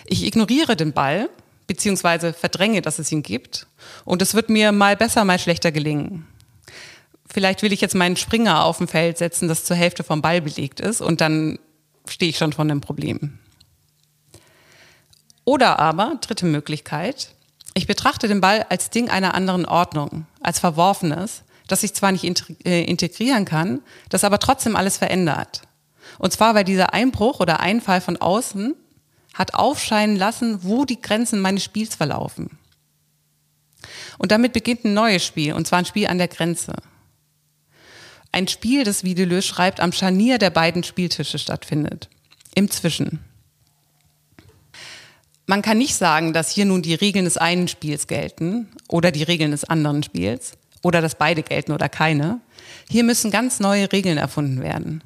Ich 0.06 0.26
ignoriere 0.26 0.76
den 0.76 0.94
Ball, 0.94 1.30
beziehungsweise 1.68 2.34
verdränge, 2.34 2.82
dass 2.82 3.00
es 3.00 3.12
ihn 3.12 3.24
gibt. 3.24 3.68
Und 4.04 4.22
es 4.22 4.34
wird 4.34 4.50
mir 4.50 4.72
mal 4.72 4.98
besser, 4.98 5.24
mal 5.26 5.40
schlechter 5.40 5.72
gelingen. 5.72 6.28
Vielleicht 7.32 7.62
will 7.62 7.72
ich 7.72 7.80
jetzt 7.82 7.96
meinen 7.96 8.18
Springer 8.18 8.66
auf 8.66 8.78
dem 8.78 8.88
Feld 8.88 9.18
setzen, 9.18 9.48
das 9.48 9.64
zur 9.64 9.78
Hälfte 9.78 10.04
vom 10.04 10.22
Ball 10.22 10.42
belegt 10.42 10.82
ist, 10.82 11.02
und 11.02 11.22
dann 11.22 11.60
stehe 12.10 12.30
ich 12.30 12.38
schon 12.38 12.52
vor 12.52 12.66
einem 12.66 12.82
Problem. 12.82 13.40
Oder 15.46 15.80
aber, 15.80 16.18
dritte 16.22 16.46
Möglichkeit, 16.46 17.34
ich 17.74 17.88
betrachte 17.88 18.28
den 18.28 18.42
Ball 18.42 18.66
als 18.70 18.90
Ding 18.90 19.10
einer 19.10 19.34
anderen 19.34 19.66
Ordnung, 19.66 20.26
als 20.42 20.60
Verworfenes, 20.60 21.44
das 21.68 21.84
ich 21.84 21.94
zwar 21.94 22.12
nicht 22.12 22.26
äh, 22.66 22.84
integrieren 22.84 23.46
kann, 23.46 23.82
das 24.10 24.26
aber 24.26 24.40
trotzdem 24.40 24.76
alles 24.76 24.98
verändert. 24.98 25.62
Und 26.18 26.34
zwar, 26.34 26.56
weil 26.56 26.64
dieser 26.64 26.94
Einbruch 26.94 27.40
oder 27.40 27.60
Einfall 27.60 28.02
von 28.02 28.18
außen 28.18 28.76
hat 29.34 29.54
aufscheinen 29.54 30.18
lassen, 30.18 30.64
wo 30.64 30.86
die 30.86 31.02
Grenzen 31.02 31.40
meines 31.40 31.64
Spiels 31.64 31.96
verlaufen. 31.96 32.58
Und 34.18 34.32
damit 34.32 34.54
beginnt 34.54 34.86
ein 34.86 34.94
neues 34.94 35.26
Spiel, 35.26 35.54
und 35.54 35.66
zwar 35.66 35.80
ein 35.80 35.86
Spiel 35.86 36.08
an 36.08 36.18
der 36.18 36.28
Grenze. 36.28 36.76
Ein 38.32 38.48
Spiel, 38.48 38.84
das, 38.84 39.04
wie 39.04 39.16
Deleuze 39.16 39.48
schreibt, 39.48 39.80
am 39.80 39.92
Scharnier 39.92 40.38
der 40.38 40.52
beiden 40.52 40.84
Spieltische 40.84 41.40
stattfindet. 41.40 42.10
Im 42.56 42.70
Zwischen. 42.70 43.20
Man 45.48 45.62
kann 45.62 45.78
nicht 45.78 45.96
sagen, 45.96 46.34
dass 46.34 46.52
hier 46.52 46.66
nun 46.66 46.82
die 46.82 46.94
Regeln 46.94 47.26
des 47.26 47.38
einen 47.38 47.68
Spiels 47.68 48.08
gelten 48.08 48.70
oder 48.88 49.12
die 49.12 49.24
Regeln 49.24 49.52
des 49.52 49.66
anderen 49.66 50.04
Spiels 50.04 50.54
oder 50.82 51.02
dass 51.02 51.16
beide 51.16 51.44
gelten 51.44 51.74
oder 51.74 51.90
keine. 51.90 52.40
Hier 52.90 53.04
müssen 53.04 53.32
ganz 53.32 53.60
neue 53.60 53.92
Regeln 53.92 54.18
erfunden 54.18 54.62
werden. 54.62 55.04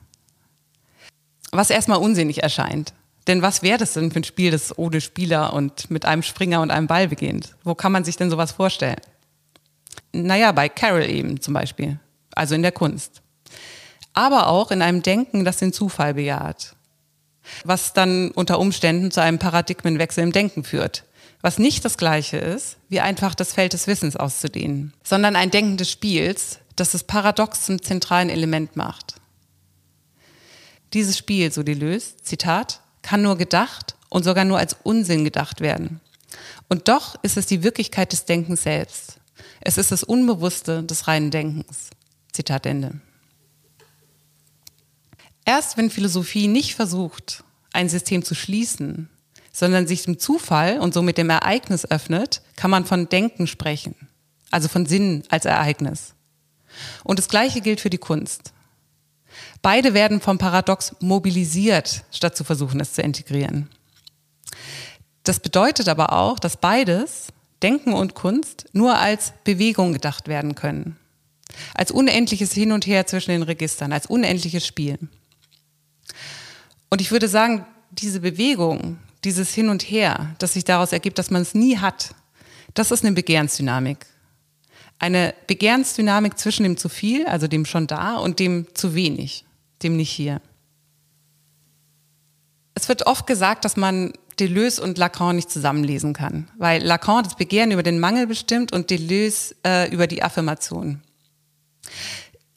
Was 1.58 1.70
erstmal 1.70 1.99
unsinnig 1.99 2.43
erscheint. 2.43 2.93
Denn 3.28 3.41
was 3.41 3.64
wäre 3.64 3.80
das 3.80 3.93
denn 3.93 4.12
für 4.12 4.20
ein 4.20 4.24
Spiel, 4.24 4.51
das 4.51 4.78
ohne 4.78 5.01
Spieler 5.01 5.53
und 5.53 5.89
mit 5.89 6.06
einem 6.06 6.22
Springer 6.22 6.62
und 6.62 6.70
einem 6.70 6.88
Ball 6.88 7.08
beginnt? 7.08 7.56
Wo 7.64 7.74
kann 7.74 7.91
man 7.91 8.03
sich 8.03 8.18
denn 8.18 8.30
sowas 8.30 8.51
vorstellen? 8.51 9.01
Naja, 10.12 10.51
bei 10.51 10.70
Carol 10.70 11.10
eben 11.10 11.41
zum 11.41 11.53
Beispiel. 11.53 11.99
Also 12.36 12.53
in 12.53 12.62
der 12.62 12.72
Kunst. 12.72 13.22
Aber 14.14 14.47
auch 14.47 14.72
in 14.72 14.82
einem 14.82 15.01
Denken, 15.01 15.43
das 15.43 15.58
den 15.58 15.74
Zufall 15.74 16.14
bejaht 16.14 16.76
was 17.64 17.93
dann 17.93 18.32
unter 18.32 18.60
Umständen 18.60 19.12
zu 19.12 19.22
einem 19.22 19.39
Paradigmenwechsel 19.39 20.24
im 20.24 20.32
Denken 20.32 20.64
führt. 20.64 21.03
Was 21.41 21.60
nicht 21.60 21.86
das 21.86 21.97
Gleiche 21.97 22.38
ist, 22.38 22.78
wie 22.89 23.01
einfach 23.01 23.36
das 23.36 23.53
Feld 23.53 23.74
des 23.74 23.88
Wissens 23.88 24.16
auszudehnen, 24.16 24.93
sondern 25.03 25.36
ein 25.36 25.51
Denken 25.51 25.78
des 25.78 25.91
Spiels, 25.91 26.60
das 26.76 26.91
das 26.91 27.03
Paradox 27.03 27.66
zum 27.66 27.82
zentralen 27.82 28.30
Element 28.30 28.76
macht. 28.76 29.14
Dieses 30.93 31.17
Spiel, 31.17 31.51
so 31.51 31.63
Deleuze, 31.63 32.17
Zitat, 32.17 32.81
kann 33.01 33.21
nur 33.21 33.38
gedacht 33.38 33.95
und 34.09 34.23
sogar 34.23 34.45
nur 34.45 34.57
als 34.57 34.75
Unsinn 34.83 35.23
gedacht 35.23 35.61
werden. 35.61 36.01
Und 36.69 36.88
doch 36.88 37.15
ist 37.23 37.38
es 37.38 37.45
die 37.45 37.63
Wirklichkeit 37.63 38.11
des 38.11 38.25
Denkens 38.25 38.63
selbst. 38.63 39.17
Es 39.61 39.77
ist 39.77 39.91
das 39.91 40.03
Unbewusste 40.03 40.83
des 40.83 41.07
reinen 41.07 41.31
Denkens. 41.31 41.89
Zitat 42.31 42.65
Ende. 42.65 42.99
Erst 45.45 45.77
wenn 45.77 45.89
Philosophie 45.89 46.47
nicht 46.47 46.75
versucht, 46.75 47.43
ein 47.71 47.89
System 47.89 48.23
zu 48.23 48.33
schließen, 48.33 49.09
sondern 49.51 49.88
sich 49.88 50.03
dem 50.03 50.19
Zufall 50.19 50.79
und 50.79 50.93
somit 50.93 51.17
dem 51.17 51.29
Ereignis 51.29 51.89
öffnet, 51.89 52.41
kann 52.55 52.71
man 52.71 52.86
von 52.86 53.07
Denken 53.07 53.47
sprechen, 53.47 53.95
also 54.51 54.67
von 54.67 54.86
Sinn 54.86 55.23
als 55.29 55.45
Ereignis. 55.45 56.15
Und 57.03 57.19
das 57.19 57.29
Gleiche 57.29 57.61
gilt 57.61 57.79
für 57.79 57.89
die 57.89 57.97
Kunst. 57.97 58.53
Beide 59.61 59.93
werden 59.93 60.21
vom 60.21 60.38
Paradox 60.38 60.95
mobilisiert, 60.99 62.03
statt 62.11 62.38
zu 62.38 62.43
versuchen, 62.43 62.79
es 62.79 62.93
zu 62.93 63.01
integrieren. 63.01 63.69
Das 65.23 65.39
bedeutet 65.39 65.89
aber 65.89 66.13
auch, 66.13 66.39
dass 66.39 66.57
beides, 66.57 67.27
Denken 67.63 67.93
und 67.93 68.13
Kunst, 68.13 68.67
nur 68.73 68.97
als 68.97 69.33
Bewegung 69.43 69.93
gedacht 69.93 70.27
werden 70.27 70.55
können. 70.55 70.97
Als 71.73 71.91
unendliches 71.91 72.53
Hin 72.53 72.71
und 72.71 72.86
Her 72.86 73.07
zwischen 73.07 73.31
den 73.31 73.43
Registern, 73.43 73.91
als 73.91 74.05
unendliches 74.05 74.65
Spiel. 74.67 74.99
Und 76.89 77.01
ich 77.01 77.11
würde 77.11 77.27
sagen, 77.27 77.65
diese 77.91 78.19
Bewegung, 78.19 78.99
dieses 79.23 79.53
Hin 79.53 79.69
und 79.69 79.83
Her, 79.83 80.36
das 80.38 80.53
sich 80.53 80.63
daraus 80.63 80.91
ergibt, 80.91 81.17
dass 81.17 81.31
man 81.31 81.41
es 81.41 81.55
nie 81.55 81.77
hat, 81.77 82.13
das 82.73 82.91
ist 82.91 83.03
eine 83.03 83.15
Begehrensdynamik. 83.15 84.05
Eine 85.00 85.34
Begehrensdynamik 85.48 86.38
zwischen 86.38 86.64
dem 86.64 86.78
zu 86.78 86.89
viel, 86.89 87.26
also 87.26 87.48
dem 87.48 87.66
schon 87.66 87.88
da, 87.88 88.18
und 88.18 88.39
dem 88.39 88.68
zu 88.74 88.96
wenig, 88.96 89.46
dem 89.84 89.98
nicht 89.98 90.12
hier. 90.12 90.41
Es 92.76 92.89
wird 92.89 93.06
oft 93.08 93.28
gesagt, 93.28 93.66
dass 93.66 93.78
man 93.78 94.14
Deleuze 94.39 94.82
und 94.82 94.98
Lacan 94.98 95.36
nicht 95.36 95.50
zusammenlesen 95.50 96.14
kann, 96.14 96.50
weil 96.58 96.84
Lacan 96.84 97.24
das 97.24 97.36
Begehren 97.36 97.72
über 97.72 97.84
den 97.84 98.00
Mangel 98.00 98.28
bestimmt 98.28 98.74
und 98.74 98.89
Deleuze 98.89 99.56
äh, 99.66 99.91
über 99.93 100.08
die 100.08 100.24
Affirmation. 100.24 101.02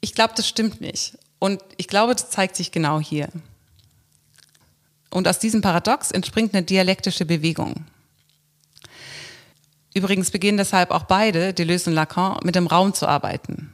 Ich 0.01 0.15
glaube, 0.15 0.35
das 0.37 0.49
stimmt 0.49 0.81
nicht. 0.81 1.17
Und 1.39 1.63
ich 1.77 1.87
glaube, 1.87 2.15
das 2.15 2.31
zeigt 2.31 2.57
sich 2.57 2.73
genau 2.73 3.01
hier. 3.01 3.29
Und 5.11 5.29
aus 5.29 5.39
diesem 5.39 5.63
Paradox 5.63 6.11
entspringt 6.11 6.55
eine 6.55 6.65
dialektische 6.65 7.25
Bewegung. 7.25 7.87
Übrigens 9.95 10.31
beginnen 10.31 10.59
deshalb 10.59 10.91
auch 10.91 11.05
beide, 11.05 11.55
Deleuze 11.55 11.91
und 11.91 11.97
Lacan, 11.97 12.39
mit 12.45 12.55
dem 12.55 12.67
Raum 12.67 12.95
zu 12.95 13.07
arbeiten. 13.07 13.73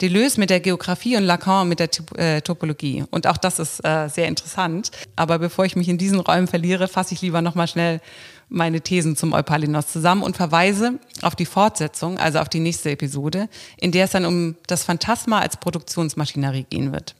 Deleuze 0.00 0.38
mit 0.38 0.50
der 0.50 0.60
Geografie 0.60 1.16
und 1.16 1.24
Lacan 1.24 1.68
mit 1.68 1.80
der 1.80 1.88
äh, 2.16 2.40
Topologie. 2.40 3.04
Und 3.10 3.26
auch 3.26 3.36
das 3.36 3.58
ist 3.58 3.84
äh, 3.84 4.08
sehr 4.08 4.28
interessant. 4.28 4.92
Aber 5.16 5.38
bevor 5.38 5.64
ich 5.64 5.74
mich 5.74 5.88
in 5.88 5.98
diesen 5.98 6.20
Räumen 6.20 6.46
verliere, 6.46 6.86
fasse 6.86 7.14
ich 7.14 7.20
lieber 7.20 7.42
nochmal 7.42 7.66
schnell 7.66 8.00
meine 8.48 8.80
Thesen 8.80 9.16
zum 9.16 9.32
Eupalinos 9.32 9.88
zusammen 9.88 10.22
und 10.22 10.36
verweise 10.36 10.98
auf 11.22 11.34
die 11.34 11.46
Fortsetzung, 11.46 12.18
also 12.18 12.38
auf 12.38 12.48
die 12.48 12.60
nächste 12.60 12.90
Episode, 12.90 13.48
in 13.76 13.92
der 13.92 14.04
es 14.04 14.12
dann 14.12 14.24
um 14.24 14.56
das 14.66 14.84
Phantasma 14.84 15.40
als 15.40 15.56
Produktionsmaschinerie 15.58 16.64
gehen 16.70 16.92
wird. 16.92 17.14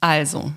Also, 0.00 0.52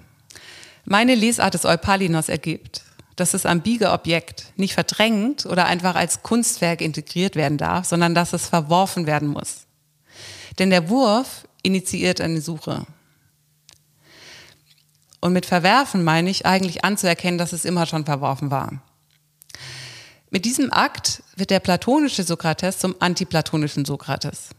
meine 0.85 1.15
Lesart 1.15 1.53
des 1.53 1.65
Eupalinos 1.65 2.29
ergibt, 2.29 2.83
dass 3.15 3.31
das 3.31 3.45
ambige 3.45 3.91
Objekt 3.91 4.53
nicht 4.57 4.73
verdrängt 4.73 5.45
oder 5.45 5.65
einfach 5.65 5.95
als 5.95 6.21
Kunstwerk 6.21 6.81
integriert 6.81 7.35
werden 7.35 7.57
darf, 7.57 7.85
sondern 7.85 8.13
dass 8.13 8.33
es 8.33 8.47
verworfen 8.47 9.05
werden 9.05 9.29
muss. 9.29 9.65
Denn 10.59 10.69
der 10.69 10.89
Wurf 10.89 11.47
initiiert 11.63 12.21
eine 12.21 12.41
Suche. 12.41 12.85
Und 15.21 15.33
mit 15.33 15.45
verwerfen 15.45 16.03
meine 16.03 16.29
ich 16.29 16.45
eigentlich 16.45 16.83
anzuerkennen, 16.85 17.37
dass 17.37 17.53
es 17.53 17.65
immer 17.65 17.85
schon 17.85 18.05
verworfen 18.05 18.51
war. 18.51 18.81
Mit 20.29 20.45
diesem 20.45 20.71
Akt 20.71 21.23
wird 21.35 21.49
der 21.49 21.59
platonische 21.59 22.23
Sokrates 22.23 22.77
zum 22.77 22.95
antiplatonischen 22.99 23.85
Sokrates. 23.85 24.49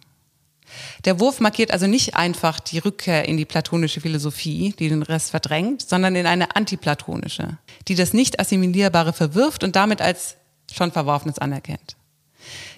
Der 1.04 1.20
Wurf 1.20 1.40
markiert 1.40 1.70
also 1.70 1.86
nicht 1.86 2.16
einfach 2.16 2.60
die 2.60 2.78
Rückkehr 2.78 3.28
in 3.28 3.36
die 3.36 3.44
platonische 3.44 4.00
Philosophie, 4.00 4.74
die 4.78 4.88
den 4.88 5.02
Rest 5.02 5.30
verdrängt, 5.30 5.82
sondern 5.82 6.16
in 6.16 6.26
eine 6.26 6.56
antiplatonische, 6.56 7.58
die 7.88 7.94
das 7.94 8.12
nicht 8.12 8.40
assimilierbare 8.40 9.12
verwirft 9.12 9.64
und 9.64 9.76
damit 9.76 10.00
als 10.00 10.36
schon 10.72 10.92
Verworfenes 10.92 11.38
anerkennt. 11.38 11.96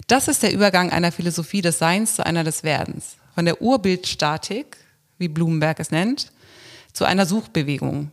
Das 0.07 0.29
ist 0.29 0.43
der 0.43 0.53
Übergang 0.53 0.91
einer 0.91 1.13
Philosophie 1.13 1.61
des 1.61 1.79
Seins 1.79 2.17
zu 2.17 2.25
einer 2.25 2.45
des 2.45 2.63
Werdens. 2.63 3.17
Von 3.35 3.45
der 3.45 3.61
Urbildstatik, 3.61 4.77
wie 5.19 5.29
Blumenberg 5.29 5.81
es 5.81 5.91
nennt, 5.91 6.33
zu 6.93 7.05
einer 7.05 7.27
Suchbewegung. 7.27 8.11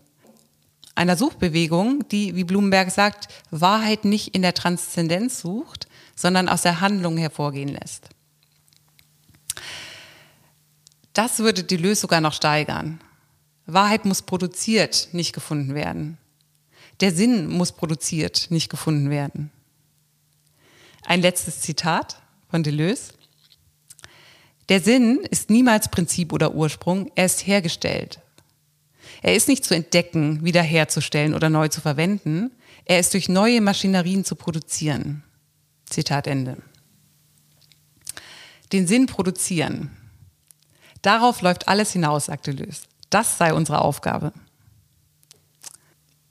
Einer 0.95 1.17
Suchbewegung, 1.17 2.07
die, 2.09 2.35
wie 2.35 2.43
Blumenberg 2.43 2.91
sagt, 2.91 3.27
Wahrheit 3.51 4.05
nicht 4.05 4.35
in 4.35 4.41
der 4.41 4.53
Transzendenz 4.53 5.41
sucht, 5.41 5.87
sondern 6.15 6.47
aus 6.47 6.61
der 6.61 6.79
Handlung 6.81 7.17
hervorgehen 7.17 7.69
lässt. 7.69 8.09
Das 11.15 11.39
würde 11.39 11.63
Lösung 11.77 12.01
sogar 12.01 12.21
noch 12.21 12.33
steigern. 12.33 12.99
Wahrheit 13.65 14.03
muss 14.05 14.21
produziert, 14.21 15.07
nicht 15.13 15.33
gefunden 15.33 15.73
werden. 15.73 16.17
Der 16.99 17.13
Sinn 17.13 17.47
muss 17.47 17.71
produziert, 17.71 18.47
nicht 18.49 18.69
gefunden 18.69 19.09
werden. 19.09 19.49
Ein 21.05 21.21
letztes 21.21 21.61
Zitat 21.61 22.21
von 22.49 22.63
Deleuze. 22.63 23.13
Der 24.67 24.81
Sinn 24.81 25.21
ist 25.31 25.49
niemals 25.49 25.89
Prinzip 25.89 26.33
oder 26.33 26.53
Ursprung, 26.53 27.09
er 27.15 27.27
ist 27.27 27.47
hergestellt. 27.47 28.19
Er 29.21 29.35
ist 29.35 29.47
nicht 29.47 29.63
zu 29.63 29.73
entdecken, 29.73 30.43
wiederherzustellen 30.43 31.33
oder 31.33 31.49
neu 31.49 31.69
zu 31.69 31.79
verwenden, 31.79 32.51
er 32.83 32.99
ist 32.99 33.13
durch 33.13 33.29
neue 33.29 33.61
Maschinerien 33.61 34.25
zu 34.25 34.35
produzieren. 34.35 35.23
Zitat 35.85 36.27
Ende. 36.27 36.57
Den 38.73 38.85
Sinn 38.85 39.05
produzieren. 39.05 39.91
Darauf 41.05 41.41
läuft 41.41 41.67
alles 41.67 41.91
hinaus, 41.91 42.25
sagte 42.25 42.49
Lös. 42.49 42.81
Das 43.11 43.37
sei 43.37 43.53
unsere 43.53 43.81
Aufgabe. 43.81 44.33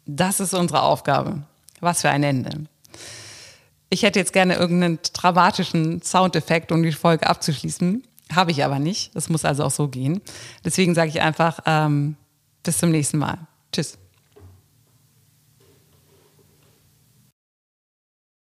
Das 0.04 0.40
ist 0.40 0.52
unsere 0.52 0.82
Aufgabe. 0.82 1.44
Was 1.78 2.00
für 2.00 2.10
ein 2.10 2.24
Ende. 2.24 2.64
Ich 3.88 4.02
hätte 4.02 4.18
jetzt 4.18 4.32
gerne 4.32 4.56
irgendeinen 4.56 4.98
dramatischen 5.12 6.02
Soundeffekt, 6.02 6.72
um 6.72 6.82
die 6.82 6.90
Folge 6.90 7.28
abzuschließen. 7.28 8.02
Habe 8.34 8.50
ich 8.50 8.64
aber 8.64 8.80
nicht. 8.80 9.14
Das 9.14 9.28
muss 9.28 9.44
also 9.44 9.62
auch 9.62 9.70
so 9.70 9.86
gehen. 9.86 10.20
Deswegen 10.64 10.96
sage 10.96 11.10
ich 11.10 11.20
einfach, 11.20 11.60
ähm, 11.66 12.16
bis 12.64 12.78
zum 12.78 12.90
nächsten 12.90 13.18
Mal. 13.18 13.38
Tschüss. 13.70 13.96